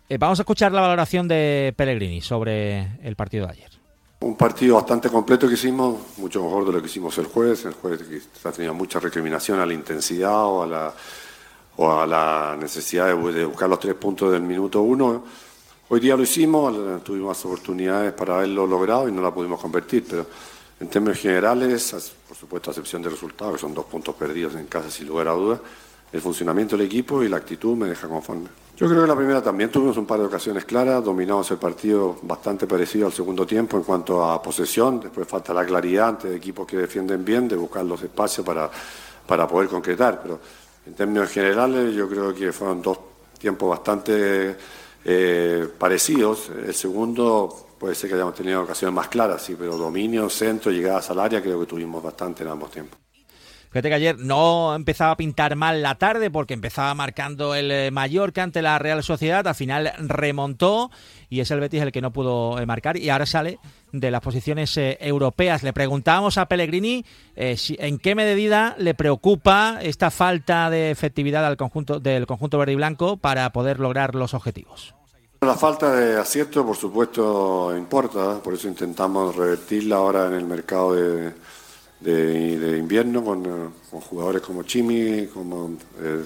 [0.10, 3.70] Eh, vamos a escuchar la valoración de Pellegrini sobre el partido de ayer.
[4.22, 7.66] Un partido bastante completo que hicimos, mucho mejor de lo que hicimos el jueves.
[7.66, 10.94] El jueves que tenía mucha recriminación a la intensidad o a la,
[11.78, 15.24] o a la necesidad de, de buscar los tres puntos del minuto uno.
[15.90, 20.06] Hoy día lo hicimos, tuvimos más oportunidades para haberlo logrado y no la pudimos convertir,
[20.10, 20.26] pero
[20.80, 22.14] en términos generales,
[22.44, 25.32] supuesto a excepción de resultados, que son dos puntos perdidos en casa sin lugar a
[25.32, 25.60] dudas,
[26.12, 28.50] el funcionamiento del equipo y la actitud me deja conforme.
[28.76, 32.18] Yo creo que la primera también tuvimos un par de ocasiones claras, dominamos el partido
[32.24, 36.68] bastante parecido al segundo tiempo en cuanto a posesión, después falta la claridad ante equipos
[36.68, 38.70] que defienden bien de buscar los espacios para,
[39.26, 40.40] para poder concretar, pero
[40.86, 43.00] en términos generales yo creo que fueron dos
[43.40, 44.58] tiempos bastante
[45.06, 46.50] eh, parecidos.
[46.50, 51.10] El segundo puede ser que hayamos tenido ocasiones más claras, sí, pero dominio, centro, llegadas
[51.10, 52.98] al área creo que tuvimos bastante en ambos tiempos.
[53.72, 57.92] Fíjate que ayer no empezaba a pintar mal la tarde porque empezaba marcando el eh,
[57.92, 60.92] Mallorca ante la Real Sociedad, al final remontó
[61.30, 63.60] y es el Betis el que no pudo eh, marcar y ahora sale
[63.92, 65.62] de las posiciones eh, europeas.
[65.62, 67.04] Le preguntábamos a Pellegrini
[67.36, 72.76] en qué medida le preocupa esta falta de efectividad al conjunto del conjunto verde y
[72.76, 74.96] blanco para poder lograr los objetivos.
[75.46, 80.94] La falta de acierto, por supuesto, importa, por eso intentamos revertirla ahora en el mercado
[80.96, 81.34] de,
[82.00, 85.72] de- invierno con, jugadores como Chimi, como
[86.02, 86.24] eh,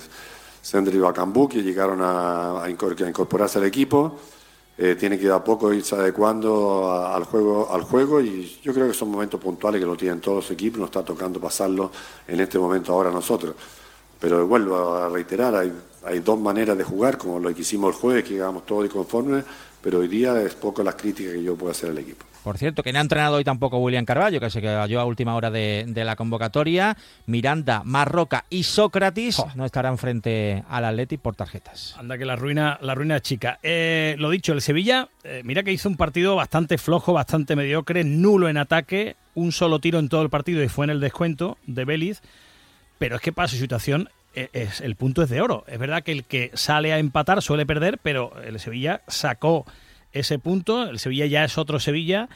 [0.61, 4.17] Sendri Bacambú, que llegaron a, a incor- a incorporarse al equipo.
[4.77, 8.87] Eh, tiene que de a poco irse adecuando al juego, al juego y yo creo
[8.87, 11.89] que son momentos puntuales que lo tienen todos los equipos, nos está tocando pasarlo
[12.27, 13.55] en este momento ahora nosotros.
[14.19, 15.71] Pero vuelvo a reiterar, hay,
[16.05, 19.43] hay dos maneras de jugar, como lo que hicimos el jueves, que llegamos todos inconformes,
[19.81, 22.25] pero hoy día es poco las críticas que yo puedo hacer al equipo.
[22.43, 25.35] Por cierto, que no ha entrenado hoy tampoco William Carballo, que se cayó a última
[25.35, 26.95] hora de, de la convocatoria.
[27.25, 31.95] Miranda, Marroca y Sócrates no estarán frente al Atleti por tarjetas.
[31.97, 33.59] Anda que la ruina, la ruina es chica.
[33.63, 38.05] Eh, lo dicho, el Sevilla, eh, mira que hizo un partido bastante flojo, bastante mediocre,
[38.05, 41.57] nulo en ataque, un solo tiro en todo el partido y fue en el descuento
[41.67, 42.21] de Vélez.
[42.97, 45.63] Pero es que para su situación eh, es, el punto es de oro.
[45.67, 49.65] Es verdad que el que sale a empatar suele perder, pero el Sevilla sacó
[50.11, 50.89] ese punto.
[50.89, 52.29] El Sevilla ya es otro Sevilla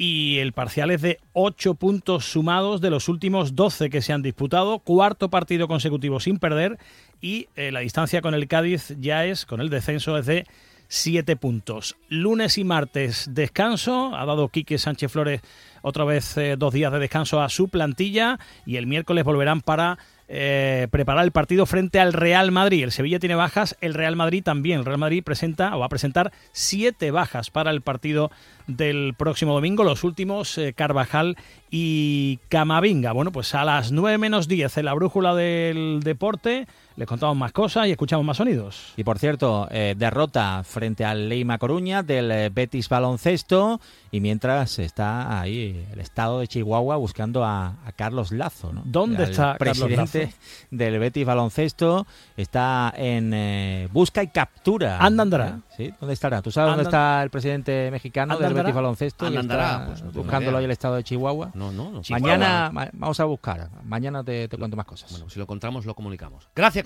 [0.00, 4.22] y el parcial es de 8 puntos sumados de los últimos 12 que se han
[4.22, 6.78] disputado, cuarto partido consecutivo sin perder
[7.20, 10.46] y eh, la distancia con el Cádiz ya es, con el descenso, es de
[10.90, 11.96] 7 puntos.
[12.08, 15.40] Lunes y martes descanso, ha dado Quique Sánchez Flores
[15.82, 19.98] otra vez eh, dos días de descanso a su plantilla y el miércoles volverán para
[20.32, 22.82] eh, preparar el partido frente al Real Madrid.
[22.82, 24.80] El Sevilla tiene bajas, el Real Madrid también.
[24.80, 28.30] El Real Madrid presenta o va a presentar siete bajas para el partido
[28.68, 29.84] del próximo domingo.
[29.84, 31.36] Los últimos, eh, Carvajal
[31.70, 33.12] y Camavinga.
[33.12, 36.66] Bueno, pues a las 9 menos 10 en la brújula del deporte
[37.00, 38.92] les contamos más cosas y escuchamos más sonidos.
[38.94, 44.78] Y por cierto, eh, derrota frente al Leima Coruña del eh, Betis Baloncesto y mientras
[44.78, 48.74] está ahí el estado de Chihuahua buscando a, a Carlos Lazo.
[48.74, 48.82] ¿no?
[48.84, 50.36] ¿Dónde Al está Carlos presidente Lazo?
[50.70, 52.06] del Betis Baloncesto?
[52.36, 54.98] Está en eh, busca y captura.
[54.98, 55.48] Anda andará.
[55.48, 55.74] ¿Eh?
[55.76, 55.94] ¿Sí?
[55.98, 56.42] ¿Dónde estará?
[56.42, 58.52] ¿Tú sabes dónde está el presidente mexicano del.
[58.52, 59.24] Betis Baloncesto?
[59.24, 61.50] y Anda está andará, pues no buscándolo ahí el estado de Chihuahua.
[61.54, 62.02] No, no, no.
[62.10, 63.70] Mañana ma- vamos a buscar.
[63.84, 65.10] Mañana te, te cuento más cosas.
[65.12, 66.46] Bueno, si lo encontramos, lo comunicamos.
[66.54, 66.84] Gracias,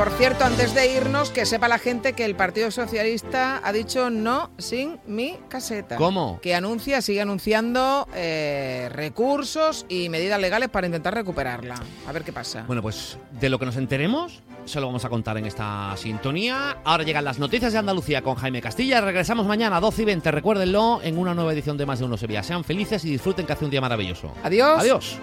[0.00, 4.08] Por cierto, antes de irnos, que sepa la gente que el Partido Socialista ha dicho
[4.08, 5.96] no sin mi caseta.
[5.96, 6.40] ¿Cómo?
[6.40, 11.74] Que anuncia, sigue anunciando eh, recursos y medidas legales para intentar recuperarla.
[12.08, 12.64] A ver qué pasa.
[12.66, 16.78] Bueno, pues de lo que nos enteremos, se lo vamos a contar en esta sintonía.
[16.82, 19.02] Ahora llegan las noticias de Andalucía con Jaime Castilla.
[19.02, 22.16] Regresamos mañana a 12 y 20, recuérdenlo, en una nueva edición de Más de Uno
[22.16, 22.42] Sevilla.
[22.42, 24.32] Sean felices y disfruten que hace un día maravilloso.
[24.42, 24.80] Adiós.
[24.80, 25.18] Adiós.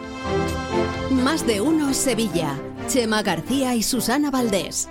[1.11, 2.57] Más de uno Sevilla.
[2.87, 4.89] Chema García y Susana Valdés.